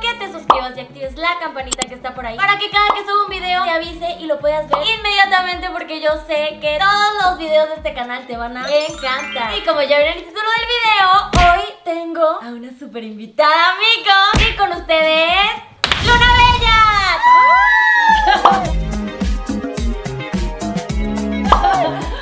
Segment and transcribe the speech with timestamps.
[0.00, 3.00] que te suscribas y actives la campanita que está por ahí para que cada que
[3.02, 7.24] suba un video te avise y lo puedas ver inmediatamente porque yo sé que todos
[7.24, 9.56] los videos de este canal te van a encantar.
[9.56, 11.08] Y como ya vieron el título del video,
[11.52, 14.48] hoy tengo a una super invitada, amigos.
[14.48, 15.50] Y con ustedes,
[16.04, 16.78] Luna Bella.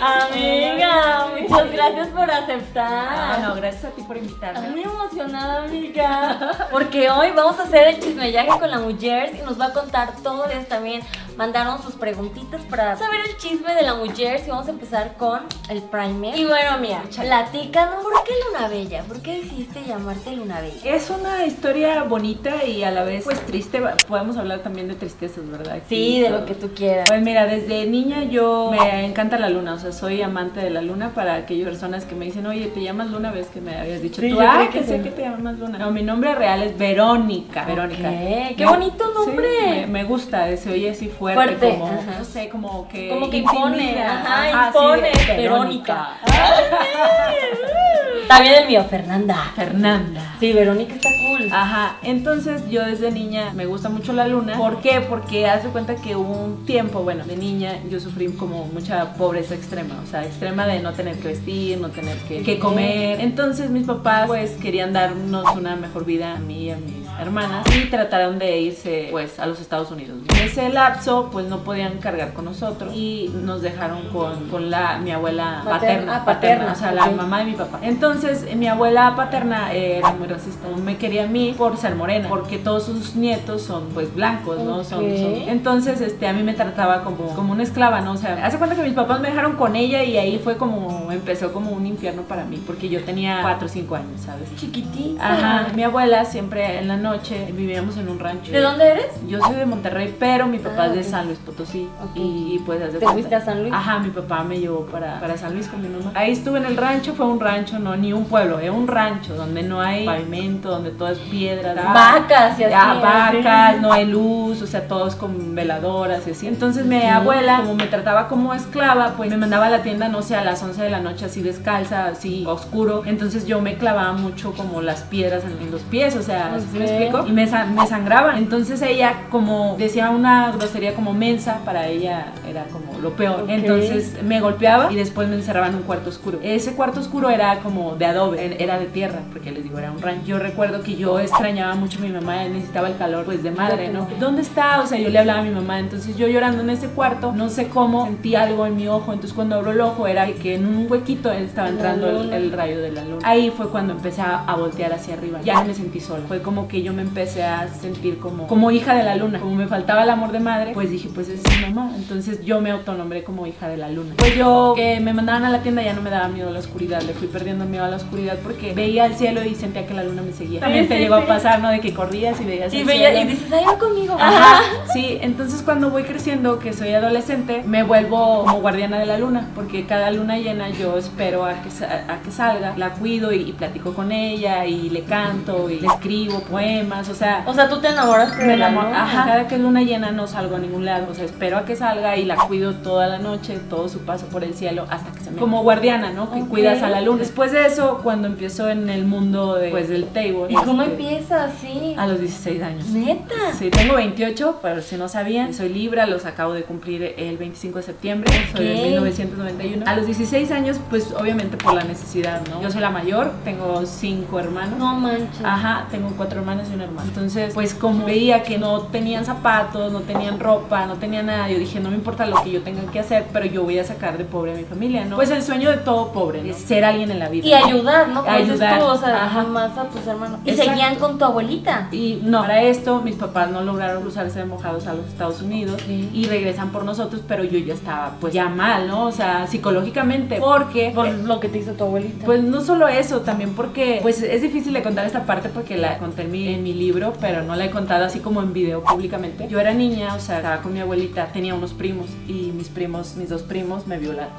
[0.01, 3.09] Amiga, muchas gracias por aceptar.
[3.11, 4.61] Ah, no, gracias a ti por invitarme.
[4.61, 6.69] Estoy muy emocionada, amiga.
[6.71, 10.15] Porque hoy vamos a hacer el chismellaje con la mujer y nos va a contar
[10.23, 10.45] todo.
[10.45, 11.03] Ustedes también
[11.37, 14.43] mandaron sus preguntitas para saber el chisme de la mujer.
[14.47, 16.37] Y vamos a empezar con el primer.
[16.37, 18.03] Y bueno, mira, platícanos.
[18.03, 19.03] ¿Por qué Luna Bella?
[19.05, 20.95] ¿Por qué decidiste llamarte Luna Bella?
[20.95, 23.83] Es una historia bonita y a la vez pues triste.
[24.09, 25.79] Podemos hablar también de tristezas, ¿verdad?
[25.89, 27.09] Sí, de lo que tú quieras.
[27.09, 30.83] Pues mira, desde niña yo me encanta la luna, o sea, soy amante de la
[30.83, 34.01] luna para aquellas personas que me dicen, oye, te llamas Luna, ves que me habías
[34.01, 35.03] dicho Sí, tú, ah, que que sé sí.
[35.05, 35.77] que te llamas Luna.
[35.77, 37.65] No, mi nombre real es Verónica.
[37.67, 38.09] Verónica.
[38.09, 39.47] Ok, qué bonito Sí, nombre.
[39.69, 42.19] me, me gusta, se oye así fuerte, Fuerte, como, ajá.
[42.19, 46.09] no sé, como que Como que impone, ajá, Ajá, sí, impone, de Verónica.
[48.29, 49.53] También el mío, Fernanda.
[49.55, 50.21] Fernanda.
[50.41, 51.49] Sí, Verónica está cool.
[51.53, 54.57] Ajá, entonces yo desde niña me gusta mucho la luna.
[54.57, 55.01] ¿Por qué?
[55.01, 59.55] Porque hace cuenta que hubo un tiempo, bueno, de niña yo sufrí como mucha pobreza
[59.55, 63.21] extrema, o sea, extrema de no tener que vestir, no tener que, que comer.
[63.21, 67.65] Entonces mis papás pues querían darnos una mejor vida a mí y a mis hermanas
[67.77, 70.19] y trataron de irse pues a los Estados Unidos.
[70.29, 74.99] En ese lapso pues no podían cargar con nosotros y nos dejaron con, con la,
[74.99, 77.79] mi abuela Materna, paterna, ah, paterna, o sea, la mamá de mi papá.
[77.83, 80.69] Entonces, mi abuela paterna era muy racista.
[80.69, 84.59] No me quería a mí por ser morena, porque todos sus nietos son pues blancos,
[84.61, 84.85] ¿no?
[84.85, 85.17] Son, Ok.
[85.17, 88.13] son- Entonces, este, a mí me trataba como, como una esclava, ¿no?
[88.13, 91.11] O sea, hace cuenta que mis papás me dejaron con ella y ahí fue como,
[91.11, 94.55] empezó como un infierno para mí, porque yo tenía 4 o 5 años, ¿sabes?
[94.57, 95.33] Chiquitita.
[95.33, 97.06] Ajá, mi abuela siempre en la noche
[97.53, 98.53] vivíamos en un rancho.
[98.53, 99.07] ¿De dónde eres?
[99.29, 101.05] Yo soy de Monterrey, pero mi papá Ah, es de.
[101.05, 101.89] San Luis Potosí.
[102.15, 102.21] Y,
[102.55, 103.73] y, pues haz de ¿Te cuenta- fuiste a San Luis?
[103.73, 106.11] Ajá, mi papá me llevó para, para San Luis con mi mamá.
[106.15, 109.35] Ahí estuve en el rancho, fue un rancho, no ni un pueblo, es un rancho
[109.35, 111.75] donde no hay pavimento, donde todo es piedra.
[111.75, 112.71] Vacas y así.
[112.73, 116.47] Ya, vacas, no hay luz, o sea, todos con veladoras y así.
[116.47, 120.23] Entonces mi abuela, como me trataba como esclava, pues me mandaba a la tienda, no
[120.23, 123.03] sé, a las 11 de la noche así descalza, así oscuro.
[123.07, 126.79] Entonces yo me clavaba mucho como las piedras en, en los pies, o sea, ¿sí
[126.79, 126.91] me Ok.
[127.05, 127.27] Explico?
[127.27, 128.39] Y me, sa- me sangraba.
[128.39, 133.47] Entonces ella como decía una grosería como mensa, para ella era como lo peor.
[133.49, 136.39] Entonces me golpeaba y después me encerraba en un cuarto oscuro.
[136.43, 140.01] Ese cuarto oscuro era como de adobe, era de tierra, porque les digo, era un
[140.01, 140.27] rancho.
[140.27, 143.89] Yo recuerdo que yo extrañaba mucho a mi mamá, necesitaba el calor pues de madre,
[143.89, 144.07] ¿no?
[144.19, 144.81] ¿Dónde está?
[144.81, 147.49] O sea, yo le hablaba a mi mamá, entonces yo llorando en ese cuarto, no
[147.49, 150.67] sé cómo, sentí algo en mi ojo, entonces cuando abro el ojo era que en
[150.67, 153.19] un huequito estaba entrando el, rayo de la luna.
[153.23, 155.41] Ahí fue cuando empecé a, a voltear hacia arriba.
[155.45, 156.25] Ya no me sentí sola.
[156.29, 159.39] Fue como que yo me empecé a sentir como, como hija de la luna.
[159.41, 161.93] Como me faltaba el amor de madre, pues dije, pues es mi mamá.
[161.97, 164.15] Entonces yo me autonombré como hija de la luna.
[164.17, 166.59] Pues yo que me mandaban a la tienda ya no me daba miedo a la
[166.59, 167.03] oscuridad.
[167.03, 170.05] Le fui perdiendo miedo a la oscuridad porque veía el cielo y sentía que la
[170.05, 170.61] luna me seguía.
[170.61, 171.23] También te sí, llegó sí.
[171.25, 171.71] a pasar, ¿no?
[171.71, 173.25] De que corrías y veías Y, el veía- cielo.
[173.31, 174.17] y dices, ay, ven conmigo.
[174.19, 174.61] Ajá,
[174.93, 179.49] sí, entonces cuando voy creciendo, que soy adolescente, me vuelvo como guardiana de la luna,
[179.55, 183.53] porque cada luna llena yo espero a que, a que salga, la cuido y, y
[183.53, 187.79] platico con ella y le canto y le escribo poemas, o sea, O sea, tú
[187.79, 188.95] te enamoraste me de la enamoro.
[188.95, 191.65] Ajá, cada que es luna llena no salgo a ningún lado, o sea, espero a
[191.65, 195.13] que salga y la cuido toda la noche, todo su paso por el cielo hasta
[195.13, 195.39] que se me...
[195.39, 196.33] Como guardiana, ¿no?
[196.33, 197.19] Que cuidas a la luna.
[197.19, 200.47] Después de eso, cuando empiezo en el mundo de, pues, del table.
[200.49, 201.95] ¿Y cómo este, empieza así?
[201.97, 202.87] A los 16 años.
[202.89, 203.35] Neta.
[203.59, 207.79] Sí, tengo 28, pero si no sabían, soy Libra, los acabo de cumplir el 25
[207.79, 209.85] de septiembre, soy de 1991.
[209.87, 212.63] A los 16 años, pues obviamente por la necesidad, ¿no?
[212.63, 214.79] Yo soy la mayor, tengo cinco hermanos.
[214.79, 215.45] No manches.
[215.45, 217.09] Ajá, tengo cuatro hermanos y un hermano.
[217.09, 221.59] Entonces, pues como veía que no tenían zapatos, no tenían ropa, no tenían nada, yo
[221.59, 224.19] dije, no me importa lo que yo tenga que hacer, pero yo voy a sacar
[224.19, 225.17] de pobre a mi familia, ¿no?
[225.17, 226.51] Pues el sueño de todo pobre, ¿no?
[226.51, 227.47] Es ser alguien en la vida.
[227.47, 228.23] Y ayudar, ¿no?
[228.27, 228.79] Ayudar.
[228.81, 229.43] tú, o sea, Ajá.
[229.45, 230.41] más a tus hermanos.
[230.45, 230.71] Y Exacto.
[230.73, 231.89] seguían con tu abuelita.
[231.93, 235.83] Y no, para esto mis papás no lograron cruzarse de mojados a los Estados Unidos
[235.89, 239.05] y regresan por nosotros, pero yo ya estaba pues ya mal, ¿no?
[239.07, 242.25] O sea, psicológicamente, porque Por lo que te hizo tu abuelita.
[242.25, 245.99] pues no solo eso, también porque pues es difícil de contar esta parte porque la
[245.99, 248.83] conté en mi, en mi libro, pero no la he contado así como en video
[248.83, 249.49] públicamente.
[249.49, 253.17] Yo era niña, o sea, estaba con mi abuelita, tenía unos primos y mis primos,
[253.17, 254.33] mis dos primos me violaron,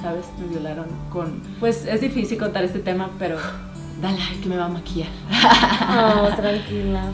[0.00, 0.26] ¿sabes?
[0.40, 1.42] Me violaron con...
[1.60, 3.36] Pues es difícil contar este tema, pero
[4.00, 5.08] dale, ay, que me va a maquillar.
[5.88, 7.10] No, tranquila.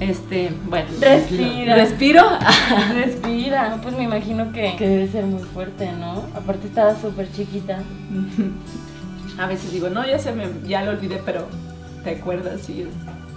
[0.00, 0.88] Este, bueno.
[1.00, 1.74] Respira.
[1.74, 2.22] Respiro.
[2.94, 3.78] Respira.
[3.82, 6.24] Pues me imagino que, que debe ser muy fuerte, ¿no?
[6.34, 7.78] Aparte estaba súper chiquita.
[9.38, 11.46] A veces digo, no, ya se me, ya lo olvidé, pero
[12.04, 12.86] te acuerdas y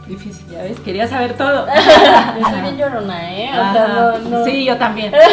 [0.10, 1.66] difícil, ya ves, quería saber todo.
[2.40, 3.50] Yo soy bien llorona, ¿eh?
[3.52, 4.46] O sea, no, no.
[4.46, 5.14] Sí, yo también.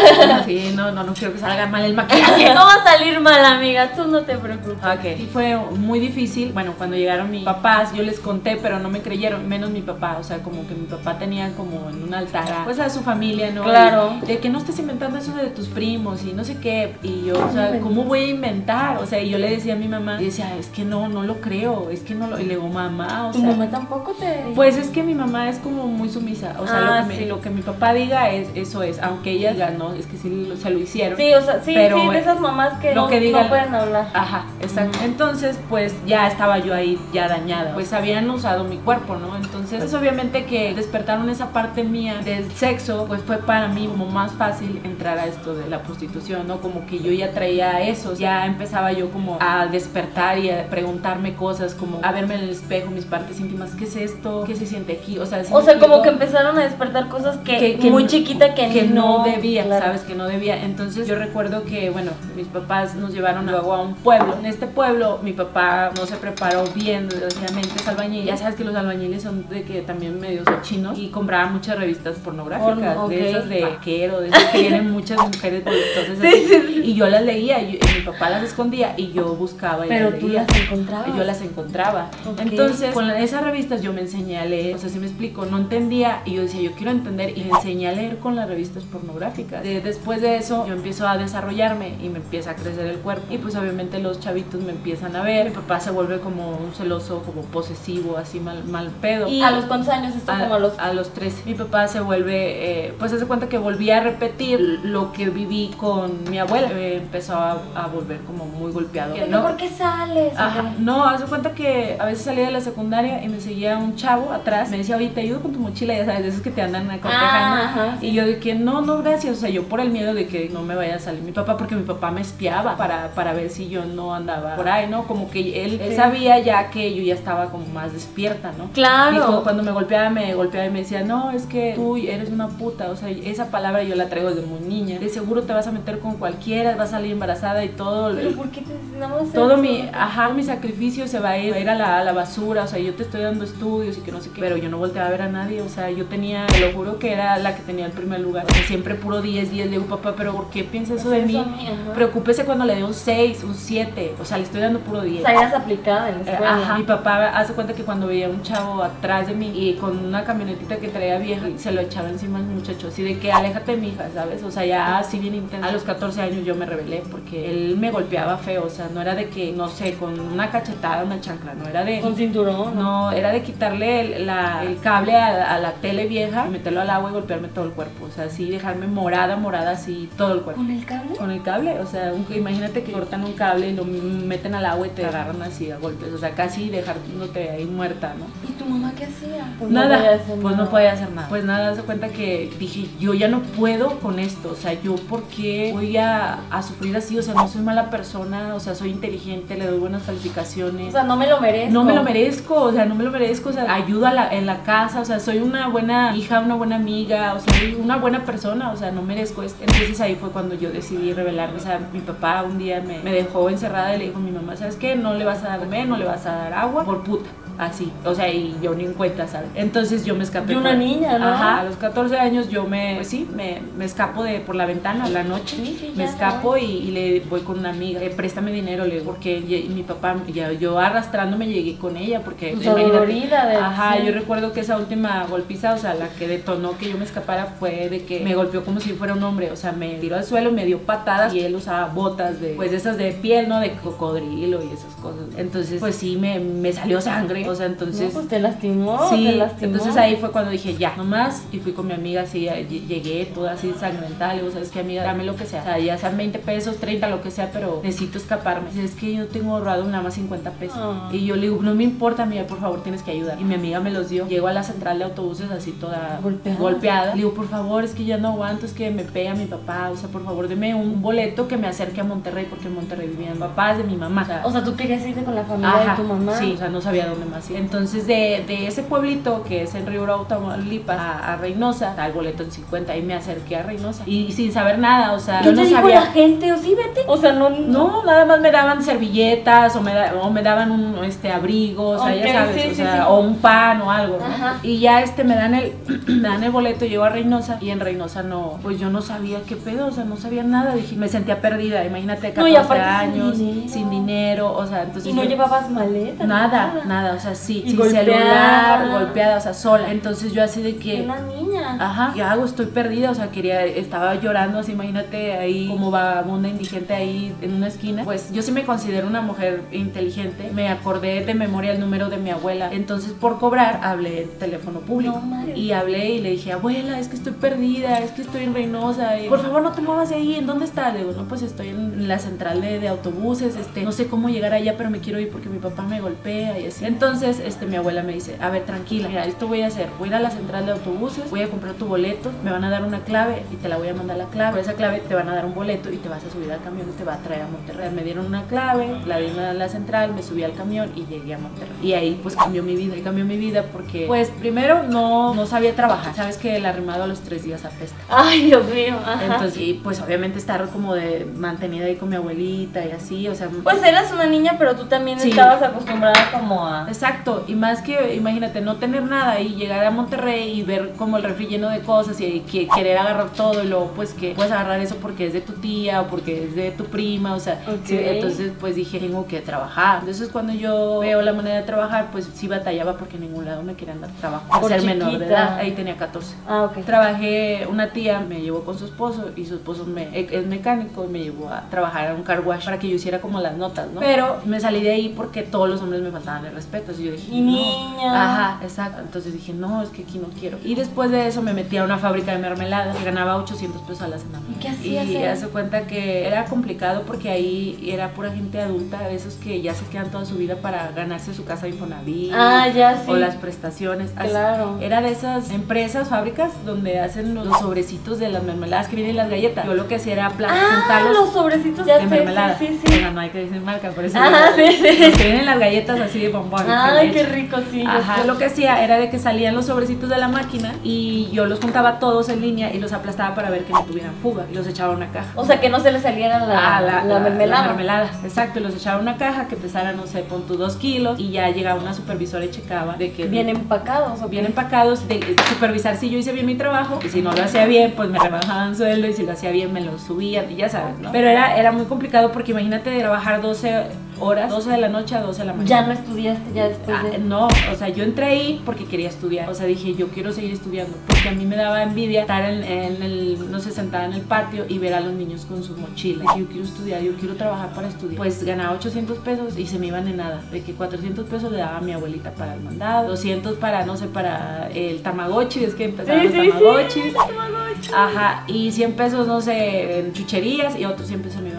[0.45, 2.55] Sí, no, no, no quiero que salga mal el maquillaje.
[2.55, 4.77] No va a salir mal, amiga, tú no te preocupes.
[4.79, 5.19] Ok.
[5.19, 6.53] Y fue muy difícil.
[6.53, 10.19] Bueno, cuando llegaron mis papás, yo les conté, pero no me creyeron, menos mi papá.
[10.21, 13.01] O sea, como que mi papá tenía como en un altar a, pues a su
[13.01, 13.65] familia, ¿no?
[13.65, 14.15] Claro.
[14.23, 16.95] Y de que no estés inventando eso de tus primos y no sé qué.
[17.03, 17.79] Y yo, o sea?
[17.81, 18.99] ¿cómo voy a inventar?
[18.99, 21.23] O sea, y yo le decía a mi mamá, y decía, es que no, no
[21.23, 22.39] lo creo, es que no lo.
[22.39, 23.51] Y le digo, mamá, o Tu sea.
[23.51, 24.53] mamá tampoco te.
[24.55, 27.21] Pues es que mi mamá es como muy sumisa, o sea, Ah, lo, que sí.
[27.21, 30.17] me- lo que mi papá diga es eso es, aunque ella diga no, es que
[30.17, 31.17] sí lo- se lo hicieron.
[31.17, 33.49] Sí, o sea, sí, Pero, sí, de esas mamás que, lo no, que diga- no
[33.49, 34.09] pueden hablar.
[34.15, 34.99] Ajá, exacto.
[35.05, 37.75] Entonces, pues ya estaba yo ahí ya dañada.
[37.75, 39.37] Pues habían usado mi cuerpo, ¿no?
[39.37, 44.07] Entonces, pues, obviamente que despertaron esa parte mía del sexo, pues fue para mí como
[44.07, 46.61] más fácil entrar a esto de la prostitución, ¿no?
[46.61, 51.35] Como que yo ya traía eso, ya empezaba yo como a despertar y a preguntarme
[51.35, 54.45] cosas, como a verme en el espejo, mis partes íntimas, ¿qué es esto?
[54.47, 55.19] ¿Qué se siente aquí?
[55.19, 58.05] O sea, ¿sí O sea, como que empezaron a despertar cosas que, que, que muy
[58.05, 59.85] no- chiquita que, que no, debía, claro.
[59.87, 60.63] sabes que no debía.
[60.65, 64.37] Entonces yo recuerdo que, bueno, mis papás nos llevaron luego a un pueblo.
[64.39, 68.25] En este pueblo mi papá no se preparó bien, desgraciadamente es albañil.
[68.25, 72.17] Ya sabes que los albañiles son de que también medios chinos y compraba muchas revistas
[72.17, 73.11] pornográficas, Porno, ok.
[73.11, 76.81] de esas de vaquero, de esas que vienen muchas mujeres voluptuosas Sí, sí, sí.
[76.85, 80.11] Y yo las leía, y, y mi papá las escondía y yo buscaba y Pero
[80.11, 80.45] las tú leía.
[80.49, 81.17] las encontrabas.
[81.17, 82.11] Yo las encontraba.
[82.27, 82.41] Ok.
[82.41, 84.77] Entonces, con esas revistas yo me enseñé a leer.
[84.77, 87.51] O sea, si me explico, no entendía y yo decía, yo quiero entender y me
[87.51, 89.63] enseñé a leer con las revistas pornográficas.
[89.63, 93.33] De- después de eso, yo empiezo a desarrollarme y me empieza a crecer el cuerpo.
[93.33, 95.47] Y pues obviamente los chavitos me empiezan a ver.
[95.47, 99.29] Mi papá se vuelve como un celoso, como posesivo, así mal, mal pedo.
[99.29, 100.15] ¿Y a los cuántos años?
[100.17, 100.79] Esto A, como a los...
[100.79, 101.43] a los 13.
[101.47, 105.71] Mi papá se vuelve, eh, pues hace cuenta que volví a repetir lo que viví
[105.77, 106.69] con mi abuela.
[106.73, 109.15] Eh, empezó a, a volver como muy golpeado.
[109.15, 109.43] ¿De que ¿no?
[109.43, 110.33] ¿Por qué sales?
[110.37, 110.75] Ajá.
[110.79, 114.26] No, hace cuenta que a veces salía de la secundaria y me seguía un chavo
[114.33, 114.71] atrás.
[114.71, 116.89] Me decía, oye, te ayudo con tu mochila, ya sabes, de esos que te andan.
[117.05, 118.09] Ah, sí.
[118.09, 119.37] Y yo de que no, no, gracias.
[119.37, 121.57] O sea, yo por el miedo de que no me vaya a salir mi papá,
[121.57, 125.07] porque mi papá me espiaba para, para ver si yo no andaba por ahí, ¿no?
[125.07, 128.71] Como que él, sabía ya que yo ya estaba como más despierta, ¿no?
[128.73, 129.13] Claro.
[129.13, 132.49] Dijo, cuando me golpeaba, me golpeaba y me decía, no, es que tú eres una
[132.49, 132.91] puta.
[132.91, 134.99] O sea, esa palabra yo la traigo desde muy niña.
[134.99, 138.15] De seguro te vas a meter con cualquiera, vas a salir embarazada y todo.
[138.15, 139.63] ¿Pero por qué te más Todo eso?
[139.63, 142.13] mi, ajá, mi sacrificio se va a ir, va a, ir a, la, a la
[142.13, 144.69] basura, o sea, yo te estoy dando estudios y que no sé qué, pero yo
[144.69, 147.39] no volteaba a ver a nadie, o sea, yo tenía, te lo juro que era
[147.39, 150.15] la que tenía el primer lugar, o sea, siempre puro 10, 10, le digo, papá,
[150.17, 151.37] pero ¿por qué piensa eso de Eso mí?
[151.37, 151.93] a ajá.
[151.95, 155.21] Preocúpese cuando le dé un 6, un 7, o sea, le estoy dando puro 10.
[155.23, 156.55] O sea, eras aplicada en la Eh, escuela.
[156.57, 156.79] Ajá.
[156.79, 160.25] Mi papá hace cuenta que cuando veía un chavo atrás de mí y con una
[160.25, 163.89] camionetita que traía vieja, se lo echaba encima al muchacho, así de que aléjate mi
[163.89, 164.43] hija, ¿sabes?
[164.43, 165.67] O sea, ya así bien intenso.
[165.67, 169.01] A los 14 años yo me rebelé porque él me golpeaba feo, o sea, no
[169.01, 172.01] era de que, no sé, con una cachetada, una chancla, no era de...
[172.01, 172.77] Con cinturón.
[172.77, 176.81] No, era de quitarle el, la- el cable a, a la tele vieja, y meterlo
[176.81, 178.07] al agua y golpearme todo el cuerpo.
[178.07, 180.61] O sea, así dejarme morada, morada, así todo el cuerpo.
[180.63, 181.17] ¿Con el cable?
[181.17, 184.67] Con el cable, o sea, un- imagínate que cortan un cable y lo meten al
[184.67, 188.27] agua y te agarran así a golpes, o sea, casi dejándote ahí muerta, ¿no?
[188.49, 189.45] ¿Y tu mamá qué hacía?
[189.59, 191.29] Pues nada, hacer pues no podía hacer nada.
[191.29, 194.95] Pues nada, se cuenta que dije, yo ya no puedo con esto, o sea, yo
[194.97, 198.75] por qué voy a, a sufrir así, o sea, no soy mala persona, o sea,
[198.75, 200.89] soy inteligente, le doy buenas calificaciones.
[200.89, 201.73] O sea, no me lo merezco.
[201.73, 203.73] No me lo merezco, o sea, no me lo merezco, o sea,
[204.05, 207.75] en la casa, o sea, soy una buena hija, una buena amiga, o sea, soy
[207.75, 209.63] una buena persona, o sea, no merezco esto.
[209.63, 213.13] Entonces ahí fue cuando yo decidí rebelarme, o sea, mi papá un día me, me
[213.13, 214.97] dejó encerrada y le dijo a mi mamá, ¿sabes qué?
[214.97, 217.29] No le vas a dar comer, no le vas a dar agua, por puta.
[217.59, 219.49] Así, o sea, y yo ni en cuenta, ¿sabes?
[219.55, 220.53] Entonces yo me escapé.
[220.53, 221.29] Y una por- niña, ¿no?
[221.29, 224.67] Ajá, a los 14 años yo me, pues sí, me, me escapo de por la
[224.67, 228.03] ventana a la noche, Sí, sí, me escapo y, y le voy con una amiga,
[228.03, 229.41] eh, préstame dinero, le digo, porque
[229.75, 234.07] mi papá, ya, yo arrastrándome llegué con ella, porque Pues dolorida de- Ajá, sí.
[234.07, 237.47] yo recuerdo que esa última golpiza, o sea, la que detonó que yo me escapara
[237.59, 240.25] fue de que me golpeó como si fuera un hombre, o sea, me tiró al
[240.25, 243.61] suelo, me dio patadas y él usaba botas de, pues esas de piel, ¿no?
[243.61, 245.25] De cocodrilo y esas cosas.
[245.37, 248.11] Entonces, pues sí, me, me salió sangre, o sea, No, entonces...
[248.13, 249.73] pues te lastimó, Sí, te lastimó.
[249.73, 253.27] entonces ahí fue cuando dije ya, nomás, y fui con mi amiga así, ll- llegué
[253.35, 255.03] toda así sangrentada, le digo, ¿sabes qué amiga?
[255.05, 257.81] Dame lo que sea, o sea, ya sean 20 pesos, 30, lo que sea, pero
[257.83, 258.71] necesito escaparme.
[258.71, 260.79] Dice, es que yo tengo ahorrado nada más 50 pesos.
[260.81, 261.09] Ah.
[261.13, 263.41] Y yo le digo, no me importa, amiga, por favor, tienes que ayudar.
[263.41, 264.27] Y mi amiga me los dio.
[264.27, 266.59] Llego a la central de autobuses así toda Golpeada.
[266.59, 267.07] golpeada.
[267.11, 269.91] Le digo, por favor, es que ya no aguanto, es que me pega mi papá,
[269.93, 273.09] o sea, por favor, deme un boleto que me acerque a Monterrey, porque en Monterrey
[273.09, 274.23] vivían papás de mi mamá.
[274.23, 276.33] O sea, O sea, tú querías irte con la familia Ajá, de tu mamá.
[276.39, 277.51] Sí, o sea, no sabía dónde más.
[277.51, 277.57] ir.
[277.57, 282.13] Entonces de, de ese pueblito que es en Río Bravo, Tamaulipas, a, a Reynosa, al
[282.13, 284.03] boleto en 50 y me acerqué a Reynosa.
[284.07, 286.01] Y, sin saber nada, o sea, ¿Qué yo no dijo sabía.
[286.01, 286.53] la gente?
[286.53, 287.03] O sí, vete.
[287.07, 287.51] O sea, no.
[287.51, 291.89] No, nada más me daban servilletas o me, da- o me daban un este abrigo,
[291.91, 293.01] o sea, ya sabes, sí, o sí, sea, sí.
[293.09, 294.19] o un pan o algo.
[294.63, 295.73] Y ya este me dan el
[296.07, 299.39] me dan el boleto, llego a Reynosa y en Reynosa no, pues yo no sabía
[299.47, 302.57] qué pedo, o sea, no sabía nada, dije, me sentía perdida, imagínate 14 No, y
[302.57, 303.69] aparte sin años, dinero.
[303.69, 306.25] sin dinero, o sea, entonces Y no yo- llevabas maleta.
[306.27, 308.05] Nada, nada, o sea, sí, Y sin golpeada.
[308.05, 309.91] celular, golpeada, o sea, sola.
[309.91, 311.77] Entonces yo así de que, Una niña.
[311.79, 312.45] ajá, ¿qué hago?
[312.45, 317.55] Estoy perdida, o sea, quería, estaba llorando, así, imagínate ahí como vagabunda indigente ahí en
[317.55, 318.05] una esquina.
[318.05, 322.17] Pues yo sí me considero una mujer inteligente, me acordé de memoria el número de
[322.17, 322.69] mi abuela.
[322.73, 325.57] Entonces por cobrar hablé en teléfono público No, madre.
[325.59, 329.19] y hablé y le dije, abuela, es que estoy perdida, es que estoy en Reynosa,
[329.21, 330.93] y, por favor no te muevas de ahí, ¿en dónde estás?
[330.93, 334.29] Le digo, no, pues estoy en la central de, de autobuses, este, no sé cómo
[334.29, 336.85] llegar allá, pero me quiero ir porque mi papá me golpea y así.
[336.85, 340.09] Entonces, este, mi abuela me dice, a ver, tranquila, mira, esto voy a hacer, voy
[340.09, 342.71] a ir a la central de autobuses, voy a comprar tu boleto, me van a
[342.71, 344.53] dar una clave y te la voy a mandar la clave.
[344.53, 346.63] Por esa clave te van a dar un boleto y te vas a subir al
[346.63, 347.91] camión y te va a traer a Monterrey.
[347.95, 351.35] Me dieron una clave, la di a la central, me subí al camión y llegué
[351.35, 351.77] a Monterrey.
[351.83, 355.47] Y ahí pues cambió mi vida, y cambió mi vida porque pues primero no, no
[355.47, 356.15] sabía trabajar.
[356.15, 357.97] Sabes que el arrimado a los tres días apesta.
[358.09, 358.97] Ay, Dios mío.
[359.05, 359.25] Ajá.
[359.25, 363.35] Entonces, y pues obviamente estar como de mantenida ahí con mi abuelita y así, o
[363.35, 365.31] sea, Pues eras una niña, pero tú también Sí.
[365.31, 366.87] estabas acostumbrada como a.
[366.89, 371.17] Exacto, y más que, imagínate, no tener nada y llegar a Monterrey y ver como
[371.17, 374.53] el refri lleno de cosas y que, querer agarrar todo y luego pues que puedes
[374.53, 377.61] agarrar eso porque es de tu tía o porque es de tu prima, o sea,
[377.85, 380.01] sí, entonces pues dije, tengo que trabajar.
[380.01, 383.63] Entonces cuando yo veo la manera de trabajar, pues sí batallaba porque en ningún lado
[383.63, 384.61] me querían dar trabajo.
[384.61, 386.35] Por ser menor de edad, ahí tenía 14.
[386.49, 386.85] Ah, ok.
[386.85, 391.09] Trabajé, una tía me llevó con su esposo y su esposo me, es mecánico y
[391.09, 393.89] me llevó a trabajar en un car wash para que yo hiciera como las notas,
[393.91, 394.01] ¿no?
[394.01, 396.93] Pero me salí de ahí porque todos los hombres me faltaban el respeto.
[396.93, 397.51] Así yo dije, Y no.
[397.53, 398.25] niña.
[398.33, 399.01] Ajá, exacto.
[399.03, 400.59] Entonces dije, no, es que aquí no quiero.
[400.65, 404.03] Y después de eso me metí a una fábrica de mermelada y ganaba 800 pesos
[404.03, 404.45] a la semana.
[404.51, 409.01] ¿Y qué hacías Y hace cuenta que era complicado porque ahí era pura gente adulta,
[409.09, 412.33] de esos que ya se quedan toda su vida para ganarse su casa de Infonavit.
[412.35, 413.11] Ah, ya sí.
[413.11, 414.11] O las prestaciones.
[414.17, 414.79] Así- Claro.
[414.81, 419.17] Era de esas empresas, fábricas, donde hacen los sobrecitos de las mermeladas que vienen en
[419.17, 419.65] las galletas.
[419.67, 422.59] Yo lo que hacía era plan, Ah, los sobrecitos de sé, mermelada.
[422.59, 423.01] Sí, sí, sí.
[423.13, 424.19] No hay que decir marca, por eso.
[424.37, 425.13] Ajá, digo, sí, sí.
[425.23, 426.65] Vienen en las galletas así de bombón.
[426.71, 427.83] Ay, qué rico, sí.
[427.83, 431.29] yo Ajá, lo que hacía era de que salían los sobrecitos de la máquina y
[431.33, 434.45] yo los juntaba todos en línea y los aplastaba para ver que no tuvieran fuga
[434.51, 435.29] y los echaba a una caja.
[435.37, 437.63] O sea, que no se le saliera la, Ah, la, mermelada.
[437.63, 440.57] la mermelada, exacto, y los echaba a una caja que pesara, no sé, pon tu
[440.57, 444.21] dos kilos y ya llegaba una supervisora y checaba de que Bien empacados.
[444.21, 444.31] ¿o qué?
[444.31, 447.67] bien empacados, de supervisar si yo hice bien mi trabajo, y si no lo hacía
[447.67, 450.69] bien, pues me rebajaban sueldo, y si lo hacía bien, me lo subían, y ya
[450.69, 451.11] sabes, ¿no?
[451.13, 453.85] Pero era, era muy complicado porque imagínate trabajar 12
[454.21, 455.69] horas, 12 de la noche a 12 de la mañana.
[455.69, 457.19] Ya no estudiaste ya después Ah, de.
[457.19, 459.49] no, o sea, yo entré ahí porque quería estudiar.
[459.49, 460.97] O sea, dije, yo quiero seguir estudiando.
[461.07, 464.23] Porque a mí me daba envidia estar en, en el, no sé, sentada en el
[464.23, 466.23] patio y ver a los niños con su mochila.
[466.23, 468.17] Dije, yo quiero estudiar, yo quiero trabajar para estudiar.
[468.17, 470.41] Pues ganaba 800 pesos y se me iban en nada.
[470.51, 473.97] De que 400 pesos le daba a mi abuelita para el mandado, 200 para, no
[473.97, 477.15] sé, para el tamagotchi, es que empezaron Sí, los sí, sí, tamagotchis.
[477.15, 477.91] Tamagotchi.
[477.95, 481.51] Ajá, y 100 pesos, no sé, en chucherías y otros 100 pesos me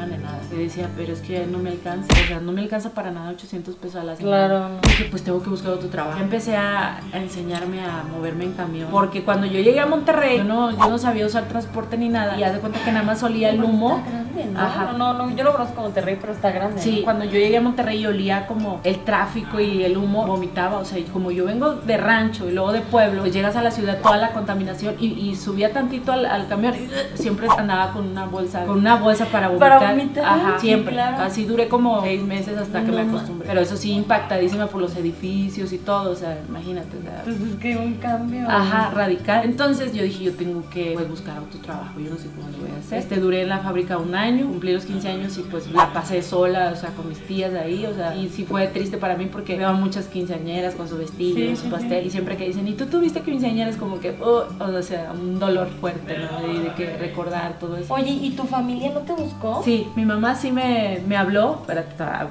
[0.57, 0.61] iban en nada.
[0.61, 3.31] Y decía, pero es que no me alcanza, o sea, no me alcanza para nada
[3.31, 4.47] 800 pesos a la semana.
[4.47, 4.79] Claro, no.
[4.81, 6.19] Dije, pues tengo que buscar otro trabajo.
[6.19, 8.89] Empecé a, a enseñarme a moverme en camión.
[8.91, 12.37] Porque cuando yo llegué a Monterrey, yo no, yo no sabía usar transporte ni nada.
[12.39, 13.97] Y haz de cuenta que nada más olía el humo.
[13.97, 14.59] Está grande, ¿no?
[14.59, 14.93] Ajá.
[14.97, 16.81] No, no, yo lo conozco Monterrey, pero está grande.
[16.81, 17.03] Sí, ¿no?
[17.03, 20.79] cuando yo llegué a Monterrey y olía como el tráfico y el humo, vomitaba.
[20.79, 23.71] O sea, como yo vengo de rancho y luego de pueblo, pues llegas a la
[23.71, 28.07] ciudad, toda la contaminación y, y subía tantito al, al camión y siempre andaba con
[28.07, 29.79] una bolsa, con una bolsa para vomitar.
[29.79, 30.93] Para vomitar, Ajá, siempre.
[30.93, 31.17] claro.
[31.23, 33.47] Así duré como seis meses hasta que No me acostumbré.
[33.47, 36.11] Pero eso sí, impactadísima por los edificios y todo.
[36.11, 36.97] O sea, imagínate.
[36.97, 38.45] o sea, Pues es que un cambio.
[38.49, 39.41] Ajá, radical.
[39.45, 42.57] Entonces yo dije, yo tengo que pues, buscar otro trabajo, yo no sé cómo lo
[42.59, 42.99] voy a hacer.
[42.99, 46.21] Este, duré en la fábrica un año, cumplí los 15 años y pues la pasé
[46.21, 49.27] sola, o sea, con mis tías ahí, o sea, y sí fue triste para mí
[49.31, 52.07] porque veo a muchas quinceañeras con su vestido, Sí, su pastel, sí.
[52.07, 53.75] y siempre que dicen, ¿y tú tuviste quinceañeras?
[53.77, 56.51] Como que, oh, o sea, un dolor fuerte, ¿no?
[56.53, 57.93] Y de que recordar todo eso.
[57.93, 59.61] Oye, ¿y tu familia no te buscó?
[59.63, 61.83] Sí, mi mamá sí me, me habló, para,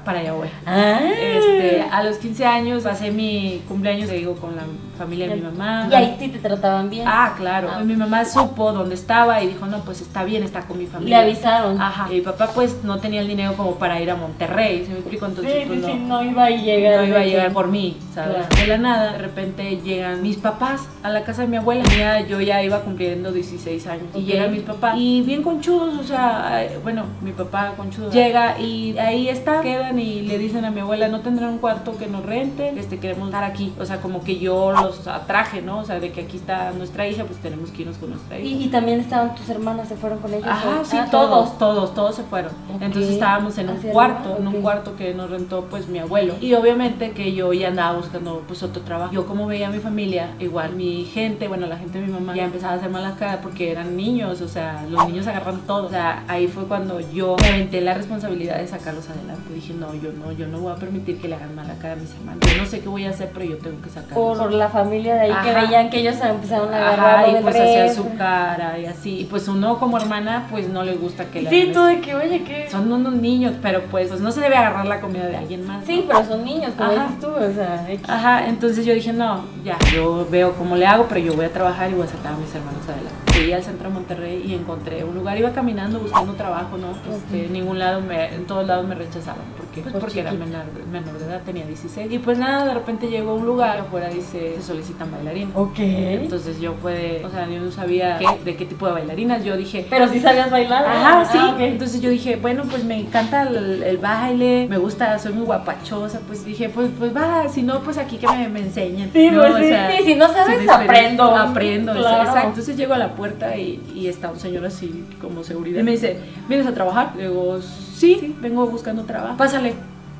[0.03, 0.49] para allá voy.
[0.65, 0.99] Ah.
[1.01, 4.63] Este, a los 15 años pasé mi cumpleaños, te digo, con la
[4.97, 5.87] familia de mi mamá.
[5.91, 7.05] Y ahí sí te trataban bien.
[7.07, 7.69] Ah, claro.
[7.71, 7.79] Ah.
[7.83, 10.89] Mi mamá supo dónde estaba y dijo, no, pues está bien, está con mi Le
[10.91, 11.19] familia.
[11.21, 11.79] avisaron.
[11.81, 12.07] Ajá.
[12.11, 14.99] Y mi papá pues no tenía el dinero como para ir a Monterrey, ¿se me
[14.99, 15.25] explico?
[15.25, 15.93] Entonces sí, pues sí, no.
[15.93, 17.01] sí, no iba a llegar.
[17.01, 18.47] No iba a llegar por mí, ¿sabes?
[18.47, 18.55] Claro.
[18.61, 21.83] De la nada, de repente llegan mis papás a la casa de mi abuela.
[22.27, 24.05] Yo ya iba cumpliendo 16 años.
[24.15, 24.95] Y llegan mis papás.
[24.97, 28.11] Y bien conchudos, o sea, bueno, mi papá conchudo.
[28.11, 31.97] Llega y ahí está, quedan y le dicen a mi abuela, no tendrán un cuarto
[31.97, 33.73] que nos renten, este, queremos estar aquí.
[33.79, 35.79] O sea, como que yo los atraje, ¿no?
[35.79, 38.47] O sea, de que aquí está nuestra hija, pues tenemos que irnos con nuestra hija.
[38.47, 40.47] Y, y también estaban tus hermanas, se fueron con ellos.
[40.47, 40.85] Ajá, ¿o?
[40.85, 42.51] sí, Ah, todos, todos, todos se fueron.
[42.79, 46.33] Entonces estábamos en un cuarto, en un cuarto que nos rentó pues mi abuelo.
[46.41, 49.13] Y obviamente que yo ya andaba buscando pues otro trabajo.
[49.13, 52.35] Yo como veía a mi familia, igual mi gente, bueno, la gente de mi mamá
[52.35, 55.87] ya empezaba a hacer mala cara porque eran niños, o sea, los niños agarran todo.
[55.87, 59.53] O sea, ahí fue cuando yo me aventé la responsabilidad de sacarlos adelante.
[59.53, 61.97] Dije, no, yo no, yo no voy a permitir que le hagan mala cara a
[61.97, 62.41] mis hermanos.
[62.49, 64.37] Yo no sé qué voy a hacer, pero yo tengo que sacarlos.
[64.37, 67.55] Por la familia de ahí que veían que ellos empezaron a agarrar Ajá, y pues
[67.55, 68.03] hacía resto.
[68.03, 69.19] su cara y así.
[69.21, 72.15] Y pues uno como hermana, pues no le gusta que le Sí, tú de que,
[72.15, 72.67] oye, ¿qué?
[72.69, 75.81] son unos niños, pero pues, pues no se debe agarrar la comida de alguien más.
[75.81, 75.85] ¿no?
[75.85, 77.03] Sí, pero son niños, como Ajá.
[77.07, 77.87] dices tú, o sea.
[78.15, 81.51] Ajá, entonces yo dije, no, ya, yo veo cómo le hago, pero yo voy a
[81.53, 83.26] trabajar y voy a sacar a mis hermanos adelante.
[83.37, 86.87] Fui al centro de Monterrey y encontré un lugar, iba caminando buscando trabajo, ¿no?
[87.15, 89.41] Este, en ningún lado, me, en todos lados me rechazaban.
[89.55, 89.81] ¿Por qué?
[89.81, 92.11] Pues Por porque era menor, menor de edad, tenía 16.
[92.11, 95.55] Y pues nada, de repente llegó a un lugar, afuera dice, se solicitan bailarines.
[95.55, 95.77] Ok.
[95.79, 99.43] Entonces yo fue de, o sea, yo no sabía qué- de qué tipo de bailarinas,
[99.43, 100.83] yo dije, Pero sí sabías bailar.
[100.85, 101.37] Ajá, sí.
[101.39, 101.55] Ah.
[101.59, 106.21] Entonces yo dije, bueno, pues me encanta el, el baile, me gusta, soy muy guapachosa.
[106.27, 109.11] Pues dije, pues, pues va, si no, pues aquí que me, me enseñen.
[109.13, 109.41] Sí, ¿no?
[109.41, 111.23] pues O sí, sea, sí, si no sabes, aprendo.
[111.35, 112.23] Aprendo, Claro.
[112.23, 112.47] exacto.
[112.49, 113.26] Entonces llego a la puerta
[113.57, 115.79] y, y está un señor así como seguridad.
[115.79, 116.17] Y me dice,
[116.47, 117.13] ¿vienes a trabajar?
[117.15, 119.37] Le digo, sí, vengo buscando trabajo.
[119.37, 119.73] Pásale.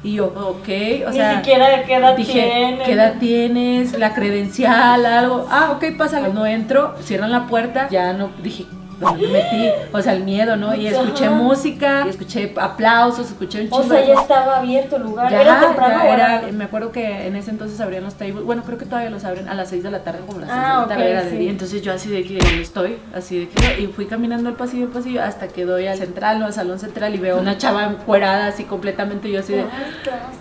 [0.04, 0.68] Y yo, ok,
[1.08, 1.38] o Ni sea.
[1.38, 2.86] siquiera qué edad Dije, tienes.
[2.86, 3.98] ¿qué edad tienes?
[4.00, 5.48] La credencial, algo.
[5.50, 6.32] Ah, ok, pásale.
[6.34, 7.88] No entro, cierran la puerta.
[7.90, 8.66] Ya no, dije,
[9.00, 9.70] ¿dónde me metí?
[9.92, 10.74] O sea, el miedo, ¿no?
[10.76, 11.36] Y escuché Ajá.
[11.36, 15.32] música, y escuché aplausos, escuché un O chingo sea, de ya estaba abierto el lugar.
[15.32, 18.44] Ya, ¿Era temprano ya o era, me acuerdo que en ese entonces abrían los tables,
[18.44, 20.60] bueno, creo que todavía los abren a las 6 de la tarde, como las 6
[20.62, 21.38] Ah, de la ok, tarde era de sí.
[21.38, 21.52] día.
[21.52, 22.98] Entonces yo así de que, ¿dónde estoy?
[23.16, 26.40] Así de que, y fui caminando el pasillo, el pasillo, hasta que doy al central,
[26.40, 29.66] no, al salón central, y veo una chava encuerada, así completamente, yo así de,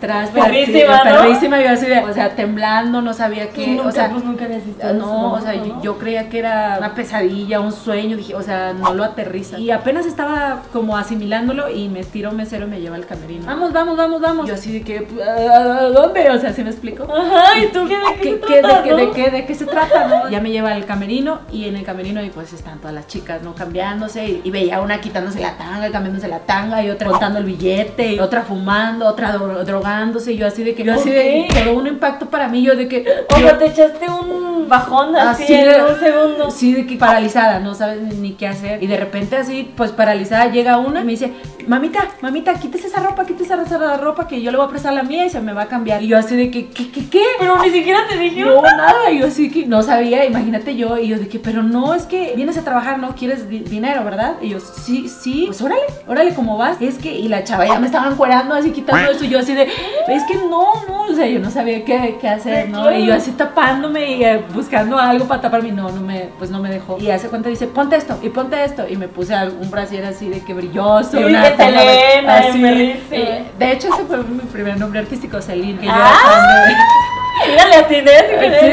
[0.01, 1.21] tras, Perrísima, ¿no?
[1.21, 4.25] perrísima, yo así de, o sea, temblando, no sabía Y qué, nunca, o sea, pues
[4.25, 5.83] nunca eso, no, o sea, yo, ¿no?
[5.83, 9.59] yo creía que era una pesadilla, un sueño, dije, o sea, no lo aterriza.
[9.59, 13.47] Y apenas estaba como asimilándolo y me estiro un mesero y me lleva al camerino.
[13.47, 14.47] Vamos, vamos, vamos, vamos.
[14.49, 16.31] Yo así de que, ¿a dónde?
[16.31, 17.04] O sea, ¿sí me explico?
[17.04, 18.97] Ajá, ¿y tú qué de qué, ¿Qué, se trata, de, qué, no?
[18.97, 20.09] de, qué, ¿De qué se trata?
[20.09, 20.30] no?
[20.30, 23.43] Ya me lleva al camerino y en el camerino y pues están todas las chicas,
[23.43, 23.54] ¿no?
[23.54, 27.45] Cambiándose y, y veía una quitándose la tanga, cambiándose la tanga y otra contando el
[27.45, 31.49] billete, y otra fumando, otra dro- drogándose y yo así de que, yo así de,
[31.65, 33.04] todo un impacto para mí, yo de que...
[33.35, 36.50] O sea, te echaste un bajón así, Así en de- un segundo.
[36.50, 38.83] Sí, de que paralizada, no sabes ni, ni qué hacer.
[38.83, 41.33] Y de repente así, pues paralizada, llega una y me dice,
[41.67, 45.02] mamita, mamita, quítese esa ropa, quítese esa ropa que yo le voy a prestar la
[45.02, 46.02] mía y se me va a cambiar.
[46.02, 47.23] Y yo así de que, ¿qué, qué, qué?
[47.39, 48.55] Pero ni siquiera te dijeron.
[48.55, 51.63] No, nada, y yo así que no sabía, imagínate yo, y yo de que, pero
[51.63, 54.35] no, es que vienes a trabajar, no quieres di- dinero, ¿verdad?
[54.41, 56.76] Y yo, sí, sí, pues órale, órale, ¿cómo vas?
[56.81, 59.55] Es que, y la chava ya me estaban cuerando así, quitando eso, y yo así
[59.55, 62.91] de, es que no, no, o sea, yo no sabía qué, qué hacer, ¿no?
[62.97, 66.61] Y yo así tapándome y eh, buscando algo para taparme, no, no me, pues no
[66.61, 66.99] me dejó.
[67.00, 70.29] Y hace cuenta dice, ponte esto, y ponte esto, y me puse un brasier así
[70.29, 72.58] de que brilloso, una Selena, así.
[72.58, 75.40] Y, de hecho, ese fue mi primer nombre artístico,
[75.82, 77.16] yo Ah.
[77.49, 78.11] Mira, le atiné.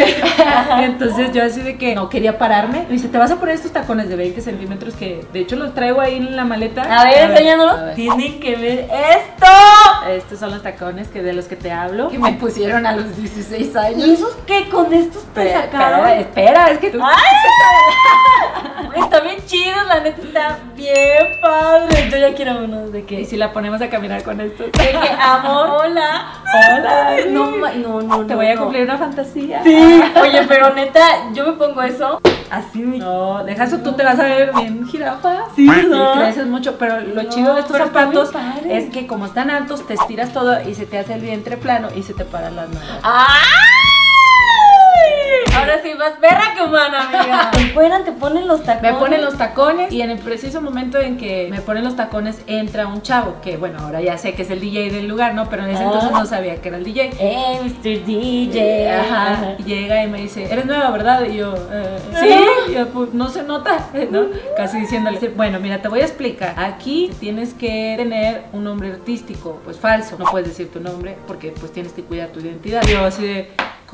[0.05, 0.15] Sí.
[0.83, 2.85] Entonces yo así de que no quería pararme.
[2.87, 5.73] Me dice, te vas a poner estos tacones de 20 centímetros que de hecho los
[5.73, 6.81] traigo ahí en la maleta.
[6.83, 7.95] A ver, enséñanos.
[7.95, 9.47] Tienen que ver esto.
[10.09, 12.09] Estos son los tacones que de los que te hablo.
[12.09, 14.07] Que me pusieron a los 16 años.
[14.07, 14.69] ¿Y esos qué?
[14.69, 16.07] ¿Con estos te sacaron?
[16.09, 16.99] espera, espera, es que tú...
[17.01, 17.13] ¡Ay!
[18.95, 22.09] Está bien chido, la neta está bien padre.
[22.09, 23.25] Yo ya quiero unos de Y que.
[23.25, 24.67] si la ponemos a caminar con estos.
[24.67, 26.33] De que amor, hola.
[26.53, 27.15] Hola.
[27.29, 28.63] No, no, no, Te no, voy a no.
[28.63, 29.63] cumplir una fantasía.
[29.63, 32.21] Sí, oye, pero neta, yo me pongo eso.
[32.49, 32.99] Así me.
[32.99, 35.45] No, deja eso, tú te vas a ver bien jirafa.
[35.55, 36.13] Sí, ¿no?
[36.13, 38.31] creces mucho, pero lo No, chido de estos zapatos
[38.69, 41.89] es que como están altos, te estiras todo y se te hace el vientre plano
[41.95, 42.99] y se te paran las manos.
[43.01, 43.72] ¡Ay!
[45.55, 47.51] Ahora sí, más perra que humana, amiga.
[48.03, 48.91] Te te ponen los tacones.
[48.93, 52.41] Me ponen los tacones y en el preciso momento en que me ponen los tacones
[52.47, 55.49] entra un chavo que bueno, ahora ya sé que es el DJ del lugar, ¿no?
[55.49, 55.87] Pero en ese Ah.
[55.87, 57.11] entonces no sabía que era el DJ.
[57.19, 58.05] Eh, Mr.
[58.05, 58.91] DJ.
[58.91, 61.25] Ajá, y llega y me dice, eres nueva, ¿verdad?
[61.29, 64.25] Y yo, eh, sí, y yo, pues, no se nota, ¿no?
[64.55, 69.59] Casi diciéndole, bueno, mira, te voy a explicar, aquí tienes que tener un nombre artístico,
[69.63, 72.81] pues falso, no puedes decir tu nombre porque pues tienes que cuidar tu identidad.
[72.87, 73.51] Y yo así de,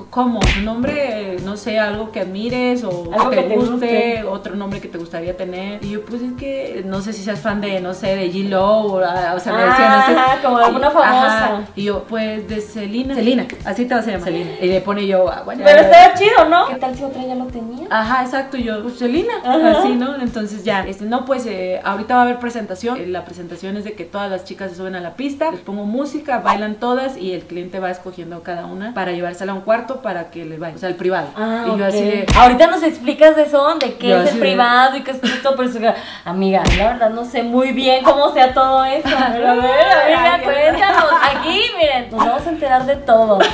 [0.10, 0.40] ¿cómo?
[0.58, 1.29] ¿Un nombre, no
[1.60, 4.24] sé, algo que admires o Algo que que te te guste, guste.
[4.24, 5.84] otro nombre que te gustaría tener?
[5.86, 8.66] Y yo, pues es que no sé si seas fan de, no sé, de G-Lo
[8.68, 10.20] o, ah, o sea, me decía, no sé.
[10.20, 11.46] Ajá, como alguna famosa.
[11.46, 11.62] ajá.
[11.76, 13.14] Y yo, pues de Selena.
[13.14, 14.24] Selena, así te vas a llamar.
[14.26, 14.52] Selena.
[14.62, 15.62] Y le pone yo, ah, bueno.
[15.64, 16.68] Pero estaba chido, ¿no?
[16.70, 17.88] ¿Qué tal si otra ya lo tenía?
[17.92, 19.80] Ajá, exacto, y yo, pues Selena, Ajá.
[19.80, 20.16] así, ¿no?
[20.22, 22.98] Entonces ya, este, no, pues eh, ahorita va a haber presentación.
[22.98, 25.60] Eh, La presentación es de que todas las chicas se suben a la pista, les
[25.62, 29.62] pongo música, bailan todas y el cliente va escogiendo cada una para llevársela a un
[29.62, 31.28] cuarto para que les vaya, o sea, el privado.
[31.50, 31.82] Ah, y yo ok.
[31.82, 35.02] así de, Ahorita nos explicas de eso, de qué Yo es el de- privado y
[35.04, 35.80] qué es esto, pero eso-
[36.26, 39.04] amiga, la verdad no sé muy bien cómo sea todo eso.
[39.34, 39.66] Pero a ver,
[40.06, 41.06] amiga, cuéntanos.
[41.36, 43.40] Aquí, miren, nos vamos a enterar de todo.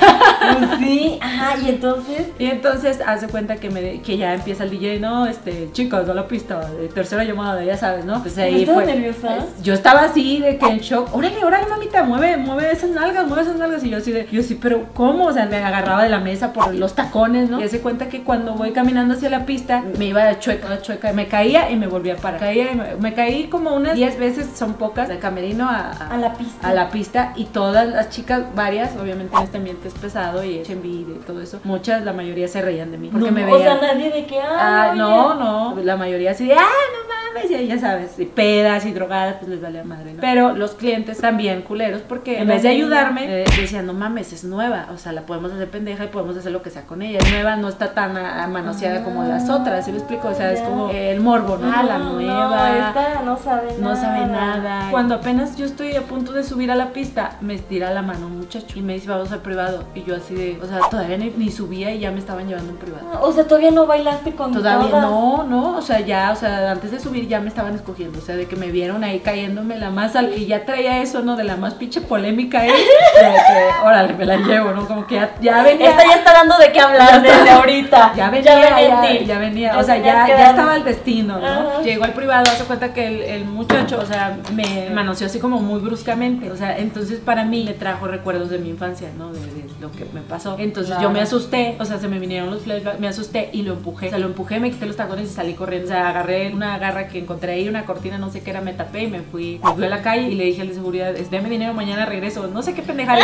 [0.45, 2.27] Pues sí, ajá, y entonces.
[2.37, 6.13] Y entonces hace cuenta que, me, que ya empieza el DJ, no, este, chicos, a
[6.13, 8.21] la pista, de tercera llamada, ya sabes, ¿no?
[8.21, 8.85] Pues ahí ¿Estás fue.
[8.85, 9.37] nerviosa?
[9.63, 13.41] Yo estaba así de que en shock, órale, órale, mamita, mueve, mueve esas nalgas, mueve
[13.43, 13.83] esas nalgas.
[13.83, 15.25] Y yo así de, yo sí, pero ¿cómo?
[15.25, 17.59] O sea, me agarraba de la mesa por los tacones, ¿no?
[17.59, 21.27] Y hace cuenta que cuando voy caminando hacia la pista, me iba chueca, chueca, me
[21.27, 22.39] caía y me volvía a parar.
[22.39, 26.17] Caía y me, me caí como unas 10 veces, son pocas, de camerino a, A
[26.17, 26.67] la pista.
[26.67, 30.57] a la pista y todas las chicas, varias, obviamente en este ambiente es pesado y
[30.57, 33.45] es envidia y todo eso, muchas, la mayoría se reían de mí porque No, me
[33.45, 33.97] O sea, veían.
[33.97, 34.39] nadie de que.
[34.41, 38.83] Ah, no, no, la mayoría así de, ah, no mames, y ya sabes, y pedas
[38.87, 40.21] y drogadas, pues les vale a madre, ¿no?
[40.21, 44.43] Pero los clientes también culeros, porque en vez de ayudarme, eh, decían, no mames, es
[44.43, 47.19] nueva, o sea, la podemos hacer pendeja y podemos hacer lo que sea con ella,
[47.21, 50.29] es nueva, no está tan ah, manoseada como las otras, ¿sí me explico?
[50.29, 51.71] O sea, es como el morbo, ¿no?
[51.73, 52.69] Ah, la nueva.
[52.69, 53.79] No, esta no sabe nada.
[53.79, 54.87] No sabe nada.
[54.91, 58.27] Cuando apenas yo estoy a punto de subir a la pista, me estira la mano
[58.27, 59.83] un muchacho y me dice, vamos al privado.
[59.93, 62.71] Y yo así de, o sea, todavía ni, ni subía y ya me estaban llevando
[62.71, 63.05] un privado.
[63.13, 65.03] Ah, O sea, todavía no bailaste con Todavía todas?
[65.03, 68.21] no, no, o sea, ya, o sea, antes de subir ya me estaban escogiendo, o
[68.21, 71.35] sea, de que me vieron ahí cayéndome la más al y ya traía eso, ¿no?
[71.35, 72.71] De la más pinche polémica, ¿eh?
[73.15, 74.87] De que, órale, me la llevo, ¿no?
[74.87, 75.89] Como que ya, ya venía.
[75.89, 77.54] Esta ya está dando de qué hablar Ya está.
[77.55, 78.13] Ahorita.
[78.15, 81.39] Ya venía, venía en ya, ya venía, Ya o sea, ya, ya estaba el destino,
[81.39, 81.45] ¿no?
[81.45, 81.81] Ajá.
[81.83, 85.59] Llegó al privado, hace cuenta que el, el muchacho, o sea, me manoseó así como
[85.59, 89.31] muy bruscamente, o sea, entonces para mí me trajo recuerdos de mi infancia, ¿no?
[89.31, 90.55] De, de lo que me pasó.
[90.59, 91.03] Entonces Claro.
[91.03, 94.07] yo me asusté, o sea, se me vinieron los flashbacks, me asusté y lo empujé,
[94.07, 96.77] o sea, lo empujé, me quité los tacones y salí corriendo, o sea, agarré una
[96.77, 99.59] garra que encontré ahí, una cortina, no sé qué era, me tapé y me fui,
[99.63, 102.47] me fui a la calle y le dije al de seguridad, deme dinero, mañana regreso,
[102.47, 103.19] no sé qué pendejada.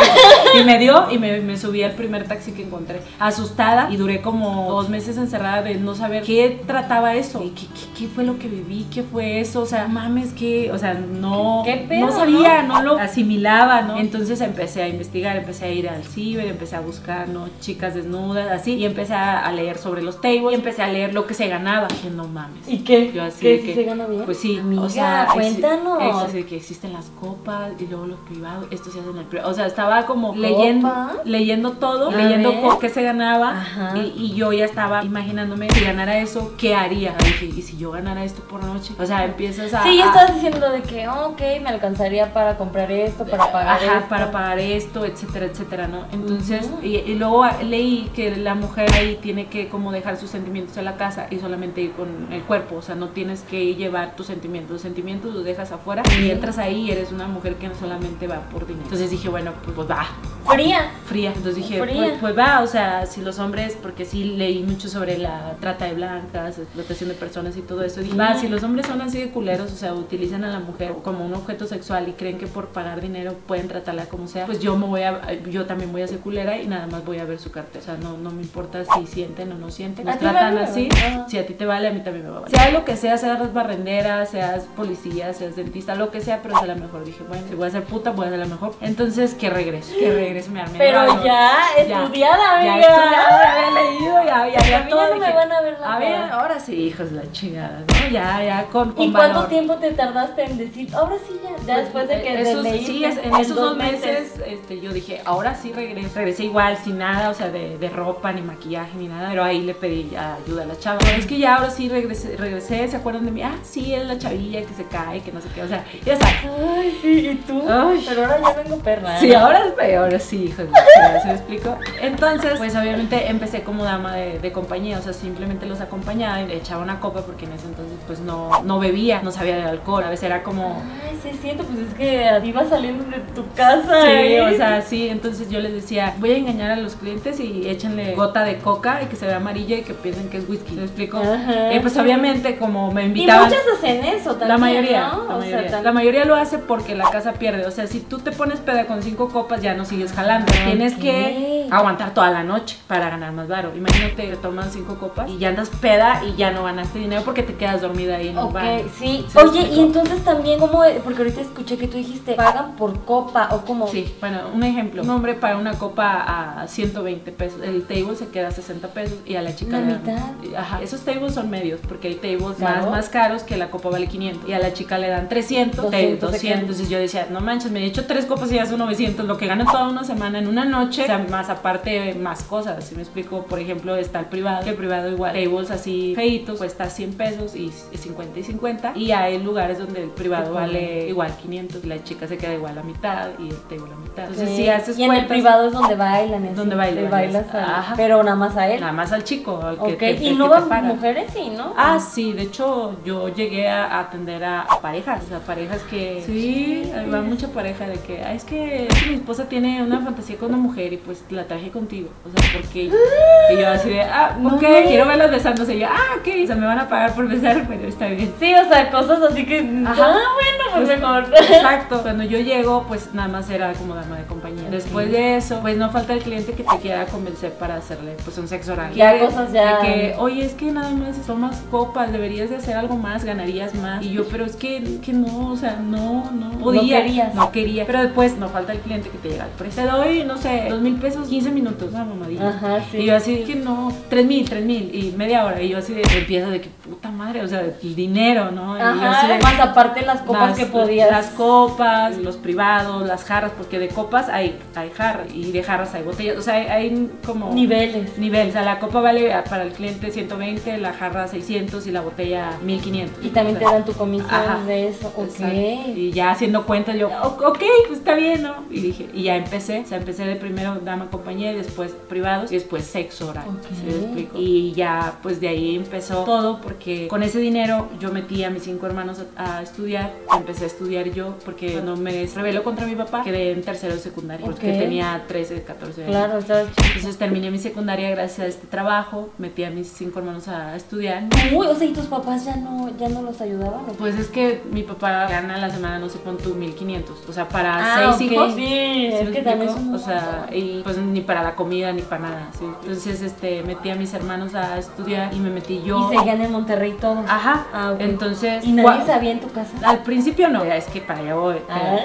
[0.54, 3.96] le y me dio y me, me subí al primer taxi que encontré, asustada y
[3.96, 7.66] duré como dos meses encerrada de no saber qué trataba eso, ¿Qué, qué,
[7.98, 11.62] qué- fue lo que viví, qué fue eso, o sea, mames, que, o sea, no,
[11.64, 13.96] ¿Qué pedo, no sabía, no lo asimilaba, ¿no?
[13.98, 17.48] Entonces empecé a investigar, empecé a ir al ciber, empecé a buscar, ¿no?
[17.60, 21.26] Chicas desnudas, así, y empecé a, leer sobre los tables, y empecé a leer lo
[21.26, 21.88] que se ganaba.
[21.88, 22.66] Dije, no mames.
[22.68, 23.12] ¿Y qué?
[23.12, 24.22] Yo así ¿Qué, de si que, se gana bien?
[24.24, 25.98] Pues sí, Amiga, o sea, cuéntanos.
[26.02, 29.18] ex- así de que existen las copas y luego los privados, esto se hace en
[29.18, 29.50] el privado.
[29.50, 31.12] O sea, estaba como leyendo, ¿Copa?
[31.24, 32.78] leyendo todo, A leyendo ver.
[32.80, 33.96] qué se ganaba Ajá.
[33.98, 37.14] y, y yo ya estaba imaginándome si ganara eso, ¿qué haría?
[37.24, 39.82] Dije, y si yo ganara esto por noche, o sea, empiezas a...
[39.82, 43.82] Sí, ya estabas diciendo de que, oh, ok, me alcanzaría para comprar esto, para pagar
[43.82, 44.08] Ajá, esto.
[44.08, 46.04] para pagar esto, etcétera, etcétera, ¿no?
[46.12, 50.76] Entonces, y, y luego leí que la mujer ahí tiene que como dejar sus sentimientos
[50.76, 54.16] en la casa y solamente ir con el cuerpo, o sea, no tienes que llevar
[54.16, 57.68] tus sentimientos, los sentimientos los dejas afuera y entras ahí y eres una mujer que
[57.68, 58.84] no solamente va por dinero.
[58.84, 60.06] Entonces dije, bueno, pues, pues va,
[60.46, 60.90] Fría.
[61.06, 61.32] fría.
[61.34, 61.94] Entonces dije, Fría.
[61.94, 65.86] pues, pues va, o sea, si los hombres, porque sí leí mucho sobre la trata
[65.86, 69.18] de blancas, explotación de personas y todo eso, dije, va, si los hombres son así
[69.20, 72.46] de culeros, o sea, utilizan a la mujer como un objeto sexual y creen que
[72.46, 76.02] por pagar dinero pueden tratarla como sea, pues yo me voy a, yo también voy
[76.02, 77.80] a ser culera y nada más voy a ver su cartera.
[77.82, 80.66] O sea, no, no me importa si sienten o no sienten, A nos tratan vale,
[80.66, 81.26] así, ajá.
[81.28, 82.56] si a ti te vale, a mí también me va a valer.
[82.58, 86.66] Sea lo que sea, seas barrendera, seas policía, seas dentista, lo que sea, pero es
[86.66, 87.04] la mejor.
[87.04, 88.74] Dije, bueno, si voy a ser puta, voy a ser la mejor.
[88.80, 91.52] Entonces, que regrese, que regrese, me armé de Pero ya,
[91.88, 92.02] Ya.
[92.04, 92.80] estudiada, amiga.
[92.80, 96.32] ya había leído, había, A mí ya no me van a ver la A ver,
[96.32, 98.08] ahora sí, hijos de la chingada, ¿no?
[98.10, 99.48] Ya, ya, con, con ¿Y cuánto valor.
[99.48, 101.50] tiempo te tardaste en decir, ahora sí ya?
[101.66, 105.54] Ya después de que esos, sí, es- en esos dos meses, este, yo dije, ahora
[105.54, 109.28] sí regresé, regresé igual, sin nada, o sea, de, de ropa, ni maquillaje, ni nada,
[109.30, 110.98] pero ahí le pedí ayuda a la chava.
[111.00, 113.42] Pero es que ya ahora sí regresé, regresé, ¿se acuerdan de mí?
[113.42, 116.16] Ah, sí, es la chavilla que se cae, que no sé qué, o sea, ya
[116.16, 116.34] sabes.
[116.76, 117.62] Ay, sí, ¿y tú?
[117.68, 118.04] Ay.
[118.08, 119.18] Pero ahora ya vengo perra.
[119.18, 121.78] Sí, ahora es peor, sí, hijos de la chingada, ¿se me explico?
[122.00, 126.46] Entonces, pues obviamente empecé como dama de, de compañía, o sea, simplemente los acompañaba y
[126.48, 129.66] le echaba una copa porque en ese entonces pues no, no bebía, no sabía del
[129.66, 130.82] alcohol, a veces era como...
[131.04, 134.02] Ay, sí, siento, pues es que ibas saliendo de tu casa.
[134.02, 134.40] Sí, ¿eh?
[134.42, 138.14] o sea, sí, entonces yo les decía, voy a engañar a los clientes y échenle
[138.14, 140.82] gota de coca y que se vea amarilla y que piensen que es whisky, ¿me
[140.82, 141.18] explico?
[141.18, 142.00] Ajá, Eh, pues sí.
[142.00, 143.66] obviamente como me invitaban aplicaban.
[143.74, 144.48] muchas hacen eso también.
[144.48, 145.24] La mayoría, ¿no?
[145.28, 145.82] la O sea, mayoría.
[145.82, 147.66] La mayoría lo hace porque la casa pierde.
[147.66, 150.52] O sea, si tú te pones peda con cinco copas, ya no sigues jalando.
[150.64, 153.71] Tienes que aguantar toda la noche para ganar más varo.
[153.76, 157.42] Imagínate, te toman cinco copas y ya andas peda y ya no ganaste dinero porque
[157.42, 158.80] te quedas dormida ahí en un bar.
[158.98, 159.24] sí.
[159.28, 160.82] ¿Se me Oye, y entonces también, ¿cómo?
[161.04, 163.88] Porque ahorita escuché que tú dijiste, pagan por copa o como.
[163.88, 165.02] Sí, bueno, un ejemplo.
[165.02, 167.60] Un hombre paga una copa a 120 pesos.
[167.62, 170.02] El table se queda a 60 pesos y a la chica La le dan-
[170.40, 170.56] mitad.
[170.58, 172.82] Ajá, esos tables son medios porque hay tables Claro.
[172.82, 175.84] más, más caros que la copa vale 500 y a la chica le dan 300,
[175.84, 176.40] 200 200.
[176.40, 176.60] se quedan.
[176.60, 179.36] Entonces yo decía, no manches, me he hecho tres copas y ya son 900, lo
[179.38, 182.84] que gano toda una semana en una noche, o sea, más aparte más cosas.
[182.84, 186.58] Si me explico, por ejemplo, está el privado, que el privado igual, tables así feitos,
[186.58, 191.32] cuesta 100 pesos y 50 y 50 y hay lugares donde el privado vale igual
[191.40, 194.24] 500, la chica se queda igual a mitad y el table a mitad.
[194.24, 196.44] Entonces si haces y en el privado es donde bailan.
[196.44, 197.94] así, Donde bailan, bailas es- a-.
[197.96, 198.80] Pero nada más a él.
[198.80, 201.72] Nada más al chico, al que Ok, te- y no van mujeres, sí, ¿no?
[201.76, 206.22] Ah, sí, de hecho yo llegué a atender a, a parejas, o sea, parejas que...
[206.26, 209.82] Sí, ahí va mucha pareja de que, "Ay, es que, es que mi esposa tiene
[209.82, 212.90] una fantasía con una mujer y pues la traje contigo, o sea, porque...
[213.52, 214.56] Y yo así de, ah, No.
[214.56, 217.28] ok, quiero verlos besándose, y yo, ah, ok, o sea, me van a pagar por
[217.28, 218.32] besar, pero está bien.
[218.38, 219.58] Sí, o sea, cosas así que.
[219.86, 219.94] Ajá.
[220.04, 221.24] Ah, bueno, pues Pues, mejor.
[221.36, 222.00] Exacto.
[222.02, 224.68] Cuando yo llego, pues nada más era como dama de compañía.
[224.70, 228.36] Después de eso, pues no falta el cliente que te quiera convencer para hacerle pues
[228.38, 228.92] un sexo oral.
[228.94, 232.56] Ya cosas ya- de que, oye, es que nada más son más copas, deberías de
[232.56, 234.02] hacer algo más, ganarías más.
[234.04, 237.02] Y yo, pero es que, que no, o sea, no, no podía.
[237.02, 237.34] querías.
[237.34, 237.86] No quería.
[237.86, 239.82] Pero después no falta el cliente que te llega al precio.
[239.82, 242.48] Te doy, no sé, dos mil pesos, 15 minutos, una mamadilla.
[242.48, 242.98] Ajá, sí.
[242.98, 245.62] Y yo así, que no, tres mil, tres mil, y media hora.
[245.62, 246.68] Y yo así de, empiezo de que
[247.02, 248.74] puta madre, o sea, el dinero, ¿no?
[248.74, 251.10] Ajá, más aparte las copas las- que podías.
[251.10, 255.94] Las copas, los privados, las jarras, porque de copas hay, hay jarras y de jarras
[255.94, 256.38] hay botellas.
[256.38, 257.52] O sea, hay, hay como.
[257.52, 258.16] niveles.
[258.18, 258.50] Nivel.
[258.50, 262.52] O sea, la copa vale para el cliente 120, la jarra 600 y la botella
[262.62, 263.24] 1500.
[263.24, 264.64] Y también O te dan tu comisión Ajá.
[264.64, 265.08] de eso.
[265.16, 265.24] Ok.
[265.40, 265.90] Exacto.
[265.96, 268.54] Y ya haciendo cuentas yo, "O- ok, pues está bien, ¿no?
[268.70, 272.52] Y dije, y ya empecé, o sea, empecé de primero dama compañía y después privados
[272.52, 273.48] y después sexo oral.
[273.48, 273.66] Ok.
[273.72, 274.38] ¿sí explico?
[274.38, 278.62] Y ya, pues de ahí empezó todo porque con ese dinero yo metí a mis
[278.64, 282.94] cinco hermanos a, a estudiar, empecé a estudiar yo porque no me rebeló contra mi
[282.96, 286.10] papá, quedé en tercero de secundaria porque tenía 13, 14 años.
[286.16, 286.86] Claro, chiquita.
[286.88, 291.24] Entonces terminé mi secundaria gracias a este trabajo, metí a mis cinco hermanos a estudiar.
[291.54, 293.80] Uy, o sea, ¿y tus papás ya no, ya no los ayudaban?
[293.88, 293.92] o?
[293.92, 297.16] Pues es que mi papá gana la semana, no sé, pon tú 1500.
[297.28, 298.32] O sea, para Ah, seis ok.
[298.32, 298.54] hijos.
[298.54, 302.02] Sí, ¿sí es que también son O sea, y pues ni para la comida ni
[302.02, 302.64] para nada, ¿sí?
[302.82, 306.10] Entonces, este, metí a mis hermanos a estudiar y me metí yo.
[306.12, 307.24] Y seguían en Monterrey todos.
[307.28, 307.66] Ajá.
[307.72, 308.00] Ah, ok.
[308.00, 308.64] Entonces.
[308.64, 309.70] ¿Y nadie sabía en tu casa?
[309.84, 311.56] Al principio no, es que para allá voy.
[311.70, 311.96] Ah.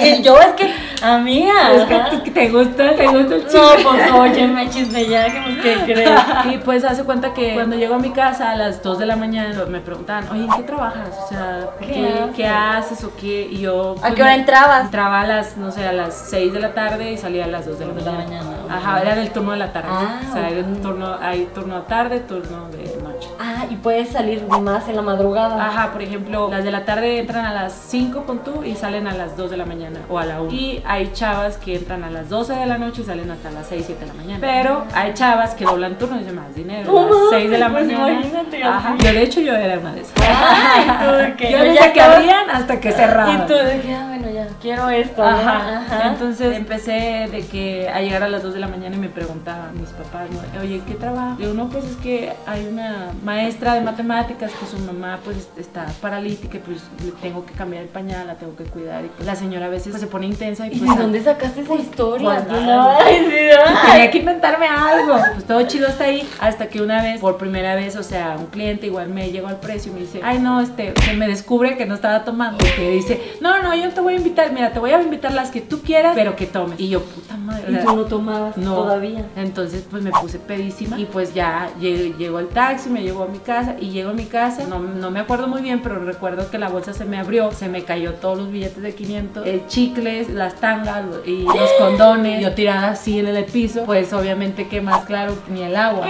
[0.00, 1.72] Es- Yo es que, amiga.
[1.72, 2.22] Es ajá.
[2.22, 3.60] que te gusta, te gusta el chisme.
[3.60, 6.20] No, pues oye, me chisme ya, que pues, ¿qué crees?
[6.52, 9.16] Y pues hace cuenta que cuando llego a mi casa a las 2 de la
[9.16, 11.08] mañana me preguntaban, oye, ¿en qué trabajas?
[11.24, 12.34] O sea, ¿Qué ¿qué, haces?
[12.36, 13.48] ¿qué haces o qué?
[13.50, 13.92] Y yo...
[13.98, 14.84] ¿A pues, qué hora entrabas?
[14.86, 17.66] Entraba a las, no sé, a las 6 de la tarde y salía a las
[17.66, 18.44] 2 de la Dos de la mañana.
[18.44, 18.74] mañana.
[18.76, 19.88] Ajá, era del turno de la tarde.
[19.90, 20.82] Ah, o sea, era ok.
[20.82, 23.28] turno, hay turno de tarde, turno de noche.
[23.38, 25.62] Ah, y puedes salir más en la madrugada.
[25.66, 29.06] Ajá, por ejemplo, las de la tarde entran a las 5 con tú y salen
[29.06, 30.50] a las 2 de la mañana o a la 1.
[30.52, 33.66] Y hay chavas que entran a las 12 de la noche y salen hasta las
[33.66, 34.38] 6, 7 de la mañana.
[34.40, 36.90] Pero hay chavas que doblan turno y dicen más dinero.
[36.90, 38.12] No a las 6 de la mames, mañana.
[38.12, 38.96] imagínate, Ajá.
[38.98, 40.14] Yo de hecho yo era una de esas.
[40.18, 43.42] Ay, tú que yo desde ya que abrían hasta que cerraban.
[43.42, 45.22] Y tú de que, ah, bueno, ya, quiero esto.
[45.22, 45.80] Ajá.
[45.80, 46.08] Ajá.
[46.08, 49.78] Entonces empecé de que a llegar a las 2 de la mañana y me preguntaban
[49.78, 50.60] mis papás, ¿no?
[50.62, 51.36] oye, ¿qué trabajo?
[51.36, 55.86] Digo, no, pues es que hay una maestra de matemáticas que su mamá pues está
[56.02, 59.24] paralítica y pues le tengo que cambiar el pañal, la tengo que cuidar y pues
[59.24, 61.74] la señora a veces pues, se pone intensa y ¿Y pues de dónde sacaste esa
[61.74, 62.44] historia?
[62.46, 63.74] pues, No, sí, ay.
[63.92, 65.16] Tenía que inventarme algo.
[65.32, 66.28] Pues todo chido hasta ahí.
[66.40, 69.60] Hasta que una vez, por primera vez, o sea, un cliente igual me llegó al
[69.60, 72.64] precio y me dice, ay no, este, que me descubre que no estaba tomando.
[72.66, 75.32] Y que dice, no, no, yo te voy a invitar, mira, te voy a invitar
[75.32, 76.78] las que tú quieras, pero que tomes.
[76.80, 77.72] Y yo, puta madre.
[77.72, 78.74] Y tú no tomabas no.
[78.74, 79.24] todavía.
[79.36, 83.38] Entonces pues me puse pedísima y pues ya llegó el taxi, me llevó a mi
[83.38, 86.58] casa y llego a mi casa, no, no me acuerdo muy bien, pero recuerdo que
[86.58, 90.28] la bolsa se me abrió, se me cayó todos los billetes de 500, el chicles,
[90.30, 95.04] las tangas y los condones, yo tirada así en el piso, pues obviamente que más
[95.04, 96.06] claro ni el agua.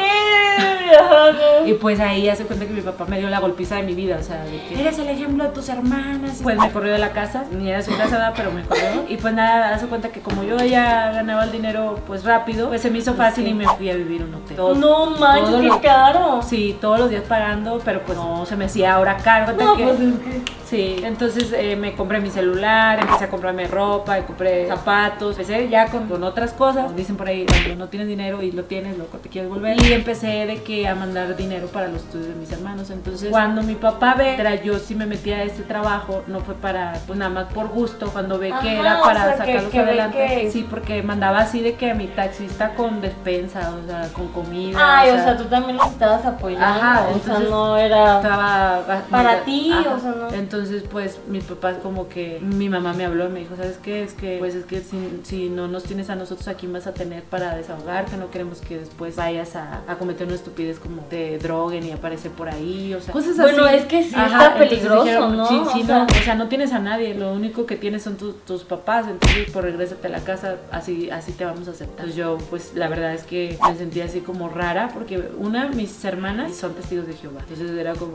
[1.67, 4.19] Y pues ahí hace cuenta que mi papá me dio la golpiza de mi vida,
[4.21, 6.39] o sea, de que eres el ejemplo de tus hermanas.
[6.43, 9.05] Pues me corrió de la casa, ni era su casa, pero me corrió.
[9.09, 12.83] Y pues nada, hace cuenta que como yo ya ganaba el dinero pues rápido, pues
[12.83, 14.57] se me hizo fácil y me fui a vivir un hotel.
[14.57, 16.43] Todo- No manches, qué caro.
[16.43, 19.53] Sí, todos los días pagando, pero pues no se me hacía ahora caro.
[19.59, 20.55] No, que- pues es que.
[20.65, 25.69] Sí, entonces eh, me compré mi celular, empecé a comprarme ropa, y compré zapatos, empecé
[25.69, 26.97] ya con, con otras cosas.
[26.97, 29.81] Dicen por ahí, cuando no tienes dinero y lo tienes, loco, te quieres volver.
[29.85, 32.91] Y empecé de que a mandar dinero para los estudios de mis hermanos.
[32.91, 36.55] Entonces, cuando mi papá ve, era yo sí me metía a este trabajo, no fue
[36.55, 39.71] para, pues nada más por gusto, cuando ve que era o para sea, que- sacarlos
[39.73, 40.19] que adelante.
[40.27, 44.29] que- Sí, porque mandaba así de que a mi taxista con despensa, o sea, con
[44.29, 44.79] comida.
[45.01, 46.65] Ay, o sea, tú también los estabas apoyando.
[46.67, 48.17] Ajá, o sea, entonces- no era.
[48.17, 50.29] estaba Para ti, o sea, no.
[50.35, 54.03] entonces pues mis papás como que mi mamá me habló y me dijo sabes qué
[54.03, 56.95] es que pues es que si, si no nos tienes a nosotros aquí vas a
[56.95, 61.39] tener para desahogarte no queremos que después vayas a, a cometer una estupidez como te
[61.39, 64.25] droguen y aparecer por ahí o sea cosas Bueno, así es que sí está
[64.57, 65.47] entonces peligroso, ¿no?
[65.49, 68.03] sí, O sí, sea- no o sea no tienes a nadie lo único que tienes
[68.03, 71.71] son tu- tus papás entonces pues regrésate a la casa así así te vamos a
[71.73, 75.69] aceptar Entonces, yo pues la verdad es que me sentía así como rara porque una
[75.69, 78.13] mis hermanas son testigos de Jehová entonces era como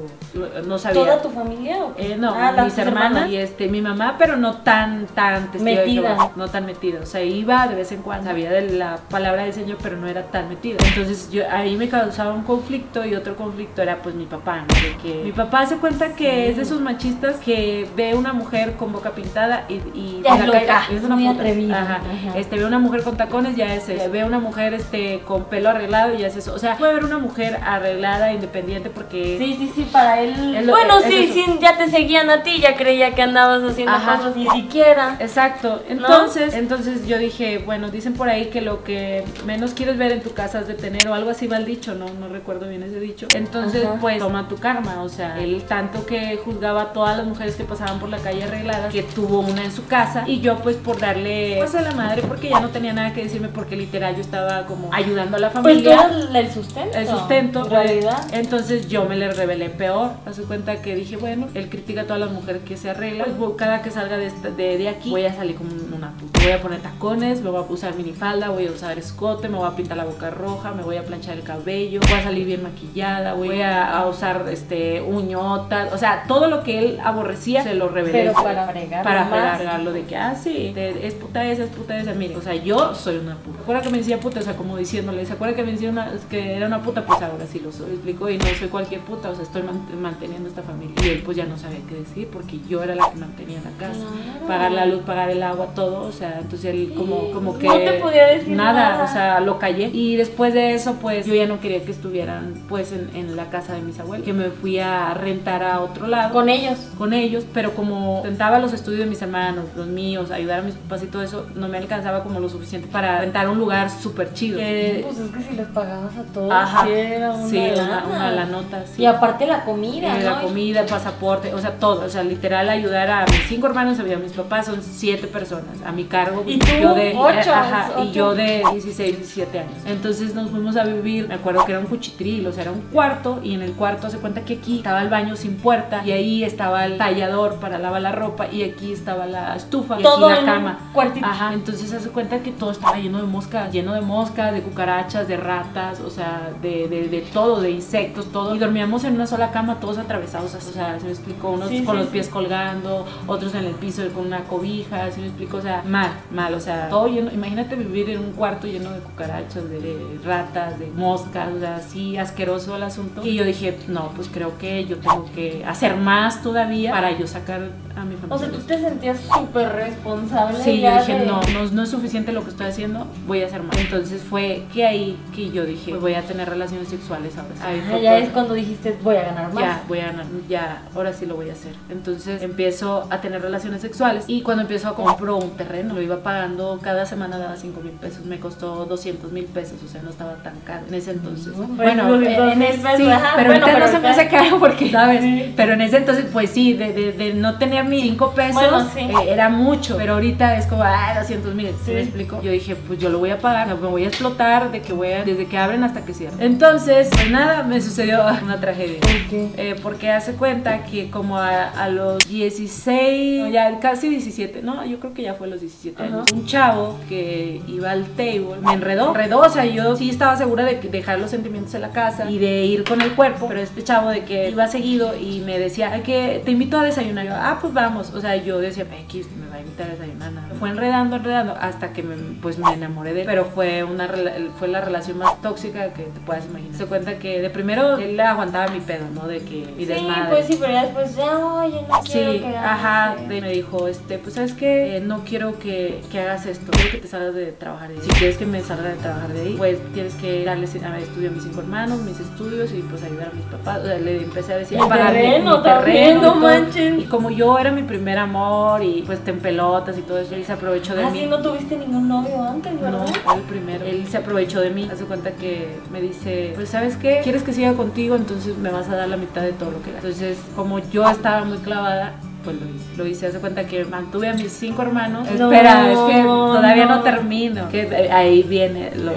[0.65, 2.13] no sabía ¿Toda tu familia o qué?
[2.13, 6.09] eh, no, Ah, mis hermanas y este mi mamá, pero no tan tan de Metida.
[6.15, 9.43] Jehová, no tan metida, o sea, iba de vez en cuando, sabía de la palabra
[9.43, 10.77] del Señor, pero no era tan metida.
[10.87, 14.67] Entonces, yo ahí me causaba un conflicto y otro conflicto era pues mi papá, ¿no?
[14.81, 18.73] De que mi papá se cuenta que es de esos machistas que ve una mujer
[18.73, 21.81] con boca pintada y, y es loca, es una muy atrevida.
[21.81, 21.95] Ajá.
[21.97, 22.37] Ajá.
[22.37, 24.09] Este ve una mujer con tacones ya es eso.
[24.11, 26.53] ve una mujer este con pelo arreglado y ya es eso.
[26.53, 30.65] O sea, puede ver una mujer arreglada, independiente porque Sí, sí, sí, para él.
[30.69, 34.17] Bueno, sí, sí, ya te seguían a ti, ya creía que andabas haciendo Ajá.
[34.17, 35.17] cosas ni siquiera.
[35.19, 35.81] Exacto.
[35.89, 40.21] Entonces, entonces yo dije, bueno, dicen por ahí que lo que menos quieres ver en
[40.21, 42.83] tu casa es de tener o algo así va el dicho, no, no recuerdo bien
[42.83, 43.27] ese dicho.
[43.35, 43.97] Entonces, Ajá.
[43.99, 47.63] pues toma tu karma, o sea, él tanto que juzgaba a todas las mujeres que
[47.63, 50.99] pasaban por la calle arregladas, que tuvo una en su casa y yo pues por
[50.99, 54.21] darle pues a la madre porque ya no tenía nada que decirme porque literal yo
[54.21, 56.09] estaba como ayudando a la Pues tú familia.
[56.39, 56.97] el sustento.
[56.97, 58.19] el sustento, En realidad.
[58.31, 60.11] Entonces yo me le revelé peor.
[60.25, 63.27] Hace cuenta que dije, bueno, él critica a todas las mujeres que se arreglan.
[63.37, 66.39] Pues cada que salga de, esta- de, de aquí, voy a salir como una puta.
[66.41, 69.67] Voy a poner tacones, me voy a usar minifalda, voy a usar escote, me voy
[69.67, 72.63] a pintar la boca roja, me voy a planchar el cabello, voy a salir bien
[72.63, 75.93] maquillada, voy a, a usar este uñotas.
[75.93, 78.19] O sea, todo lo que él aborrecía se lo revelé.
[78.19, 79.03] Pero para fregar.
[79.03, 82.13] Para fregarlo de que, ah, sí, es puta esa, es puta esa.
[82.13, 83.57] Mire, o sea, yo soy una puta.
[83.57, 84.39] ¿Se acuerda que me decía puta?
[84.39, 87.05] O sea, como diciéndole, ¿se acuerda que me decía una, que era una puta?
[87.05, 89.85] Pues ahora sí lo soy, explico, y no soy cualquier puta, o sea, estoy man-
[90.01, 90.95] manteniendo esta familia.
[91.03, 93.71] Y él pues ya no sabía qué decir porque yo era la que mantenía la
[93.77, 93.99] casa.
[93.99, 94.47] Claro.
[94.47, 97.67] Pagar la luz, pagar el agua, todo, o sea, entonces él como, como que...
[97.67, 99.03] No te podía decir nada.
[99.03, 99.89] o sea, lo callé.
[99.93, 103.49] Y después de eso, pues yo ya no quería que estuvieran pues en, en la
[103.49, 106.77] casa de mis abuelos, que me fui a rentar a otro lado Con ellos.
[106.97, 110.75] con ellos, pero como tentaba los estudios de mis hermanos, los míos, ayudar a mis
[110.75, 114.33] papás y todo eso, no me alcanzaba como lo suficiente para rentar un lugar súper
[114.33, 114.57] chido.
[114.59, 116.85] Que- Pues es que si les pagabas a todos, Ajá.
[116.85, 118.03] sí era una sí, una, lana.
[118.07, 119.03] una la nota, sí.
[119.03, 120.31] Y aparte la comida, Eh, ¿no?
[120.31, 122.05] la comida, el pasaporte, o sea, todo.
[122.05, 125.91] O sea, literal ayudar a mis cinco hermanos, a mis papás, son siete personas a
[125.91, 126.43] mi cargo.
[126.45, 126.67] ¿Y tú?
[126.81, 129.73] yo de, Ocho, ajá, y yo de 16, 17 años.
[129.85, 132.81] Entonces nos fuimos a vivir, me acuerdo que era un cuchitril, o sea, era un
[132.81, 136.11] cuarto y en el cuarto se cuenta que aquí estaba el baño sin puerta y
[136.11, 140.27] ahí estaba el tallador para lavar la ropa y aquí estaba la estufa y Todo
[140.29, 140.79] aquí la cama.
[140.93, 141.25] cuartito.
[141.25, 144.61] Ajá, entonces se hace cuenta que todo estaba lleno de moscas, lleno de moscas, de
[144.61, 148.38] cucarachas, de ratas, o sea, de, de, de todo, de insectos, todo.
[148.55, 151.83] Y dormíamos en una sola cama, todos atravesados, o sea, se me explicó, unos Sí,
[151.83, 152.13] con sí, los sí.
[152.13, 156.09] pies colgando, otros en el piso con una cobija, se me explicó, o sea, mal,
[156.31, 160.19] mal, o sea, todo lleno, imagínate vivir en un cuarto lleno de cucarachas, de, de
[160.25, 163.25] ratas, de moscas, o sea, así asqueroso el asunto.
[163.25, 167.27] Y yo dije, no, pues creo que yo tengo que hacer más todavía para yo
[167.27, 168.35] sacar a mi familia.
[168.35, 170.63] O sea, tú te sentías súper responsable.
[170.63, 173.47] Sí, yo dije, de- no, no, no es suficiente lo que estoy haciendo, voy a
[173.47, 173.77] hacer más.
[173.77, 177.49] Entonces fue que ahí que yo dije, pues voy a tener relaciones sexuales ahora.
[177.67, 179.63] Ahí Ah, fue ya es cuando dijiste, voy a ganar más.
[179.63, 181.73] ya, voy a ganar, ya, ahora sí lo voy a hacer.
[181.89, 186.17] Entonces empiezo a tener relaciones sexuales y cuando empiezo a compro un terreno, lo iba
[186.23, 190.09] pagando, cada semana daba 5 mil pesos, me costó 200 mil pesos, o sea, no
[190.09, 191.53] estaba tan caro en ese entonces.
[191.55, 194.27] Bueno, Bueno, en 200 ese- sí, ajá, pero bueno, ahorita pero no se me hace
[194.27, 195.21] caro porque, ¿sabes?
[195.21, 195.53] Sí.
[195.55, 198.87] Pero en ese entonces, pues sí, de, de, de no tener mis 5 pesos, Bueno,
[198.93, 198.99] sí.
[199.01, 201.91] eh, era mucho, pero ahorita es como, ah, 200 mil, ¿sí Sí.
[201.93, 202.41] me explico?
[202.41, 205.11] Yo dije, pues yo lo voy a pagar, me voy a explotar de que voy
[205.11, 206.39] a, desde que abren hasta que cierren.
[206.41, 208.99] Entonces, pues nada, me sucedió una tragedia.
[208.99, 209.49] ¿Por qué?
[209.57, 214.85] Eh, porque hace cuenta que como a, a los 16, no, ya casi 17, no,
[214.85, 216.13] yo creo que ya fue a los 17 Ajá.
[216.13, 220.35] años, un chavo que iba al table me enredó, enredó, o sea, yo sí estaba
[220.37, 223.59] segura de dejar los sentimientos en la casa y de ir con el cuerpo, pero
[223.59, 227.25] este chavo de que iba seguido y me decía, "Ay, que te invito a desayunar,
[227.25, 230.31] yo, ah, pues vamos, o sea, yo decía, X, me va a invitar a desayunar
[230.31, 230.49] nada.
[230.59, 233.27] Fue enredando, enredando, hasta que me, pues me enamoré de él.
[233.27, 234.09] Pero fue, una,
[234.57, 236.75] fue la relación más tóxica que te puedas imaginar.
[236.75, 239.27] Se cuenta que de primero le aguantaba mi pedo, ¿no?
[239.27, 240.29] De que mi Sí, desmadre.
[240.29, 243.49] pues sí, pero ya después ya, oye, no quiero Sí, que hagas ajá, de- me
[243.51, 247.33] dijo, este, pues sabes que no quiero que, que hagas esto, quiero que te salgas
[247.35, 248.01] de trabajar de ahí.
[248.03, 251.01] Si quieres que me salga de trabajar de ahí, pues tienes que darles a ver,
[251.03, 253.79] estudio a mis cinco hermanos, mis estudios y pues ayudar a mis papás.
[253.83, 256.41] O sea, le empecé a decir, El mi- terreno mi también, terreno y no todo.
[256.41, 256.99] manches.
[256.99, 260.45] Y como yo era mi primer amor y pues te pelotas y todo eso, él
[260.45, 261.19] se aprovechó de Ah, mí.
[261.21, 263.05] sí, no tuviste ningún novio antes, No, ¿verdad?
[263.25, 263.85] fue el primero.
[263.85, 264.87] Él se aprovechó de mí.
[264.91, 268.89] Hace cuenta que me dice, pues sabes qué, quieres que siga contigo, entonces me vas
[268.89, 270.03] a dar la mitad de todo lo que ganas.
[270.03, 272.97] Entonces, como yo estaba muy clavada, pues lo hice.
[272.97, 275.27] Lo hice, hace cuenta que mantuve a mis cinco hermanos.
[275.37, 277.03] No, Espera, es que todavía no, no.
[277.03, 277.69] termino.
[277.69, 279.11] Que ahí viene lo,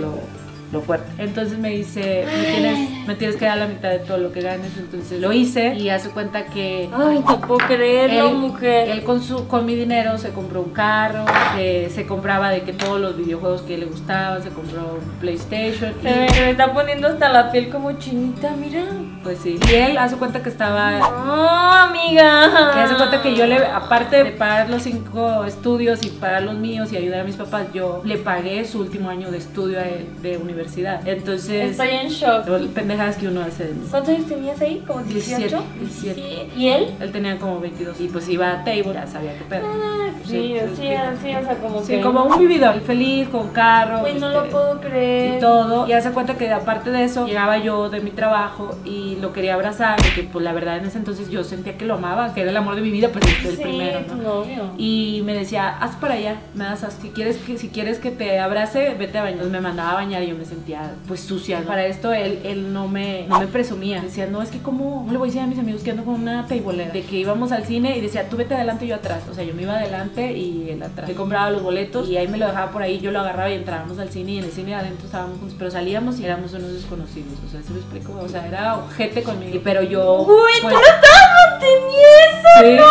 [0.00, 0.35] lo,
[0.76, 1.06] lo fuerte.
[1.18, 4.40] Entonces me dice, me tienes, me tienes que dar la mitad de todo lo que
[4.40, 4.76] ganes.
[4.76, 8.88] Entonces lo hice y hace cuenta que Ay, no puedo creerlo, él, mujer.
[8.90, 11.24] él con su con mi dinero se compró un carro,
[11.56, 15.94] se, se compraba de que todos los videojuegos que le gustaban, se compró un PlayStation.
[16.02, 18.84] Se me, y, se me está poniendo hasta la piel como chinita, mira.
[19.26, 19.58] Pues sí.
[19.68, 22.70] Y él hace cuenta que estaba No, amiga.
[22.72, 26.54] que hace cuenta que yo le, aparte de pagar los cinco estudios y pagar los
[26.54, 30.06] míos y ayudar a mis papás, yo le pagué su último año de estudio él,
[30.22, 31.06] de universidad.
[31.06, 32.46] Entonces, Estoy en shock.
[32.72, 33.72] pendejadas que uno hace.
[33.90, 34.84] ¿Cuántos años tenías ahí?
[34.86, 35.38] ¿Como 18?
[35.80, 36.14] 17, 17.
[36.14, 36.52] Sí.
[36.56, 36.94] ¿Y él?
[37.00, 39.66] Él tenía como 22 y pues iba a table, ya sabía qué pedo.
[39.66, 40.82] Ah, sí, sí,
[41.22, 42.00] sí, o sea, como Sí, que...
[42.00, 44.00] como un vividor, feliz, con carro.
[44.00, 45.38] Güey, no este, lo puedo creer.
[45.38, 45.88] y todo.
[45.88, 49.54] Y hace cuenta que aparte de eso, llegaba yo de mi trabajo y lo quería
[49.54, 52.50] abrazar, porque pues la verdad en ese entonces yo sentía que lo amaba, que era
[52.50, 54.44] el amor de mi vida, pues este es el Sí, primero, ¿no?
[54.78, 58.10] Y me decía, haz para allá, me das, haz, si quieres que si quieres que
[58.10, 59.36] te abrace, vete a bañar.
[59.36, 61.60] Entonces me mandaba a bañar y yo me sentía pues sucia.
[61.60, 61.66] ¿no?
[61.66, 64.00] Para esto él, él no me no me presumía.
[64.02, 66.14] Decía, "No, es que ¿cómo le voy a decir a mis amigos que ando con
[66.14, 69.22] una teibolera de que íbamos al cine y decía, "Tú vete adelante y yo atrás."
[69.30, 71.08] O sea, yo me iba adelante y él atrás.
[71.08, 73.54] Le compraba los boletos y ahí me lo dejaba por ahí, yo lo agarraba y
[73.54, 76.72] entrábamos al cine y en el cine adentro estábamos juntos, pero salíamos y éramos unos
[76.72, 77.34] desconocidos.
[77.46, 78.18] O sea, ¿se me explico?
[78.22, 78.76] O sea, era
[79.24, 82.48] conmigo, pero yo Uy, pues, tú lo estabas manteniendo.
[82.60, 82.90] Sí.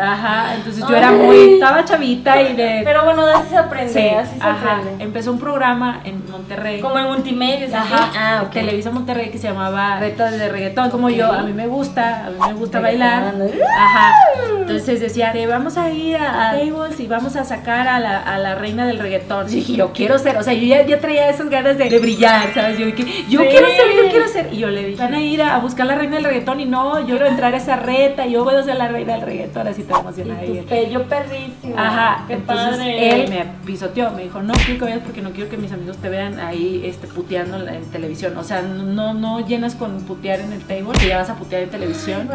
[0.00, 2.82] Ajá, entonces yo era muy, estaba chavita y de...
[2.84, 4.76] Pero bueno, así se aprende, Sí, así se ajá.
[4.76, 5.02] aprende.
[5.02, 6.80] Empezó un programa en Monterrey.
[6.80, 7.74] Como en multimedia, ¿sí?
[7.74, 8.50] Ajá, Ah, ok.
[8.52, 10.90] Televisa Monterrey que se llamaba Retas de Reggaetón.
[10.90, 13.34] Como yo, a mí me gusta, a mí me gusta bailar.
[13.76, 14.12] Ajá.
[14.60, 18.18] Entonces decía, "Te vamos a ir a, a tables y vamos a sacar a la,
[18.22, 19.48] a la reina del reggaetón.
[19.50, 21.98] Y dije, yo quiero ser, o sea, yo ya, ya traía esas ganas de, de
[21.98, 22.78] brillar, ¿sabes?
[22.78, 23.46] Yo dije, yo Sí.
[23.50, 24.48] quiero ser, yo quiero ser.
[24.52, 26.64] Y yo le dije, van a ir a, a buscar la reina del reggaetón y
[26.64, 29.82] no, yo quiero entrar a esa reta, yo puedo ser la reina del reggaetón, así
[29.82, 30.44] te emocionada.
[30.44, 31.74] Y Y tu pello perrísimo.
[31.76, 33.22] Ajá, Qué entonces padre.
[33.24, 35.96] él me pisoteó, me dijo, no quiero que vayas porque no quiero que mis amigos
[35.98, 38.36] te vean ahí este, puteando en, televisión.
[38.36, 41.62] O sea, no, no llenas con putear en el table, que ya vas a putear
[41.62, 42.28] en televisión.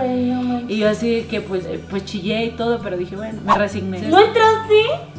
[0.68, 4.02] Y yo así que pues, eh, pues chillé y todo, pero dije, bueno, me resigné.
[4.02, 5.13] ¿No entraste?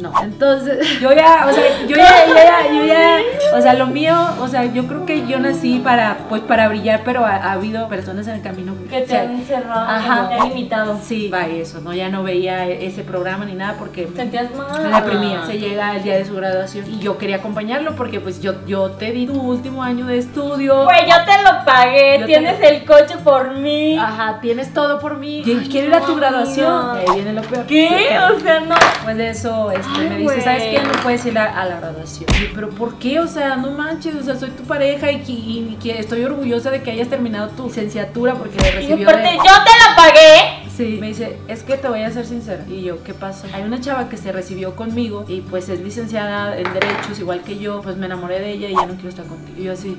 [0.00, 0.12] No.
[0.22, 3.18] Entonces, yo ya, o sea, yo ya, yo ya, yo ya,
[3.56, 7.02] o sea, lo mío, o sea, yo creo que yo nací para, pues, para brillar,
[7.04, 10.28] pero ha, ha habido personas en el camino Que o te sea, han encerrado, Ajá.
[10.28, 10.98] que te han limitado.
[11.02, 11.92] Sí, va eso, ¿no?
[11.92, 14.82] Ya no veía ese programa ni nada porque me, Sentías mal.
[14.82, 15.46] me deprimía.
[15.46, 18.92] Se llega el día de su graduación y yo quería acompañarlo porque pues yo, yo
[18.92, 20.84] te di tu último año de estudio.
[20.84, 22.18] Güey, yo te lo pagué.
[22.20, 23.96] Yo Tienes el coche por mí.
[23.98, 25.42] Ajá, tienes todo por mí.
[25.44, 26.96] Yo quiero ir a tu graduación.
[26.98, 27.66] Ahí viene lo peor.
[27.66, 28.18] ¿Qué?
[28.34, 28.76] O sea, no.
[29.04, 30.40] Pues de eso este, Ay, me dice.
[30.42, 30.82] ¿sabes qué?
[30.82, 32.28] No puedes ir a, a la graduación.
[32.42, 33.20] Y pero ¿por qué?
[33.20, 36.70] O sea, no manches, o sea, soy tu pareja y, que- y que estoy orgullosa
[36.70, 39.48] de que hayas terminado tu licenciatura porque Y recibió aparte, de- yo te
[39.88, 40.68] la pagué.
[40.76, 42.64] Sí, me dice, es que te voy a ser sincera.
[42.68, 43.48] Y yo, ¿qué pasa?
[43.52, 47.58] Hay una chava que se recibió conmigo y pues es licenciada en Derechos, igual que
[47.58, 47.80] yo.
[47.82, 49.58] Pues me enamoré de ella y ya no quiero estar contigo.
[49.58, 49.96] Y yo así,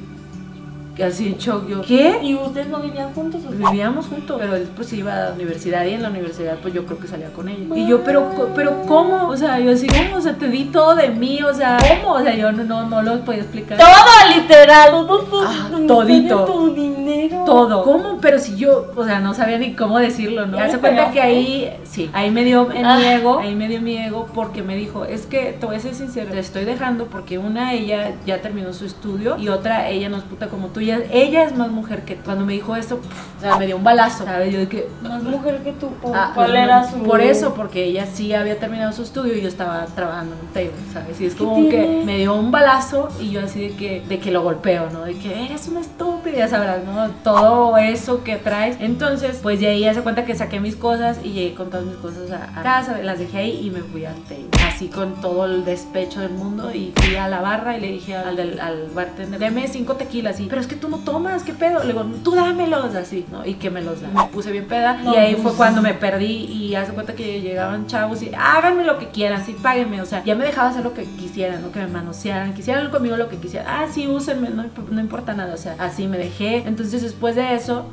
[1.00, 2.20] que así en shock, yo, ¿qué?
[2.22, 3.56] ¿Y ustedes no vivían juntos o qué?
[3.56, 6.86] Vivíamos juntos, pero él pues iba a la universidad y en la universidad pues yo
[6.86, 7.74] creo que salía con ella.
[7.74, 9.30] Y yo, pero, co- pero ¿cómo?
[9.30, 10.18] O sea, yo así, ¿cómo?
[10.18, 12.16] O sea, te di todo de mí, o sea, ¿cómo?
[12.16, 13.78] O sea, yo no, no, no lo podía explicar.
[13.78, 14.90] Todo literal.
[14.92, 15.46] Todo, todo.
[15.48, 16.44] Ah, todito.
[16.46, 17.44] Tu dinero.
[17.46, 17.84] Todo.
[17.86, 18.18] ¿Cómo?
[18.20, 20.58] Pero si yo, o sea, no sabía ni cómo decirlo, ¿no?
[20.58, 22.98] ¿Ya Hace cuenta que ahí, sí, ahí me dio en Ah.
[22.98, 25.80] mi ego, ahí me dio mi ego porque me dijo, es que te voy a
[25.80, 30.10] ser sincero, te estoy dejando porque una, ella ya terminó su estudio y otra, ella
[30.10, 32.22] no es puta como tú, ella, ella es más mujer que tú.
[32.26, 34.52] Cuando me dijo esto, pf, o sea, me dio un balazo, ¿sabes?
[34.54, 34.88] Yo de que...
[35.02, 35.90] Más mujer que tú.
[36.02, 37.04] ¿por Ah, ¿Cuál era su.?
[37.04, 40.54] Por eso, porque ella sí había terminado su estudio y yo estaba trabajando en un
[40.54, 41.20] table, ¿sabes?
[41.22, 41.70] Y es ¿Qué como tiene?
[41.70, 45.04] que me dio un balazo y yo así de que, de que lo golpeo, ¿no?
[45.06, 47.10] De que eres una estúpida, ya sabrás, ¿no?
[47.24, 48.78] Todo eso que traes.
[48.80, 51.86] Entonces, pues de ahí ya se cuenta que saqué mis cosas y llegué con todas
[51.86, 54.48] mis cosas a, a casa, las dejé ahí y me fui al table.
[54.68, 54.88] Así.
[54.88, 58.36] con todo el despecho del mundo y fui a la barra y le dije al,
[58.36, 61.80] del, al bartender, deme cinco tequilas y, pero es que tú no tomas, ¿qué pedo?
[61.80, 63.46] Le digo, tú dámelos así, ¿no?
[63.46, 64.10] Y que me los da.
[64.10, 67.42] Me puse bien peda No, y ahí fue cuando me perdí y hace cuenta que
[67.42, 70.84] llegaban chavos y háganme lo que quieran, sí, páguenme, o sea, ya me dejaba hacer
[70.84, 71.72] lo que quisieran, ¿no?
[71.72, 75.54] Que me manosearan, quisieran conmigo lo que quisieran, ah, sí, úsenme, no, no importa nada,
[75.54, 76.64] o sea, así me dejé.
[76.68, 77.86] Entonces después de eso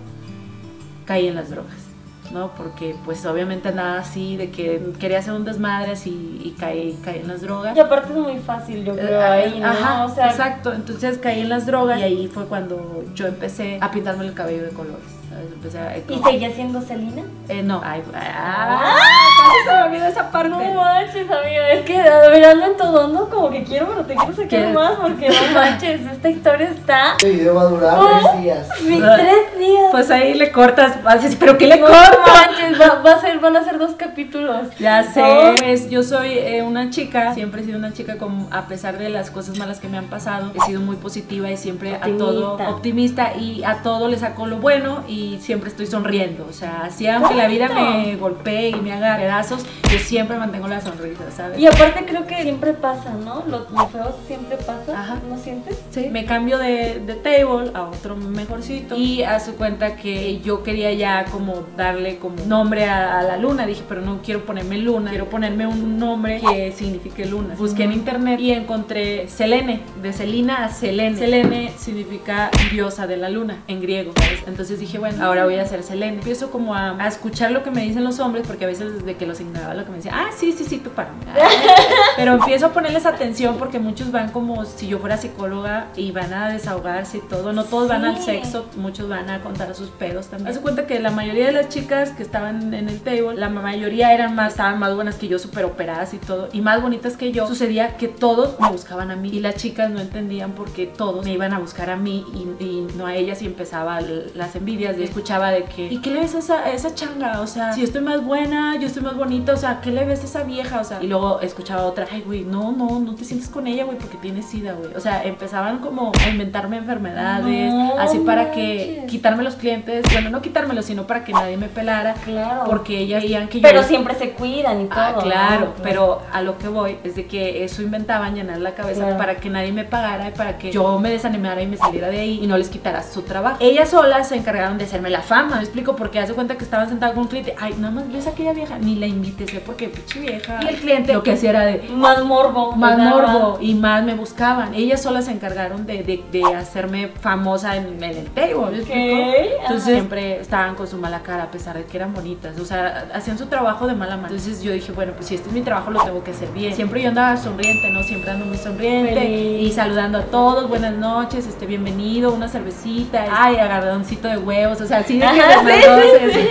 [1.05, 1.86] caí en las drogas.
[2.33, 2.53] ¿No?
[2.57, 7.29] Porque pues obviamente andaba así de que quería hacer un desmadre y caí, caí en
[7.29, 7.77] las drogas.
[7.77, 9.67] Y aparte es muy fácil, yo creo, Eh, ahí, ¿no?
[9.67, 10.73] Ajá, o sea, exacto.
[10.73, 14.65] Entonces caí en las drogas y ahí fue cuando yo empecé a pintarme el cabello
[14.65, 15.16] de colores.
[15.37, 17.23] A, ¿Y seguía siendo Selena?
[17.49, 18.95] eh, no, ay, ah,
[19.39, 20.49] casi se me olvidó esa parte.
[20.49, 23.29] No manches, amiga, es que a ver, ando en todo, ¿no?
[23.29, 24.67] Como que quiero, pero te quiero sacar ¿Qué?
[24.73, 27.13] más porque no manches, esta historia está...
[27.13, 28.69] Este video va a durar tres días.
[28.83, 29.89] Mi tres días.
[29.91, 32.19] Pues ahí le cortas, haces, pero ¿qué le no cortas?
[32.27, 34.69] manches, va, va a ser, van a ser dos capítulos.
[34.79, 35.55] Ya sé, No.
[35.59, 39.09] pues yo soy eh, una chica, siempre he sido una chica como a pesar de
[39.09, 42.53] las cosas malas que me han pasado, he sido muy positiva y siempre a todo
[42.55, 42.71] Optimista.
[42.71, 47.07] optimista y a todo le saco lo bueno y siempre estoy sonriendo, o sea, así
[47.07, 51.59] aunque la vida me golpee y me haga pedazos, yo siempre mantengo la sonrisa, ¿sabes?
[51.59, 53.45] Y aparte creo que siempre pasa, ¿no?
[53.47, 55.19] Lo, lo feo siempre pasa, Ajá.
[55.29, 55.79] ¿no sientes?
[55.91, 56.09] Sí.
[56.11, 60.93] Me cambio de, de table a otro mejorcito y a su cuenta que yo quería
[60.93, 63.67] ya como darle como nombre a, a la luna.
[63.67, 67.55] Dije, pero no quiero ponerme luna, quiero ponerme un nombre que signifique luna.
[67.57, 71.17] Busqué en internet y encontré Selene, de Selina a Selene.
[71.17, 74.41] Selene significa diosa de la luna en griego, ¿sabes?
[74.47, 76.17] Entonces dije, bueno, ahora voy a hacer Selene.
[76.17, 79.17] Empiezo como a, a escuchar lo que me dicen los hombres porque a veces desde
[79.17, 81.11] que los ignoraba lo que me decían, ah, sí, sí, sí, tú para.
[82.17, 86.33] Pero empiezo a ponerles atención porque muchos van como si yo fuera psicóloga y van
[86.33, 87.53] a desahogarse y todo.
[87.53, 90.49] No todos van al sexo, muchos van a contar sus pedos también.
[90.49, 93.49] Haz de cuenta que la mayoría de las chicas que estaban en el table, la
[93.49, 97.17] mayoría eran más, estaban más buenas que yo, súper operadas y todo, y más bonitas
[97.17, 97.47] que yo.
[97.47, 101.25] Sucedía que todos me buscaban a mí y las chicas no entendían por qué todos
[101.25, 104.99] me iban a buscar a mí y, y no a ellas y empezaba las envidias.
[104.99, 107.41] Y escuchaba de que, ¿y qué le ves a esa, a esa changa?
[107.41, 110.05] O sea, si yo estoy más buena, yo estoy más bonita, o sea, ¿qué le
[110.05, 110.81] ves a esa vieja?
[110.81, 113.85] O sea, y luego escuchaba otra, ay, güey, no, no, no te sientes con ella,
[113.85, 114.95] güey, porque tienes sida, güey.
[114.95, 119.11] O sea, empezaban como a inventarme enfermedades, No así para que manches.
[119.11, 122.65] quitarme los clientes, bueno, no quitármelos, sino para que nadie me pelara, Claro.
[122.67, 123.69] porque ellas veían que yo...
[123.69, 124.99] Pero siempre se cuidan y todo.
[125.01, 125.83] Ah, claro, ¿no?
[125.83, 129.19] pero a lo que voy es de que eso inventaban llenar la cabeza Claro.
[129.19, 132.19] para que nadie me pagara y para que yo me desanimara y me saliera de
[132.21, 133.57] ahí y no les quitara su trabajo.
[133.61, 136.89] Ellas solas se encargaron de hacerme la fama, me explico, porque hace cuenta que estaban
[136.89, 139.61] sentados con un cliente, ay, nada más ves a aquella vieja, ni la invité, sé
[139.61, 140.59] porque pinche vieja.
[140.63, 142.73] Y el cliente lo que hacía era de, Más morbo.
[142.73, 143.11] más ¿verdad?
[143.11, 144.75] morbo y más me buscaban.
[144.75, 148.71] Ellas solas se encargaron de, de- de hacerme famosa en, en el table.
[148.71, 149.61] ¿me explico?
[149.63, 152.59] Entonces siempre estaban con su mala cara a pesar de que eran bonitas.
[152.59, 154.29] O sea, hacían su trabajo de mala mano.
[154.29, 156.75] Entonces yo dije, bueno, pues si este es mi trabajo lo tengo que hacer bien.
[156.75, 158.03] Siempre yo andaba sonriente, ¿no?
[158.03, 159.63] Siempre ando muy sonriente Feliz.
[159.69, 160.69] y saludando a todos.
[160.69, 163.27] Buenas noches, este, bienvenido, una cervecita.
[163.31, 164.81] Ay, agarradoncito de huevos.
[164.87, 166.49] O sea, de que Ajá, de sí, madrones, así.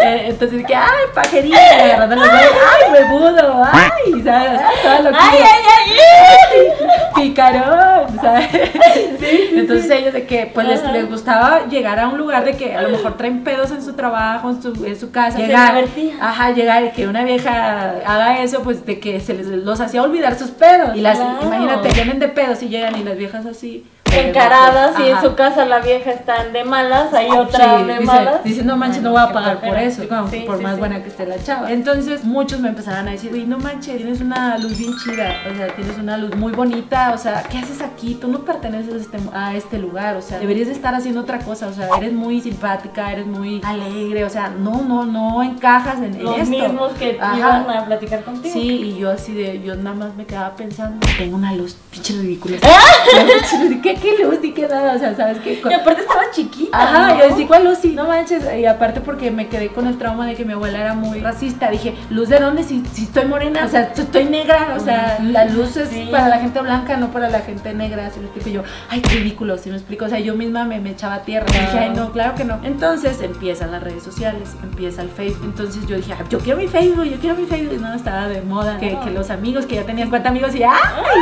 [0.00, 2.56] Eh, Entonces dije, ay, pajerita, y agarrando los huevos.
[2.72, 4.60] Ay, huevudo, ay, ¿sabes?
[4.82, 6.68] Toda Ay, ay, ay.
[7.16, 8.48] picarón, ¿sabes?
[9.54, 12.82] Entonces ellos de que pues les, les gustaba llegar a un lugar de que a
[12.82, 15.84] lo mejor traen pedos en su trabajo, en su, en su casa, llegar,
[16.20, 20.02] ajá, llegar y que una vieja haga eso, pues de que se les los hacía
[20.02, 20.90] olvidar sus pedos.
[20.94, 23.84] Y las, imagínate, vienen de pedos y llegan y las viejas así.
[24.20, 28.04] Encaradas y en su casa la vieja está de malas, hay otra Sí, de dice,
[28.04, 28.44] malas.
[28.44, 30.78] dice, no manches, no voy a pagar por eso, como, Sí, por sí, más sí.
[30.80, 31.70] buena que esté la chava.
[31.70, 35.56] Entonces muchos me empezaron a decir, uy, no manches, tienes una luz bien chida, o
[35.56, 38.14] sea, tienes una luz muy bonita, o sea, ¿qué haces aquí?
[38.20, 41.38] Tú no perteneces a este, a este lugar, o sea, deberías de estar haciendo otra
[41.40, 45.98] cosa, o sea, eres muy simpática, eres muy alegre, o sea, no, no, no encajas
[45.98, 46.50] en, en Los esto.
[46.50, 47.36] mismos que Ajá.
[47.38, 48.52] iban a platicar contigo.
[48.52, 52.14] Sí, y yo así de, yo nada más me quedaba pensando, tengo una luz pinche
[52.14, 52.56] ridícula.
[53.82, 54.94] ¿Qué, qué luz y qué nada?
[54.94, 55.60] O sea, ¿sabes qué?
[55.68, 56.76] Y aparte estaba chiquita.
[56.76, 57.18] Ajá, ¿no?
[57.20, 57.90] yo decía, ¿cuál Lucy?
[57.92, 58.44] No manches.
[58.58, 61.70] Y aparte porque me quedé con el trauma de que mi abuela era muy racista.
[61.70, 62.62] Dije, ¿luz de dónde?
[62.64, 64.74] Si, si estoy morena, o sea, estoy negra.
[64.76, 66.08] O sea, la luz es Sí.
[66.10, 68.06] para la gente blanca, no para la gente negra.
[68.06, 70.04] Así me explico yo, ay, qué ridículo, si me explico.
[70.04, 71.46] O sea, yo misma me, me echaba tierra.
[71.50, 72.58] Y dije, ay, no, claro que no.
[72.64, 75.44] Entonces empiezan las redes sociales, empieza el Facebook.
[75.44, 77.74] Entonces yo dije, "Ah, yo quiero mi Facebook, yo quiero mi Facebook.
[77.74, 78.78] Y no, estaba de moda.
[78.78, 80.70] Que, que los amigos, que ya tenían cuenta amigos y, ay,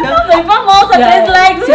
[0.04, 1.66] no, Soy famosa, ya, tres likes.
[1.66, 1.72] sí,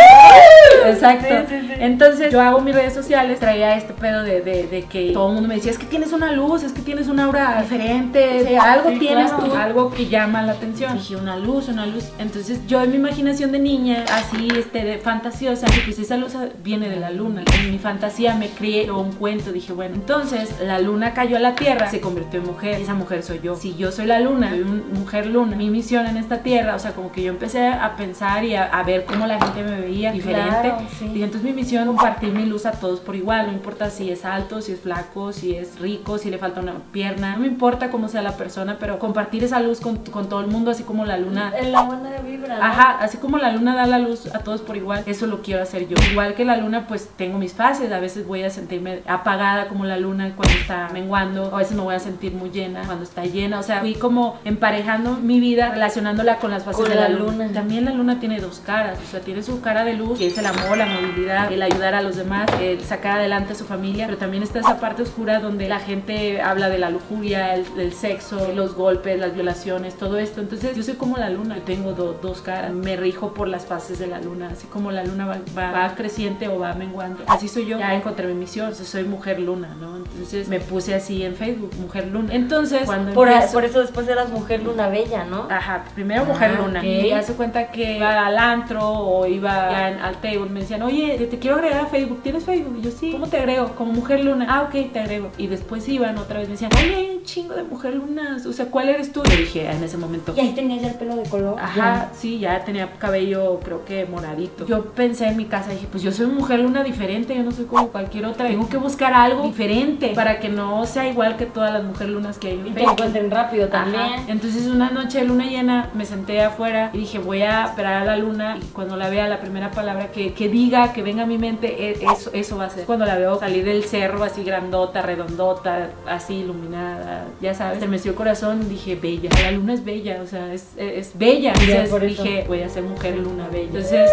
[0.97, 1.35] exacto.
[1.49, 1.73] Sí, sí, sí.
[1.79, 5.33] Entonces yo hago mis redes sociales, traía este pedo de, de- de que todo el
[5.35, 8.89] mundo me decía, es que tienes una luz, es que tienes una aura diferente, algo
[8.99, 9.45] tienes claro.
[9.45, 10.93] tú, algo que llama la atención.
[10.97, 12.05] Dije, una luz, una luz.
[12.19, 16.33] Entonces yo en mi imaginación de niña, así este, de fantasiosa, dije, pues esa luz
[16.63, 17.43] viene de la luna.
[17.59, 21.55] En mi fantasía me creé un cuento, dije, bueno, entonces la luna cayó a la
[21.55, 23.55] tierra, se convirtió en mujer, esa mujer soy yo.
[23.55, 26.79] Si yo soy la luna, soy un mujer luna, mi misión en esta tierra, o
[26.79, 29.79] sea, como que yo empecé a pensar y a, a ver cómo la gente me
[29.81, 30.49] veía diferente.
[30.61, 31.11] Claro, sí.
[31.15, 34.09] Y entonces mi misión es compartir mi luz a todos por igual, no importa si
[34.11, 37.47] es alto, si es flaco, si es rico, si le falta una pierna, no me
[37.47, 40.83] importa cómo sea la persona, pero compartir esa luz con, con todo el mundo, así
[40.83, 42.57] como la luna En la buena vibra.
[42.57, 42.63] ¿no?
[42.63, 45.61] Ajá, así como la luna da la luz a todos por igual, eso lo quiero
[45.61, 45.95] hacer yo.
[46.11, 49.85] Igual que la luna, pues tengo mis fases, a veces voy a sentirme apagada como
[49.85, 53.25] la luna cuando está menguando, a veces me voy a sentir muy llena cuando está
[53.25, 57.09] llena, o sea, fui como emparejando mi vida, relacionándola con las fases Con de la,
[57.09, 57.45] la luna.
[57.45, 57.53] luna.
[57.53, 60.37] También la luna tiene dos caras, o sea, tiene su cara de luz, que es
[60.37, 64.05] el amor, la movilidad, el ayudar a los demás, el sacar adelante a su familia,
[64.05, 67.93] pero también está esa parte oscura donde la gente habla de la lujuria, el, del
[67.93, 70.41] sexo, los golpes, las violaciones, todo esto.
[70.41, 73.65] Entonces yo soy como la luna, yo tengo do- dos caras, me rijo por las
[73.65, 77.23] fases de la luna, así como la luna va, va- va creciente o va menguando.
[77.27, 79.97] Así soy yo, ya encontré mi misión, soy mujer luna, ¿no?
[79.97, 82.33] Entonces me puse así en Facebook, mujer luna.
[82.33, 85.47] Entonces cuando Por, empiezo- por eso después eras mujer luna bella, ¿no?
[85.49, 86.79] Ajá, primero mujer Ah, luna.
[86.79, 86.85] ok.
[86.85, 90.47] Y hace cuenta que iba al antro o iba al table.
[90.57, 92.23] Me decían, oye, te, quiero agregar a Facebook.
[92.23, 92.77] ¿Tienes Facebook?
[92.79, 93.11] Y yo, sí.
[93.11, 93.75] ¿Cómo te agrego?
[93.75, 94.47] Como mujer luna.
[94.49, 95.29] Ah, ok, te agrego.
[95.37, 96.47] Y después iban otra vez.
[96.47, 98.43] Me decían, oye, hay un chingo de mujer lunas.
[98.47, 99.21] O sea, ¿cuál eres tú?
[99.23, 100.33] Le dije en ese momento.
[100.35, 101.59] Y ahí tenías ya el pelo de color.
[101.59, 104.65] Ajá, sí, ya tenía cabello, creo que moradito.
[104.65, 107.65] Yo pensé en mi casa, dije, pues yo soy mujer luna diferente, yo no soy
[107.65, 108.47] como cualquier otra.
[108.47, 112.39] Tengo que buscar algo diferente para que no sea igual que todas las mujeres lunas
[112.39, 114.01] que hay en Y te encuentren rápido también.
[114.01, 114.23] Ajá.
[114.27, 118.05] Entonces una noche de luna llena me senté afuera y dije voy a esperar a
[118.05, 121.25] la luna y cuando la vea la primera palabra que, que diga, que venga a
[121.25, 122.85] mi mente, e- eso, eso va a ser.
[122.85, 127.97] Cuando la veo salir del cerro así grandota, redondota, así iluminada, ya sabes, se me
[127.97, 131.53] dio el corazón dije bella, la luna es bella, o sea, es, es bella.
[131.53, 133.65] Entonces por dije voy a ser mujer luna bella.
[133.65, 134.09] Entonces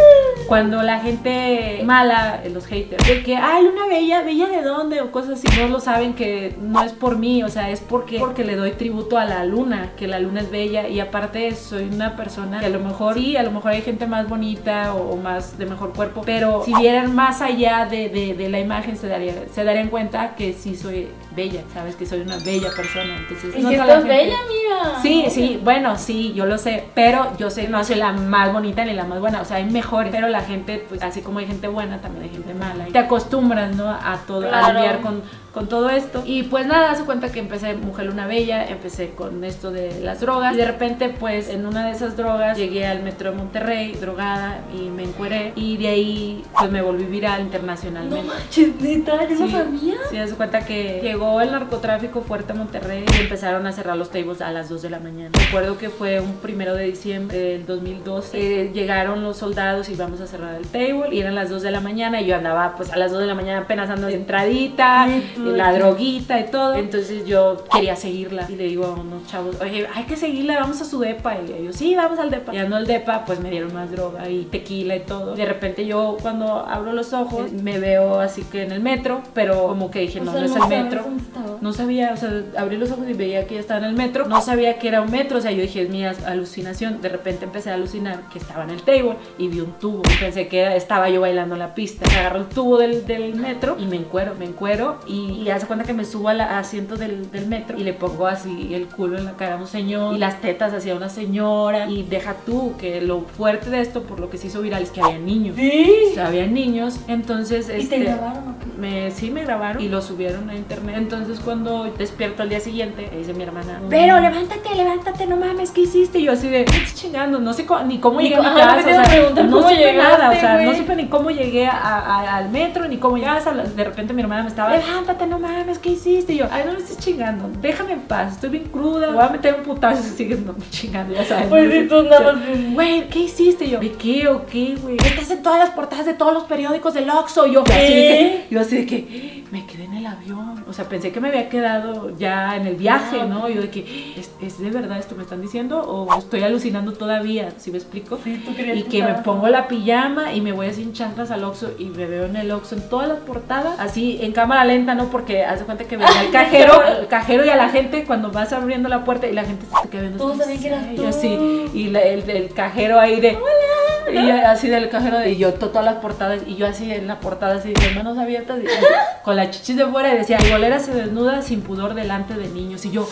[0.46, 5.00] cuando la gente mala, eh, los haters, de que, ay, luna bella, bella de dónde
[5.00, 8.18] o cosas así, no lo saben que no es por mí, o sea, es porque,
[8.18, 11.84] porque le doy tributo a la luna, que la luna es bella y aparte soy
[11.84, 15.12] una persona que a lo mejor, sí, a lo mejor hay gente más bonita o,
[15.12, 18.96] o más de mejor cuerpo, pero si vieran más allá de, de- de la imagen
[18.96, 23.16] se, daría, se darían cuenta que sí soy bella, sabes, que soy una bella persona.
[23.18, 25.02] Entonces, Y no si estás bella, amiga.
[25.02, 28.84] Sí, sí, bueno, sí, yo lo sé, pero yo sé, no soy la más bonita
[28.84, 31.46] ni la más buena, o sea, hay mejores, pero la gente, pues así como hay
[31.46, 32.88] gente buena, también hay gente mala.
[32.88, 33.88] Y te acostumbras, ¿no?
[33.88, 35.22] A todo, a lidiar con,
[35.52, 36.22] con todo esto.
[36.26, 40.20] Y pues nada, hace cuenta que empecé Mujer Luna Bella, empecé con esto de las
[40.20, 40.54] drogas.
[40.54, 44.60] Y de repente, pues en una de esas drogas llegué al metro de Monterrey, drogada,
[44.74, 45.52] y me encueré.
[45.56, 48.26] Y de ahí, pues me volví viral No internacionalmente.
[48.26, 49.94] manches, neta, yo no sabía.
[50.10, 54.10] Sí, hace cuenta que llegó el narcotráfico fuerte a Monterrey y empezaron a cerrar los
[54.10, 55.30] tables a las 2 de la mañana.
[55.46, 58.38] Recuerdo que fue un primero de diciembre del 2012.
[58.62, 61.70] eh, llegaron los soldados y vamos a cerrar el table y eran las 2 de
[61.70, 64.14] la mañana y yo andaba pues a las 2 de la mañana apenas ando de
[64.14, 66.74] entradita, y la droguita y todo.
[66.74, 70.80] Entonces yo quería seguirla y le digo a unos chavos, oye, hay que seguirla, vamos
[70.80, 71.36] a su depa.
[71.36, 72.52] Y ellos, sí, vamos al depa.
[72.52, 75.34] Llegando al depa, pues me dieron más droga y tequila y todo.
[75.34, 79.66] De repente yo cuando abro los ojos me veo así que en el metro, pero
[79.68, 81.04] como que dije, O no, sea, no es el metro.
[81.14, 81.58] Dónde estaba.
[81.60, 84.26] No sabía, o sea, abrí los ojos y veía que ya estaba en el metro.
[84.26, 87.00] No sabía que era un metro, o sea, yo dije, es mi alucinación.
[87.00, 90.02] De repente empecé a alucinar que estaba en el table y vi un tubo.
[90.20, 92.04] Pensé que estaba yo bailando en la pista.
[92.18, 95.00] Agarro el tubo del, del metro y me encuero, me encuero.
[95.06, 98.26] Y, y hace cuenta que me subo al asiento del, del metro y le pongo
[98.26, 101.88] así el culo en la cara a un señor y las tetas hacia una señora.
[101.88, 104.90] Y deja tú que lo fuerte de esto, por lo que se hizo viral, es
[104.90, 105.56] que había niños.
[105.56, 105.90] Sí.
[106.10, 107.66] O sea, había niños, entonces...
[107.66, 108.66] ¿Y te este, grabaron o qué?
[108.78, 110.96] me, sí me grabaron y lo subieron a internet.
[111.04, 115.70] Entonces cuando despierto al día siguiente, me dice mi hermana, pero levántate, levántate, no mames,
[115.70, 116.18] ¿qué hiciste?
[116.18, 117.38] Y yo así de, "¿Qué estás chingando?
[117.40, 120.56] No sé ni cómo llegué a mi casa, o sea, no supe nada, o sea,
[120.64, 123.44] no supe ni cómo llegué a- a- al metro, ni cómo llegas,
[123.76, 126.32] de repente mi hermana me estaba, levántate, no mames, ¿qué hiciste?
[126.32, 129.24] Y yo, ay, no me estés chingando, déjame en paz, estoy bien cruda, me voy
[129.24, 131.46] a meter un putazo si sigues no, chingando, ya sabes.
[131.48, 132.34] Pues sí, tú nada.
[132.72, 133.66] Güey, ¿qué hiciste?
[133.66, 134.96] Y yo, ¿de qué o qué, güey?
[134.96, 137.46] Estás en todas las portadas de todos los periódicos del Oxxo.
[137.46, 140.64] Y yo, así de que, yo así de que, me quedé en el avión.
[140.68, 143.26] O sea, pensé que me había quedado ya en el viaje, Ah.
[143.26, 143.48] ¿no?
[143.48, 145.80] Y yo de que, ¿es, es de verdad esto me están diciendo?
[145.80, 147.48] ¿O estoy alucinando todavía?
[147.56, 148.16] ¿Sí me explico?
[148.22, 151.42] Sí, tú Y que me pongo la pijama y me voy así en chanclas al
[151.42, 154.94] Oxxo y me veo en el Oxxo en todas las portadas, así en cámara lenta,
[154.94, 155.06] ¿no?
[155.06, 158.52] Porque hace cuenta que veía al cajero, el cajero y a la gente cuando vas
[158.52, 160.18] abriendo la puerta y la gente se te queda viendo.
[160.18, 161.02] Todos sabían que eras tú.
[161.02, 165.18] yo así, y la- el, el cajero ahí de, hola, Y yo así del cajero,
[165.18, 167.90] de- y yo to- todas las portadas, y yo así en la portada, así de
[167.96, 168.66] manos abiertas, y-
[169.24, 172.84] con la chichis de fuera, y decía, bolera se desnuda sin pudor delante de niños.
[172.84, 173.08] Y yo,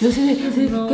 [0.00, 0.86] yo así de, de, No.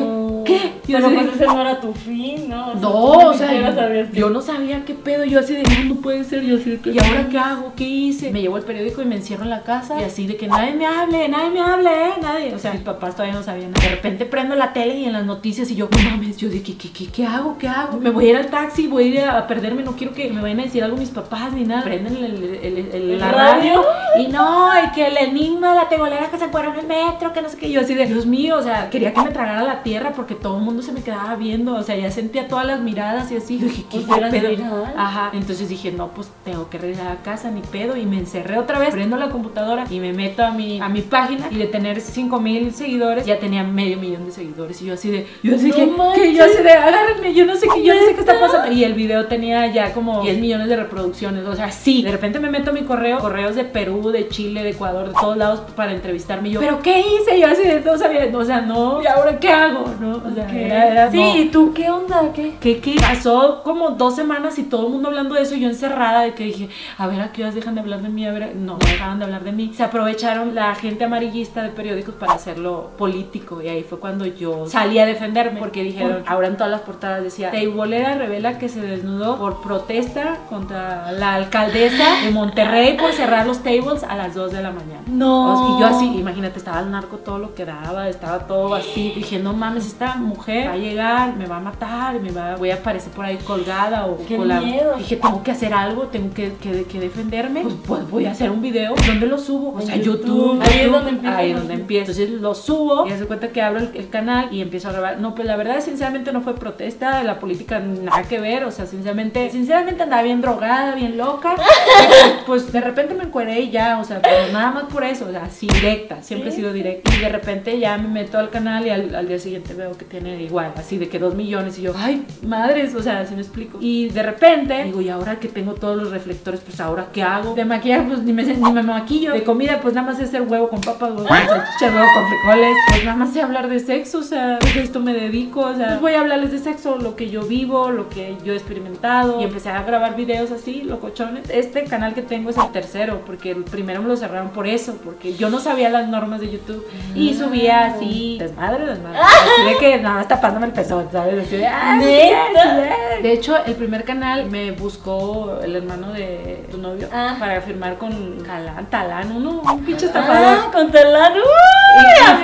[0.45, 0.53] ¿qué?
[0.53, 0.73] ¿Qué?
[0.93, 2.69] Yo Pero de- pues ese no era tu fin, ¿no?
[2.71, 2.93] O sea, no,
[3.29, 6.57] o sea, yo no sabía qué pedo, yo así de, no, no puede ser, yo
[6.57, 7.73] así de, ¿y ahora qué hago?
[7.77, 8.31] ¿Qué hice?
[8.33, 10.75] Me llevo el periódico y me encierro en la casa y así de que nadie
[10.75, 12.11] me hable, nadie me hable, ¿eh?
[12.21, 13.73] Nadie, o sea, mis papás todavía no sabían.
[13.73, 16.61] De repente prendo la tele y en las noticias y yo, no mames, yo de,
[16.63, 17.57] ¿qué, qué, qué, qué hago?
[17.59, 17.99] ¿Qué hago?
[18.01, 20.43] Me voy a ir al taxi, voy a ir a perderme, no quiero que me
[20.43, 21.83] vayan a decir algo mis papás ni nada.
[21.85, 23.83] Prenden el, el, el- el- ¿El la radio?
[23.83, 23.83] radio
[24.19, 27.41] y no, y que el enigma, la tegolera que se encuentra en el metro, que
[27.43, 29.83] no sé qué, yo así de, Dios mío, o sea, quería que me tragara la
[29.83, 32.81] tierra porque todo el mundo se me quedaba viendo, o sea, ya sentía todas las
[32.81, 34.87] miradas y así, dije, ¿qué, pedo?
[34.97, 38.59] Ajá, entonces dije, no, pues tengo que regresar a casa, ni pedo, y me encerré
[38.59, 41.67] otra vez, prendo la computadora y me meto a mi, a mi página y de
[41.67, 45.57] tener 5 mil seguidores, ya tenía medio millón de seguidores, y yo así de, yo
[45.57, 48.15] así No que, que yo así de, agárrenme, yo no sé qué, yo no sé
[48.15, 51.73] qué está pasando, y el video tenía ya como 10 millones de reproducciones, o sea,
[51.73, 55.09] sí, de repente me meto a mi correo, correos de Perú, de Chile, de Ecuador,
[55.09, 57.41] de todos lados para entrevistarme, y yo, ¿pero qué hice?
[57.41, 59.85] Yo así de, no sabía, o sea, no, ¿y ahora qué hago?
[60.01, 60.17] ¿No?
[60.17, 61.37] O sea, era, era, sí, no.
[61.37, 62.33] ¿y tú qué onda?
[62.35, 62.55] ¿Qué?
[62.61, 62.97] ¿Qué, qué?
[63.01, 66.35] Pasó como dos semanas y todo el mundo hablando de eso, y yo encerrada, de
[66.35, 66.69] que dije,
[66.99, 68.27] a ver, ¿a qué horas dejan de hablar de mí?
[68.27, 69.73] A ver, no, no dejaban de hablar de mí.
[69.75, 74.67] Se aprovecharon la gente amarillista de periódicos para hacerlo político, y ahí fue cuando yo
[74.67, 78.81] salí a defenderme, porque dijeron, ahora en todas las portadas decía, Teibolera revela que se
[78.81, 84.53] desnudó por protesta contra la alcaldesa de Monterrey por cerrar los tables a las 2
[84.53, 85.03] de la mañana.
[85.07, 85.77] No.
[85.77, 89.13] Y yo así, imagínate, estaba el narco todo lo que daba, estaba todo así.
[89.15, 92.71] Dije, no mames, esta mujer va a llegar, me va a matar, me va, voy
[92.71, 94.95] a aparecer por ahí colgada o Qué con la- miedo.
[94.99, 97.63] Dije, tengo que hacer algo, tengo que, que, que defenderme.
[97.63, 98.95] Pues, pues voy a hacer un video.
[99.07, 99.75] ¿Dónde lo subo?
[99.77, 100.59] O sea, YouTube.
[100.59, 100.63] YouTube.
[100.63, 102.11] Ahí es donde empieza Ahí es donde empiezo.
[102.13, 105.19] Entonces lo subo y hace cuenta que abro el, el canal y empiezo a grabar.
[105.21, 108.65] No, pues la verdad, sinceramente, no fue protesta de la política, nada que ver.
[108.65, 111.55] O sea, sinceramente, sinceramente andaba bien drogada, bien loca.
[112.47, 115.31] pues de repente me encueré y ya, o sea, pero nada más por eso, o
[115.31, 117.11] sea, así directa, siempre he Sí, sido directa.
[117.15, 120.05] Y de repente ya me meto al canal y al, al día siguiente veo que
[120.05, 123.43] tiene igual, así de que dos millones y yo, ay, madres, o sea, así me
[123.43, 123.79] explico.
[123.81, 127.55] Y de repente digo, y ahora que tengo todos los reflectores, pues ahora qué hago?
[127.55, 129.33] De maquillaje, pues ni me, ni me maquillo.
[129.33, 132.29] De comida, pues nada más sé hacer huevo con papas, huevo con salchicha, huevo con
[132.29, 132.77] frijoles.
[132.89, 135.89] Pues nada más sé hablar de sexo, o sea, pues esto me dedico, o sea,
[135.89, 139.41] pues voy a hablarles de sexo, lo que yo vivo, lo que yo he experimentado.
[139.41, 141.51] Y empecé a grabar videos así, locochones.
[141.51, 144.99] Este canal que tengo es el tercero, porque el primero me lo cerraron por eso,
[145.05, 149.19] porque yo no sabía las normas de YouTube y subía así, desmadre, desmadre.
[149.19, 151.47] Así de que nada más tapándome el pezón, ¿sabes?
[151.47, 153.23] Así de, "Ah, sí".
[153.23, 157.37] De hecho, el primer canal me buscó el hermano de tu novio Ah.
[157.39, 160.59] para firmar con Calán, Talán, uno, un pinche estafador.
[160.67, 161.33] Ah, con Talán.
[161.35, 161.39] Y-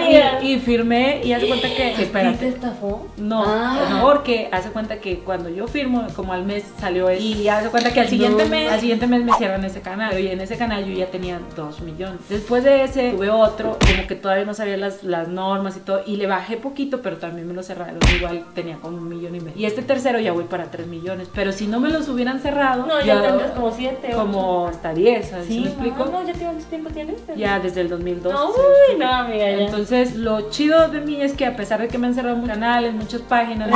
[0.09, 2.36] ¡Uy, y, y- y firmé y hace cuenta que ¿Sí espérate.
[2.38, 3.06] te estafó?
[3.16, 3.98] No, Ah.
[4.02, 7.22] porque hace cuenta que cuando yo firmo, como al mes salió eso.
[7.22, 8.50] Y hace cuenta que al siguiente No.
[8.50, 10.18] mes, al siguiente mes me cierran ese canal.
[10.18, 12.20] Y en ese canal yo ya tenía dos millones.
[12.28, 15.97] Después de ese, tuve otro, como que todavía no sabía las, las normas y todo.
[16.07, 17.99] Y le bajé poquito, pero también me lo cerraron.
[18.16, 19.57] Igual tenía como un millón y medio.
[19.59, 21.28] Y este tercero ya voy para tres millones.
[21.34, 25.28] Pero si no me los hubieran cerrado, No, ya tendrás como siete, como hasta diez.
[25.46, 26.05] ¿Sí Sí, me explico?
[26.07, 27.16] No, ya cuánto tiempo tienes.
[27.36, 28.34] Ya desde el 2012.
[28.34, 28.53] No,
[28.99, 29.59] no, amiga, ya.
[29.64, 32.55] Entonces, lo chido de mí es que a pesar de que me han cerrado muchos
[32.55, 33.68] canales, muchas páginas,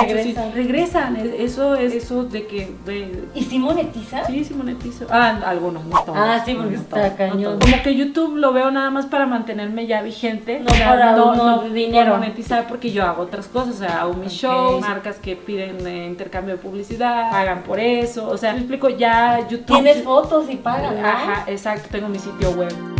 [0.54, 1.16] Regresan.
[1.16, 4.24] Eso es eso de que de- ¿Y si monetiza?
[4.26, 5.06] Sí, sí monetizo.
[5.10, 6.18] Ah, algunos, no todos.
[6.18, 7.58] Ah, sí, porque no está no cañón.
[7.60, 10.60] Como que YouTube lo veo nada más para mantenerme ya vigente.
[10.60, 12.11] No para- no, por dinero.
[12.14, 13.74] Monetizar porque yo hago otras cosas.
[13.76, 14.38] O sea, hago mis Ok.
[14.40, 18.28] shows, marcas que piden eh, intercambio de publicidad, pagan por eso.
[18.28, 19.66] O sea, me explico, ya YouTube.
[19.66, 21.08] Tienes fotos y pagan, ¿no?
[21.08, 22.91] Ajá, exacto, tengo mi sitio web.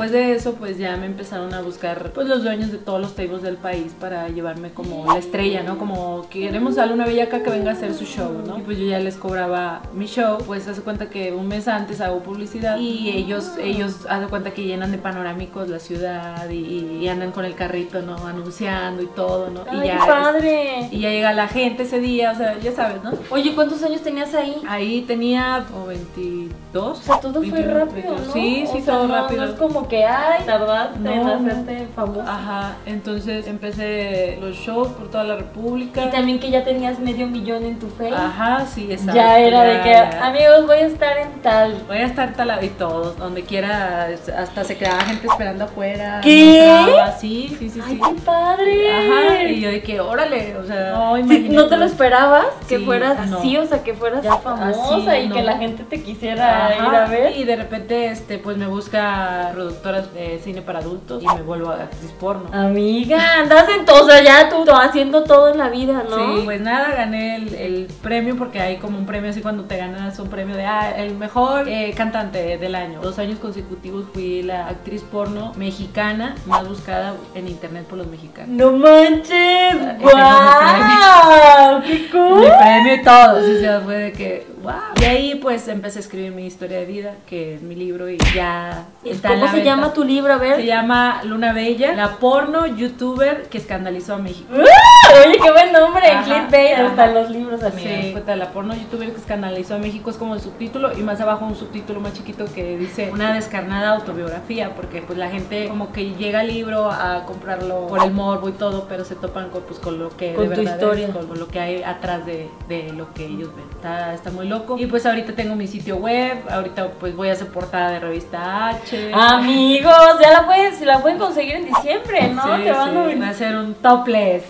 [0.00, 3.14] Después de eso, pues ya me empezaron a buscar pues los dueños de todos los
[3.14, 5.76] tables del país para llevarme como la estrella, ¿no?
[5.76, 8.56] Como queremos a Luna Bellaca que venga a hacer su show, ¿no?
[8.56, 12.00] Y pues yo ya les cobraba mi show, pues hace cuenta que un mes antes
[12.00, 17.08] hago publicidad y ellos, ellos hace cuenta que llenan de panorámicos la ciudad y, y
[17.08, 18.26] andan con el carrito, ¿no?
[18.26, 19.64] Anunciando y todo, ¿no?
[19.68, 20.88] Ay, y qué ya padre.
[20.90, 23.12] y ya llega la gente ese día, o sea, ya sabes, ¿no?
[23.28, 24.62] Oye, ¿cuántos años tenías ahí?
[24.66, 26.98] Ahí tenía como 22.
[26.98, 28.26] O sea, todo fue 21, rápido, 22.
[28.28, 28.32] ¿no?
[28.32, 29.44] Sí, sí, O sea, todo no, rápido.
[29.44, 32.22] No es como que, ay, tardaste No, en hacerte famosa.
[32.34, 36.04] Ajá, entonces empecé los shows por toda la república.
[36.06, 38.14] Y también que ya tenías medio millón en tu face.
[38.14, 39.14] Ajá, sí, exacto.
[39.14, 41.82] ya era de que, amigos, voy a estar en tal.
[41.86, 46.20] Voy a estar talado y todo, donde quiera, hasta se quedaba gente esperando afuera.
[46.22, 46.64] ¿Qué?
[46.66, 48.00] no Sí, sí, sí, ¡Ay, sí.
[48.14, 48.90] qué padre!
[48.96, 51.48] Ajá, y yo de que, órale, o sea, no, Sí.
[51.50, 52.46] ¿No te lo esperabas?
[52.68, 53.38] Que Sí, fueras no.
[53.38, 56.74] así, o sea, que fueras ya famosa Así, y que la gente te quisiera Ajá,
[56.88, 57.36] ir a ver.
[57.36, 61.42] Y de repente, este, pues me busca productor productora de cine para adultos y me
[61.42, 62.48] vuelvo actriz porno.
[62.52, 66.16] Amiga, andas en todo, o sea, ya tú, haciendo todo en la vida, ¿no?
[66.16, 69.76] Sí, pues nada, gané el, el premio porque hay como un premio así cuando te
[69.76, 73.00] ganas un premio de ah, el mejor eh, cantante del año.
[73.00, 78.50] Dos años consecutivos fui la actriz porno mexicana más buscada en internet por los mexicanos.
[78.50, 82.40] No manches, ese guau, qué cool.
[82.40, 84.72] Mi premio y todo, o sea, fue de que, wow.
[85.00, 88.18] Y ahí pues empecé a escribir mi historia de vida, que es mi libro y
[88.34, 89.76] ya está en ¿Cómo la se venta.
[89.76, 90.32] llama tu libro?
[90.32, 90.56] A ver.
[90.56, 94.52] Se llama Luna Bella, la porno youtuber que escandalizó a México.
[94.58, 95.24] ¡Ah!
[95.26, 97.80] Oye, qué buen nombre, Clickbait, hasta los libros así.
[97.80, 101.20] Sí, cuenta, la porno youtuber que escandalizó a México es como el subtítulo y más
[101.20, 105.92] abajo un subtítulo más chiquito que dice una descarnada autobiografía porque pues la gente como
[105.92, 109.62] que llega al libro a comprarlo por el morbo y todo pero se topan con,
[109.62, 111.08] pues, con lo que Con de tu historia.
[111.08, 113.64] es, con lo que hay atrás de, de lo que ellos ven.
[113.72, 117.32] Está, está muy loco y pues ahorita tengo mi sitio web, ahorita pues voy a
[117.32, 119.10] hacer portada de revista H.
[119.50, 122.42] Amigos, ya la pueden, se la pueden conseguir en diciembre, ¿no?
[122.56, 124.44] Sí, Te van sí, a ser un topless.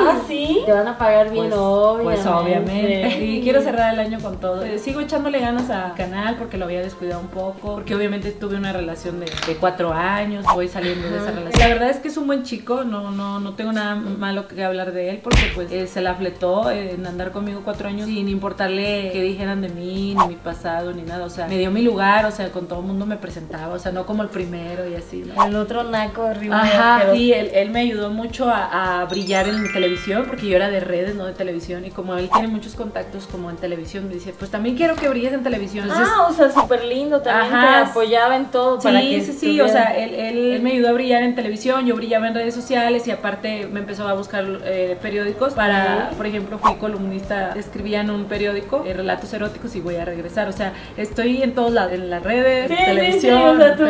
[0.00, 0.62] Ah, sí.
[0.64, 2.04] Te van a pagar bien, Pues, obviamente.
[2.22, 3.24] pues obviamente.
[3.24, 4.64] Y quiero cerrar el año con todo.
[4.78, 7.74] Sigo echándole ganas al canal porque lo había descuidado un poco.
[7.74, 10.44] Porque obviamente tuve una relación de, de cuatro años.
[10.54, 11.60] Voy saliendo de esa relación.
[11.60, 12.84] La verdad es que es un buen chico.
[12.84, 15.20] No, no, no tengo nada malo que hablar de él.
[15.22, 19.60] Porque pues eh, se la fletó en andar conmigo cuatro años sin importarle qué dijeran
[19.60, 21.24] de mí, ni mi pasado, ni nada.
[21.26, 22.24] O sea, me dio mi lugar.
[22.26, 23.74] O sea, con todo el mundo me presentaba.
[23.74, 25.44] O sea, no como el primero y así, ¿no?
[25.44, 26.60] El otro naco arriba.
[26.62, 30.68] Ajá, sí, él, él me ayudó mucho a, a brillar en televisión porque yo era
[30.68, 34.14] de redes, no de televisión y como él tiene muchos contactos como en televisión, me
[34.14, 35.84] dice, pues también quiero que brilles en televisión.
[35.88, 37.54] Entonces, Ah, o sea, súper lindo también.
[37.54, 37.84] Ajá.
[37.84, 38.78] Te apoyaba en todo.
[38.80, 41.34] para Sí, que sí, sí, o sea, él, él- él me ayudó a brillar en
[41.34, 46.10] televisión, yo brillaba en redes sociales y aparte me empezó a buscar eh, periódicos para,
[46.16, 50.48] por ejemplo, fui columnista, escribía en un periódico eh, relatos eróticos y voy a regresar,
[50.48, 53.76] o sea, estoy en todos lados, en las redes, Sí, sí, sí, televisión, o sea,
[53.76, 53.84] tú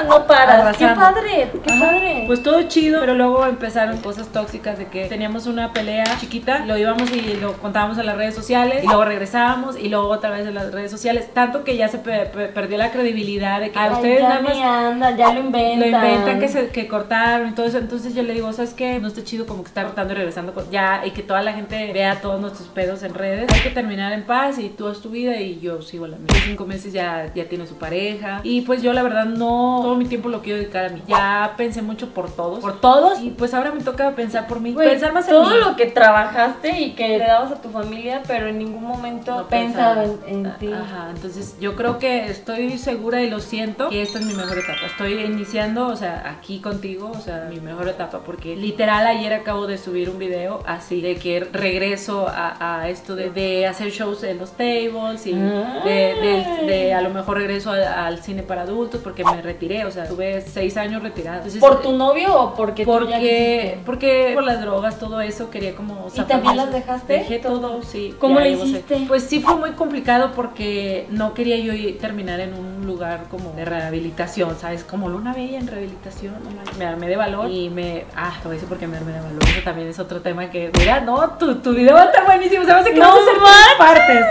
[0.00, 0.76] ah, no paras.
[0.76, 1.84] Qué padre, qué Ajá.
[1.84, 2.24] padre.
[2.26, 6.76] Pues todo chido, pero luego empezaron cosas tóxicas de que teníamos una pelea chiquita, lo
[6.78, 10.46] íbamos y lo contábamos en las redes sociales y luego regresábamos y luego otra vez
[10.46, 13.78] en las redes sociales, tanto que ya se pe- pe- perdió la credibilidad de que
[13.78, 15.80] a Ay, ustedes ya nada más ya lo inventan.
[15.80, 18.98] lo inventan que se que cortaron y todo eso, entonces yo le digo, ¿sabes qué?
[19.00, 21.52] No está chido como que está cortando y regresando con- ya y que toda la
[21.52, 23.46] gente vea todos nuestros pedos en redes.
[23.52, 26.26] Hay que terminar en paz y tú haz tu vida y yo sigo la mía.
[26.44, 30.06] Cinco meses ya, ya tiene su pareja y pues yo la verdad no, todo mi
[30.06, 31.02] tiempo lo quiero dedicar a mí.
[31.06, 34.72] Ya pensé mucho por todos, por todos y pues ahora me toca pensar por mí,
[34.72, 35.56] pensar más en todo mí.
[35.60, 39.48] lo que trabajaste y que le dabas a tu familia, pero en ningún momento No
[39.48, 40.28] pensaba pensaba.
[40.28, 40.70] en, en ti.
[40.72, 44.56] Ajá, entonces yo creo que estoy segura y lo siento que esta es mi mejor
[44.58, 44.86] etapa.
[44.86, 49.66] Estoy iniciando, o sea, aquí contigo, o sea, mi mejor etapa, porque literal ayer acabo
[49.66, 54.22] de subir un video así de que regreso a, a esto de, de hacer shows
[54.24, 55.40] en los tables y de,
[55.84, 59.90] de- de a lo mejor regreso al, al cine para adultos porque me retiré, o
[59.90, 61.38] sea, tuve seis años retirada.
[61.38, 63.78] Entonces, ¿Por tu novio o porque tú porque, quisiste?
[63.84, 67.12] porque por las drogas, todo eso, quería como ¿Y también las dejaste?
[67.14, 68.14] Dejé todo, sí.
[68.20, 69.04] ¿Cómo seis- hiciste?
[69.08, 73.64] Pues sí fue muy complicado porque no quería yo terminar en un lugar como de
[73.64, 74.84] rehabilitación, ¿sabes?
[74.84, 76.34] Como Luna Bella en rehabilitación,
[76.78, 78.04] me armé de valor y me...
[78.14, 79.42] Ah, te voy a decir por qué me armé de valor.
[79.42, 80.70] Eso también es otro tema que...
[80.78, 82.86] Mira, no, tu, tu video va a estar buenísimo, ¿sabes?
[82.86, 84.24] Que ¡No vas a hacer partes.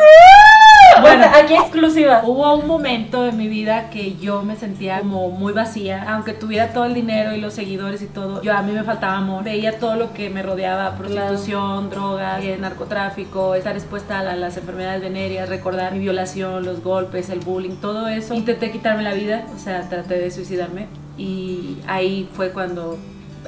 [1.02, 2.22] Bueno, aquí exclusiva.
[2.26, 6.72] Hubo un momento en mi vida que yo me sentía como muy vacía, aunque tuviera
[6.74, 9.44] todo el dinero y los seguidores y todo, yo a mí me faltaba amor.
[9.44, 14.58] Veía todo lo que me rodeaba, prostitución, drogas, eh, narcotráfico, estar expuesta a, la- las
[14.58, 18.34] enfermedades venéreas, recordar mi violación, los golpes, el bullying, todo eso.
[18.34, 20.88] Intenté quitarme la vida, o sea, traté de suicidarme
[21.18, 22.98] y ahí fue cuando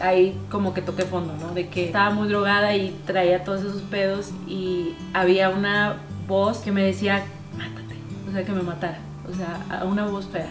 [0.01, 1.53] ahí como que toqué fondo, ¿no?
[1.53, 5.95] De que estaba muy drogada y traía todos esos pedos y había una
[6.27, 7.23] voz que me decía,
[7.57, 7.95] mátate,
[8.27, 8.99] o sea, que me matara,
[9.29, 10.49] o sea, a una voz fea.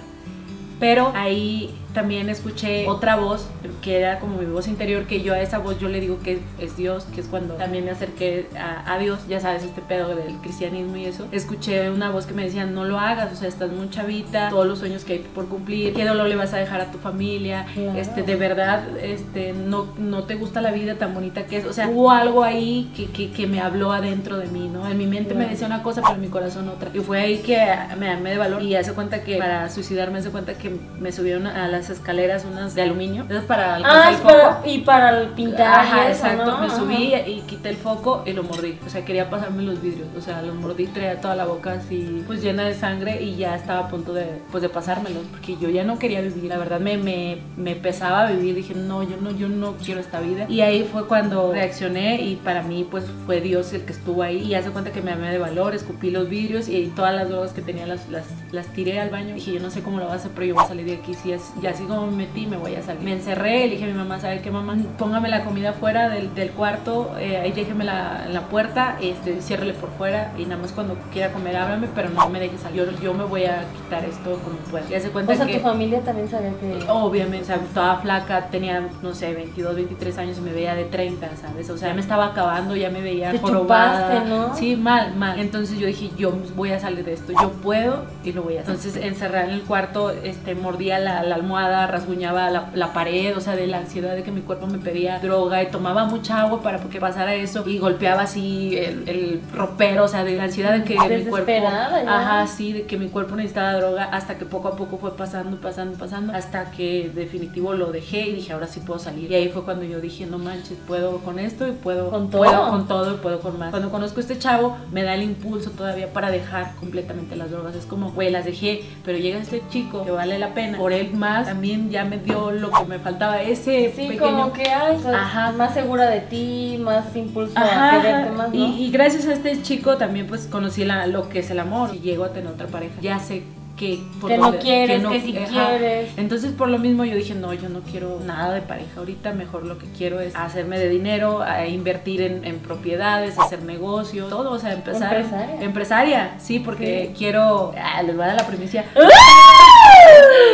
[0.81, 3.47] Pero ahí también escuché otra voz
[3.83, 6.41] que era como mi voz interior, que yo a esa voz yo le digo que
[6.59, 10.15] es Dios, que es cuando también me acerqué a, a Dios, ya sabes, este pedo
[10.15, 11.27] del cristianismo y eso.
[11.33, 14.67] Escuché una voz que me decía, no lo hagas, o sea, estás muy chavita, todos
[14.67, 17.67] los sueños que hay por cumplir, qué dolor le vas a dejar a tu familia,
[17.75, 17.99] Claro.
[17.99, 21.65] este, de verdad, este, no, no te gusta la vida tan bonita que es.
[21.65, 24.89] O sea, hubo algo ahí que, que, que me habló adentro de mí, ¿no?
[24.89, 25.51] En mi mente me Claro.
[25.51, 26.91] decía una cosa, pero en mi corazón otra.
[26.93, 27.57] Y fue ahí que
[27.99, 31.47] me armé de valor y hace cuenta que para suicidarme, hace cuenta que me subieron
[31.47, 33.25] a las escaleras unas de aluminio.
[33.29, 34.29] Esas para alcanzar Ah, el foco.
[34.35, 35.81] para, y para el pintar.
[35.81, 36.45] Ajá, eso, exacto.
[36.53, 36.59] ¿no?
[36.61, 36.77] Me Ajá.
[36.77, 38.79] subí y quité el foco y lo mordí.
[38.87, 40.09] O sea, quería pasarme los vidrios.
[40.17, 43.55] O sea, los mordí, traía toda la boca así, pues llena de sangre y ya
[43.57, 45.23] estaba a punto de, pues, de pasármelos.
[45.31, 46.45] Porque yo ya no quería vivir.
[46.45, 48.55] La verdad, me, me, me pesaba vivir.
[48.55, 50.47] Dije, no, yo no, yo no quiero esta vida.
[50.49, 54.39] Y ahí fue cuando reaccioné y para mí, pues, fue Dios el que estuvo ahí.
[54.43, 57.53] Y hace cuenta que me amé de valor, escupí los vidrios y todas las drogas
[57.53, 59.35] que tenía las, las, las tiré al baño.
[59.35, 60.95] Dije, yo no sé cómo lo voy a hacer, pero yo voy a salir de
[60.97, 63.03] aquí si, es- ya, así como me metí, me voy a salir.
[63.03, 64.77] Me encerré, le dije a mi mamá, ¿sabe qué mamá?
[64.99, 69.75] Póngame la comida fuera del, del cuarto, eh, ahí déjemela en la puerta, este, ciérrele
[69.75, 72.85] por fuera y nada más cuando quiera comer háblame, pero no me deje salir.
[72.85, 74.87] Yo, yo me voy a quitar esto como pueda.
[74.89, 75.55] Ya se cuenta O sea, que...
[75.55, 76.85] tu familia también sabía que.
[76.89, 80.85] Obviamente, o sea, estaba flaca, tenía, no sé, 22, 23 años y me veía de
[80.85, 81.71] 30, ¿sabes?
[81.71, 84.15] O sea, ya me estaba acabando, ya me veía Te jorobada.
[84.15, 84.57] chupaste, ¿no?
[84.57, 85.39] Sí, mal, mal.
[85.39, 88.61] Entonces yo dije, yo voy a salir de esto, yo puedo y lo voy a
[88.63, 88.75] hacer.
[88.75, 93.41] Entonces, encerrada en el cuarto, este, mordía la, la almohada, rasguñaba la, la pared, o
[93.41, 96.63] sea, de la ansiedad de que mi cuerpo me pedía droga y tomaba mucha agua
[96.63, 100.73] para que pasara eso y golpeaba así el, el ropero, o sea, de la ansiedad
[100.79, 101.51] de que mi cuerpo...
[101.51, 102.03] Ya.
[102.07, 105.61] Ajá, sí, de que mi cuerpo necesitaba droga hasta que poco a poco fue pasando,
[105.61, 109.31] pasando, pasando, hasta que definitivo lo dejé y dije, ahora sí puedo salir.
[109.31, 112.43] Y ahí fue cuando yo dije, no manches, puedo con esto y puedo Con todo.
[112.43, 113.71] puedo con todo y puedo con más.
[113.71, 117.75] Cuando conozco a este chavo, me da el impulso todavía para dejar completamente las drogas.
[117.75, 120.79] Es como, güey, las dejé, pero llega este chico que vale la pena.
[120.79, 124.21] Por él más, también ya me dio lo que me faltaba, ese Sí, pequeño...
[124.21, 125.53] como que ay, Ajá.
[125.53, 128.55] más segura de ti, más impulso a quererte más, ¿no?
[128.55, 131.91] y, y gracias a este chico también pues conocí la- lo que es el amor
[131.95, 132.95] y llego a tener otra pareja.
[133.01, 133.43] Ya sé
[133.77, 135.49] que, por Que no quieres, no- que ajá.
[135.77, 136.11] quieres.
[136.17, 139.67] Entonces por lo mismo yo dije, no, yo no quiero nada de pareja ahorita, mejor
[139.67, 144.53] lo que quiero es hacerme de dinero, a invertir en, en propiedades, hacer negocios, todo,
[144.53, 145.17] o sea, empezar.
[145.17, 145.61] Empresaria.
[145.61, 148.85] Empresaria, sí, porque quiero, ah, les voy a dar la primicia.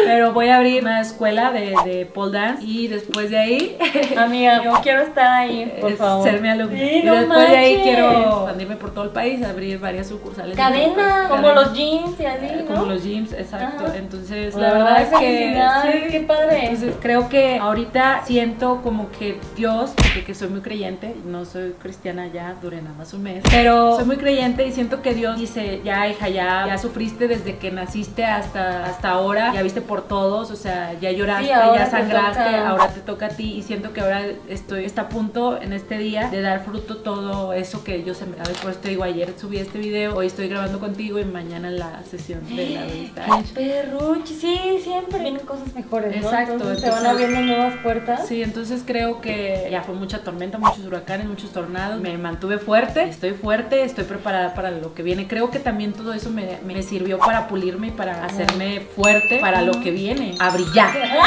[0.05, 3.79] Pero voy a abrir una escuela de, de pole dance y después de ahí
[4.17, 6.25] Amiga, yo quiero estar ahí, por favor.
[6.29, 6.79] ser mi alumna.
[6.79, 10.57] Sí, y no después de ahí quiero expandirme por todo el país, abrir varias sucursales.
[10.57, 11.61] Cadena, como Cadena.
[11.63, 12.75] los jeans y así, Eh, ¿no?
[12.75, 13.85] Como los gyms, exacto.
[13.87, 13.97] Ajá.
[13.97, 15.17] Entonces, la verdad es que.
[15.17, 16.59] felicidades, qué padre.
[16.65, 21.75] Entonces, creo que ahorita siento como que Dios, porque que soy muy creyente, no soy
[21.81, 25.39] cristiana ya, duré nada más un mes, pero soy muy creyente y siento que Dios
[25.39, 30.03] dice: Ya, hija, ya, ya sufriste desde que naciste hasta, hasta ahora, ya viste por
[30.03, 33.63] todos, o sea, ya lloraste, Sí, ya te sangraste, ahora te toca a ti y
[33.63, 37.85] siento que ahora estoy está a punto en este día de dar fruto todo eso
[37.85, 38.43] que yo sembré.
[38.63, 42.03] Por eso te digo, ayer subí este video, hoy estoy grabando contigo y mañana la
[42.05, 43.25] sesión de la revista.
[43.55, 46.29] Qué perruchi, sí, siempre vienen cosas mejores, ¿no?
[46.29, 48.27] Exacto, Entonces, se van abriendo nuevas puertas.
[48.27, 52.01] Sí, entonces creo que ya fue mucha tormenta, muchos huracanes, muchos tornados.
[52.01, 55.27] Me mantuve fuerte, estoy fuerte, estoy preparada para lo que viene.
[55.27, 59.63] Creo que también todo eso me, me sirvió para pulirme y para hacerme fuerte para
[59.63, 60.91] lo que viene, a brillar.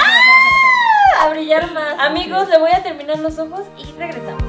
[1.20, 1.98] A brillar más.
[2.00, 4.43] Amigos, le voy a terminar los ojos y regresamos.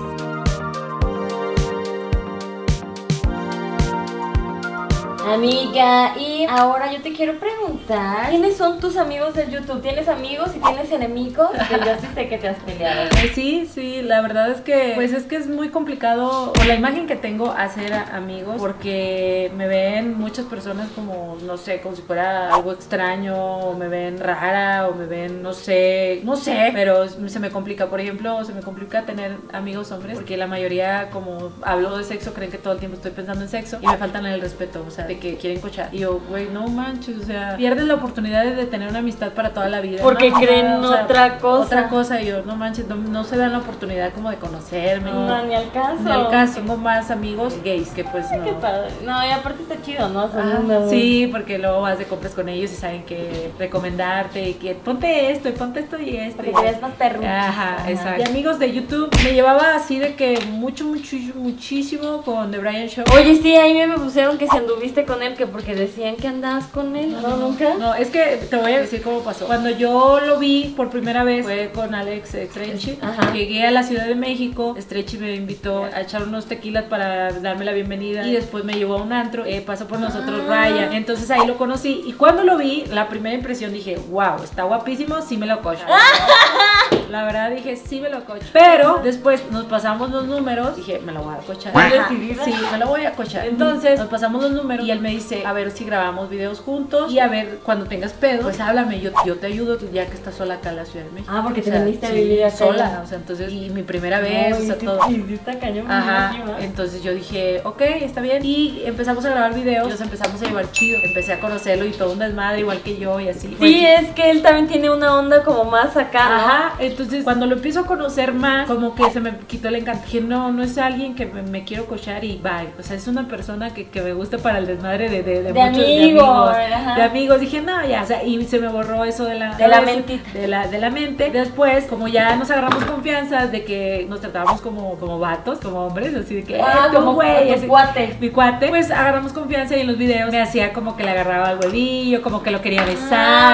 [5.26, 9.80] Amiga, y ahora yo te quiero preguntar, ¿quiénes son tus amigos del YouTube?
[9.80, 11.50] ¿Tienes amigos y tienes enemigos?
[11.68, 13.08] Que yo sí sé que te has peleado.
[13.24, 16.74] Eh, Sí, sí, la verdad es que pues es que es muy complicado por la
[16.74, 22.02] imagen que tengo hacer amigos porque me ven muchas personas como no sé, como si
[22.02, 27.08] fuera algo extraño o me ven rara o me ven no sé, no sé, pero
[27.08, 31.50] se me complica, por ejemplo, se me complica tener amigos hombres porque la mayoría como
[31.62, 34.26] hablo de sexo creen que todo el tiempo estoy pensando en sexo y me faltan
[34.26, 35.88] el respeto, o sea, de que quieren cochar.
[35.92, 39.50] Y yo, güey, no manches, o sea, pierdes la oportunidad de tener una amistad para
[39.52, 40.00] toda la vida.
[40.02, 40.38] Porque ¿no?
[40.38, 41.64] creen O sea, otra cosa.
[41.64, 45.10] Otra cosa, y yo, no manches, no, no se dan la oportunidad como de conocerme.
[45.10, 46.02] No, ni al caso.
[46.02, 46.54] Ni al caso.
[46.60, 48.44] Tengo más amigos gays que pues no.
[48.44, 48.90] Qué padre.
[49.04, 50.26] No, y aparte está chido, ¿no?
[50.26, 54.74] Unos- sí, porque luego vas de compras con ellos y saben que recomendarte y que
[54.74, 56.36] ponte esto y ponte esto y esto.
[56.36, 57.28] Porque y te ves más perrucho.
[57.28, 58.22] Ajá, exacto.
[58.22, 62.88] Y amigos de YouTube, me llevaba así de que mucho, mucho, muchísimo con The Brian
[62.88, 63.04] Show.
[63.14, 66.66] Oye, sí, ahí me pusieron que si anduviste con él, que porque decían que andabas
[66.66, 67.12] con él.
[67.20, 67.74] No, nunca.
[67.78, 69.46] No, es que te voy a decir cómo pasó.
[69.46, 72.98] Cuando yo lo vi por primera vez fue con Alex Stretchy.
[73.02, 73.32] Ajá.
[73.32, 74.74] Llegué a la Ciudad de México.
[74.80, 78.26] Stretchy me invitó a echar unos tequilas para darme la bienvenida.
[78.26, 79.44] Y después me llevó a un antro.
[79.44, 80.66] Eh, pasó por nosotros Ah.
[80.68, 80.92] Ryan.
[80.92, 82.02] Entonces ahí lo conocí.
[82.06, 85.84] Y cuando lo vi, la primera impresión dije, wow, está guapísimo, sí me lo cocho.
[87.10, 88.46] La verdad dije, sí me lo cocho.
[88.52, 90.76] Pero después nos pasamos los números.
[90.76, 91.72] Dije, me lo voy a cochar.
[92.08, 93.46] Sí, me lo voy a cochar.
[93.46, 97.12] Entonces nos pasamos los números y él me dice, a ver si grabamos videos juntos
[97.12, 100.34] y a ver cuando tengas pedo, pues háblame, yo, yo te ayudo ya que estás
[100.34, 101.32] sola acá en la Ciudad de México.
[101.34, 102.56] Ah, porque te sea, viniste a vivir acá.
[102.56, 104.98] sola, o sea, entonces y mi primera vez, o sea, todo.
[105.30, 105.90] Está cañón.
[105.90, 108.44] Ajá, entonces yo dije, ok, está bien.
[108.44, 110.98] Y empezamos a grabar videos, nos empezamos a llevar chido.
[111.02, 113.56] Empecé a conocerlo y todo un desmadre igual que yo y así.
[113.60, 116.34] Sí, es que él también tiene una onda como más acá, ¿no?
[116.34, 119.76] Ajá, entonces Entonces, cuando lo empiezo a conocer más, como que se me quitó el
[119.76, 120.04] encanto.
[120.06, 122.70] Dije, no, no es alguien que me, me quiero cochar y bye.
[122.78, 125.42] O sea, es una persona que, que me gusta para el desmadre de, de, de,
[125.42, 126.22] De muchos amigos,
[126.56, 126.96] amigos.
[126.96, 127.40] De amigos.
[127.40, 128.02] Dije, no, ya.
[128.02, 130.30] O sea, y se me borró eso de la, De la mentita.
[130.32, 131.30] De la, de la mente.
[131.30, 136.14] Después, como ya nos agarramos confianza de que nos tratábamos como, como vatos, como hombres,
[136.14, 138.16] así de que, Ah, eh, como güey, tu cuate.
[138.20, 141.48] mi cuate, pues agarramos confianza y en los videos me hacía como que le agarraba
[141.48, 143.10] al huevillo, como que lo quería besar.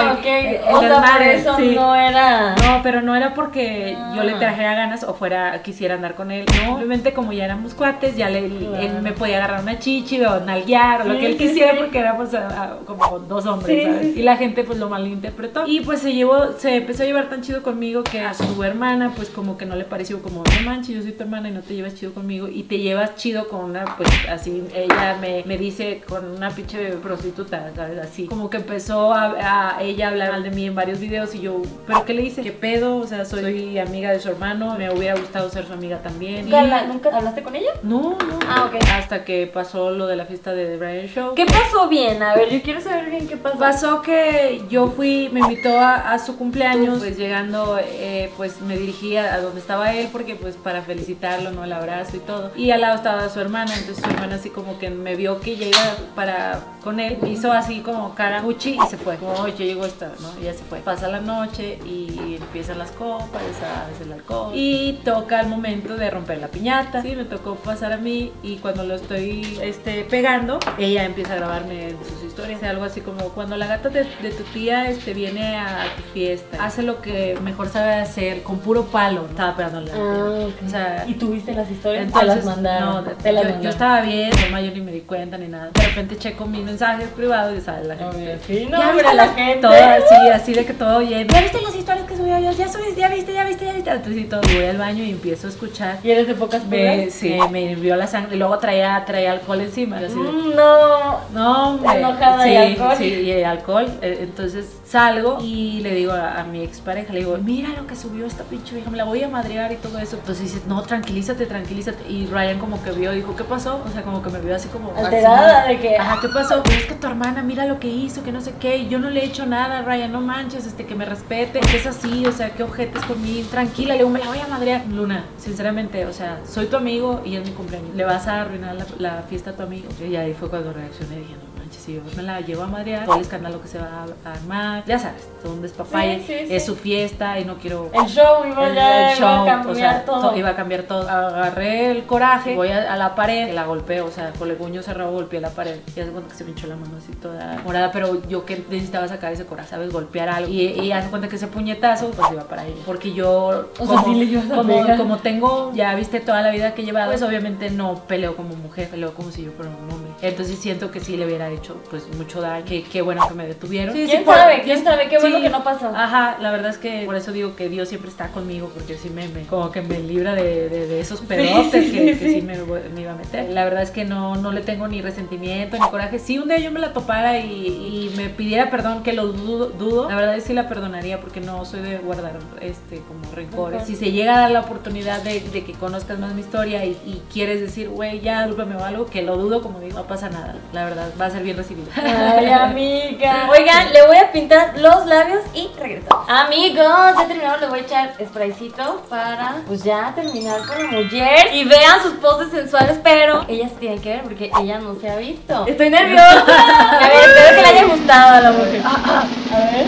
[0.08, 0.26] Ah, ok.
[0.26, 1.72] El o sea, por desmadre, eso sí.
[1.74, 2.54] no era.
[2.56, 4.38] No, pero no era porque yo le Ah.
[4.38, 6.44] trajera ganas o fuera quisiera andar con él.
[6.46, 8.76] No, simplemente como ya éramos cuates, ya le, Claro.
[8.78, 11.98] él me podía agarrar una chichi o nalguear o lo Sí, que él quisiera porque
[11.98, 14.02] éramos ah, como dos hombres, Sí, ¿sabes?
[14.06, 14.20] sí, sí.
[14.20, 15.64] Y la gente pues lo malinterpretó.
[15.66, 19.12] Y pues se llevó, se empezó a llevar tan chido conmigo que a su hermana
[19.14, 21.60] pues como que no le pareció como, no manches, yo soy tu hermana y no
[21.62, 25.56] te llevas chido conmigo y te llevas chido con una, pues así, ella me, me
[25.58, 27.98] dice con una pinche prostituta, ¿sabes?
[27.98, 28.26] Así.
[28.26, 31.60] Como que empezó a, a ella hablar mal de mí en varios videos y yo,
[31.86, 32.42] ¿pero qué le hice?
[32.42, 32.96] ¿Qué pedo?
[32.96, 36.44] O sea, soy amiga de su hermano, me hubiera gustado ser su amiga también.
[36.44, 37.70] ¿Nunca, Y- la- nunca hablaste con ella?
[37.82, 38.38] No, no.
[38.48, 38.82] Ah, ok.
[38.92, 41.34] Hasta que pasó lo de la fiesta de The Brian Show.
[41.34, 42.22] ¿Qué pasó bien?
[42.22, 43.58] A ver, yo quiero saber bien qué pasó.
[43.58, 48.76] Pasó que yo fui, me invitó a, a su cumpleaños, pues llegando, eh, pues me
[48.76, 51.64] dirigí a, a donde estaba él, porque pues para felicitarlo, ¿no?
[51.64, 52.50] El abrazo y todo.
[52.56, 55.52] Y al lado estaba su hermana, entonces su hermana así como que me vio que
[55.54, 59.16] iba para con él, hizo así como cara Gucci y se fue.
[59.16, 60.40] Como, "Oye, llegó esta, ¿no?
[60.40, 60.78] Y ya se fue.
[60.80, 64.52] Pasa la noche y empiezan las copas, sabes, el alcohol.
[64.54, 67.02] Y toca el momento de romper la piñata.
[67.02, 71.36] Sí, me tocó pasar a mí y cuando lo estoy este, pegando, ella empieza a
[71.36, 72.62] grabarme sus historias.
[72.62, 76.64] Algo así como cuando la gata de, de tu tía este, viene a tu fiesta,
[76.64, 79.26] hace lo que mejor sabe hacer con puro palo.
[79.30, 79.90] Estaba pegándole.
[79.94, 80.66] Ah, ok.
[80.66, 82.04] O sea, ¿Y tuviste las historias?
[82.06, 82.88] entonces, te las mandaron.
[82.94, 85.70] no, de- te las yo, estaba bien, no, yo ni me di cuenta ni nada.
[85.74, 88.38] De repente checo mis mensajes privados y sale la gente.
[88.46, 89.60] Sí, no, ya la gente.
[89.60, 91.32] todo así, así de que todo lleno.
[91.32, 93.90] Ya viste las historias que subí yo, ya subiste, ya viste, ya viste, ya viste.
[93.90, 95.98] Entonces y todo, voy al baño y empiezo a escuchar.
[96.02, 99.60] ¿Y eres de pocas Me, sí, me hirvió la sangre y luego traía, traía alcohol
[99.60, 100.00] encima.
[100.00, 101.20] yo así de- Mm, no.
[101.32, 101.98] no, hombre.
[101.98, 102.94] Enojada sí, y alcohol.
[102.98, 103.86] Sí, y alcohol.
[104.02, 107.94] Eh, Entonces salgo y le digo a, a mi expareja, le digo, mira lo que
[107.94, 110.16] subió esta pinche vieja, me la voy a madrear y todo eso.
[110.16, 112.10] Entonces dice, no, tranquilízate, tranquilízate.
[112.10, 113.80] Y Ryan como que vio, dijo, ¿qué pasó?
[113.86, 114.92] O sea, como que me vio así como...
[114.96, 116.62] Alterada de que- Ajá, ¿qué pasó?
[116.62, 118.86] Pues es que tu hermana, mira lo que hizo, que no sé qué.
[118.88, 121.60] Yo no le he hecho nada, Ryan, no manches, este, que me respete.
[121.60, 123.48] Que es así, o sea, qué ojetes conmigo.
[123.50, 124.82] Tranquila, le digo, me la voy a madrear.
[124.86, 127.94] Luna, sinceramente, o sea, soy tu amigo y es mi cumpleaños.
[127.94, 129.88] Le vas a arruinar la, la fiesta a tu amigo.
[130.08, 133.04] Y ahí fue cuando reaccioné, dije, no manches, si yo me la llevo a madrear,
[133.06, 136.46] todo el escándalo que se va a armar, ya sabes, todo un despapalle, Sí, sí,
[136.48, 136.54] sí.
[136.54, 137.90] es su fiesta y no quiero...
[137.92, 140.30] El show iba el- ya el iba a show, cambiar o sea, todo.
[140.30, 141.08] to- iba a cambiar todo.
[141.08, 144.82] Agarré el coraje, voy a, a la pared, la golpeo, o sea, con el puño
[144.82, 145.78] cerrado golpeé la pared.
[145.96, 148.64] Y hace cuenta que se me hinchó la mano así toda morada, pero yo que
[148.70, 149.92] necesitaba sacar ese coraje, ¿sabes?
[149.92, 150.50] Golpear algo.
[150.50, 152.82] Y, y hace cuenta que ese puñetazo, pues iba para ella.
[152.86, 156.84] Porque yo, O sea, le como, como tengo, ya viste toda la vida que he
[156.84, 160.10] llevado, pues obviamente no peleo como mujer, peleo como si yo fuera un hombre.
[160.22, 161.59] Entonces siento que sí le hubiera hecho,
[161.90, 162.64] pues, mucho daño.
[162.64, 163.94] Que qué bueno que me detuvieron.
[163.94, 164.62] Sí, ¿Quién sí, por- sabe?
[164.62, 165.08] ¿Quién sabe?
[165.08, 165.42] Qué bueno sí.
[165.42, 165.88] que no pasó.
[165.94, 169.10] Ajá, la verdad es que por eso digo que Dios siempre está conmigo, porque sí
[169.10, 172.32] me, me- como que me libra de, de- de esos pedotes sí, que, sí, que
[172.34, 172.54] sí, me,
[173.00, 173.50] iba a meter.
[173.50, 176.18] La verdad es que no, no le tengo ni resentimiento ni coraje.
[176.18, 179.66] Si un día yo me la topara y, y me pidiera perdón, que lo dudo,
[179.66, 183.20] dudo, la verdad es que sí la perdonaría porque no soy de guardar este como
[183.34, 183.84] rencores.
[183.86, 186.90] Si se llega a dar la oportunidad de, de que conozcas más mi historia y,
[187.04, 190.28] y quieres decir, güey, ya, discúlpame o algo, que lo dudo, como digo, no pasa
[190.30, 190.56] nada.
[190.72, 191.88] La verdad, va a ser bien recibido.
[191.94, 193.48] Ay, amiga.
[193.50, 196.28] Oigan, le voy a pintar los labios y regresamos.
[196.28, 197.60] Amigos, ya terminamos.
[197.60, 201.54] Le voy a echar spraycito para, pues ya terminar con la mujer.
[201.54, 205.16] Y vean sus poses sensuales, pero ellas tienen que ver porque ella no se ha
[205.16, 205.66] visto.
[205.66, 206.44] Estoy nerviosa.
[207.00, 208.82] A ver, espero que le haya gustado a la mujer.
[208.84, 209.86] A ver.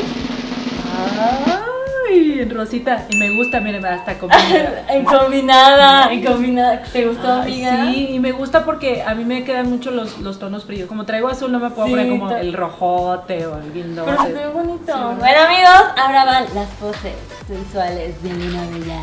[0.94, 1.61] Ay,
[2.50, 3.06] rosita.
[3.10, 4.42] Y me gusta, miren, hasta combina.
[4.88, 6.82] En combinada, en combinada.
[6.92, 7.86] ¿Te gustó, amiga?
[7.92, 10.88] Sí, y me gusta porque a mí me quedan mucho los, los tonos fríos.
[10.88, 14.10] Como traigo azul, no me puedo Sí, poner como el rojote o el guindote.
[14.10, 15.14] Pero se ve bonito.
[15.18, 17.14] Bueno, amigos, ahora van las poses
[17.46, 19.00] sensuales de Luna Bella.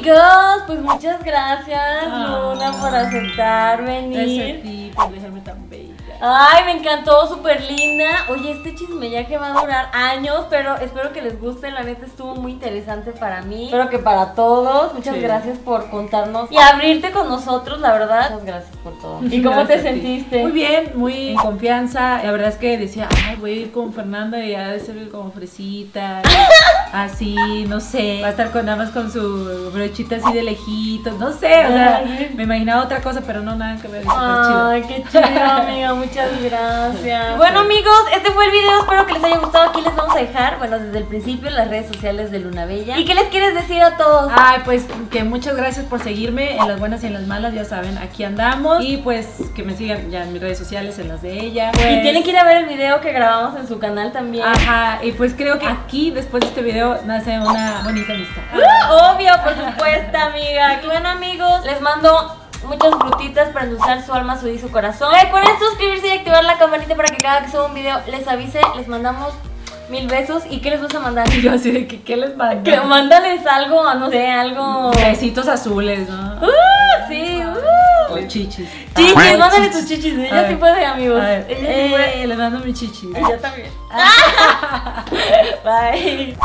[0.00, 1.78] Amigos, pues muchas gracias,
[2.10, 2.50] Ah.
[2.54, 4.62] Luna, por aceptar Gracias a venir.
[4.62, 5.69] ti por dejarme tan.
[6.22, 8.26] Ay, me encantó, súper linda.
[8.28, 11.70] Oye, este chismellaje va a durar años, pero espero que les guste.
[11.70, 13.66] La neta estuvo muy interesante para mí.
[13.66, 14.92] Espero que para todos.
[14.94, 15.20] Muchas Sí.
[15.22, 18.30] gracias por contarnos y abrirte con nosotros, la verdad.
[18.32, 19.20] Muchas gracias por todo.
[19.22, 20.42] ¿Y cómo te Gracias sentiste?
[20.42, 22.22] Muy bien, muy en confianza.
[22.22, 25.08] La verdad es que decía, ay, voy a ir con Fernanda y ha de ser
[25.08, 26.20] como fresita.
[26.92, 28.20] así, no sé.
[28.22, 31.18] Va a estar con nada más con su brochita así de lejitos.
[31.18, 32.32] No sé, o sea, Ay.
[32.34, 34.02] me imaginaba otra cosa, pero no nada que ver.
[34.02, 34.68] súper chido.
[34.68, 35.94] Ay, qué chido, amiga.
[35.94, 37.36] Muchas gracias.
[37.36, 38.80] Bueno, amigos, este fue el video.
[38.80, 39.70] Espero que les haya gustado.
[39.70, 42.98] Aquí les vamos a dejar, bueno, desde el principio, las redes sociales de Luna Bella.
[42.98, 44.32] ¿Y qué les quieres decir a todos?
[44.34, 47.64] Ay, pues que muchas gracias por seguirme en las buenas y en las malas, ya
[47.64, 48.82] saben, aquí andamos.
[48.84, 51.70] Y pues que me sigan ya en mis redes sociales, en las de ella.
[51.72, 54.46] Pues, Y tienen que ir a ver el video que grabamos en su canal también.
[54.46, 58.42] Ajá, y pues creo que aquí, después de este video, nace una bonita amistad.
[58.52, 60.80] Uh, Obvio, por supuesto, amiga.
[60.82, 65.12] Y bueno, amigos, les mando muchas frutitas para endulzar su alma, su y su corazón.
[65.20, 68.60] Recuerden suscribirse y activar la campanita para que cada que suba un video les avise.
[68.76, 69.32] Les mandamos
[69.88, 70.42] mil besos.
[70.48, 71.28] ¿Y qué les vas a mandar?
[71.32, 72.62] Y yo así de que, ¿qué les mando?
[72.62, 74.90] Que mándales algo, no sé, algo.
[74.92, 76.34] Besitos azules, ¿no?
[76.46, 78.12] Uh, sí, uh.
[78.14, 78.68] O chichis.
[78.96, 79.80] Chichis, Ah, mándale chichis.
[79.80, 80.18] tus chichis.
[80.18, 81.20] A Ella sí puede, amigos.
[81.20, 82.22] A ver, Ella sí puede.
[82.22, 83.10] eh, les mando mis chichis.
[83.14, 83.70] Yo también.
[85.64, 86.36] Bye.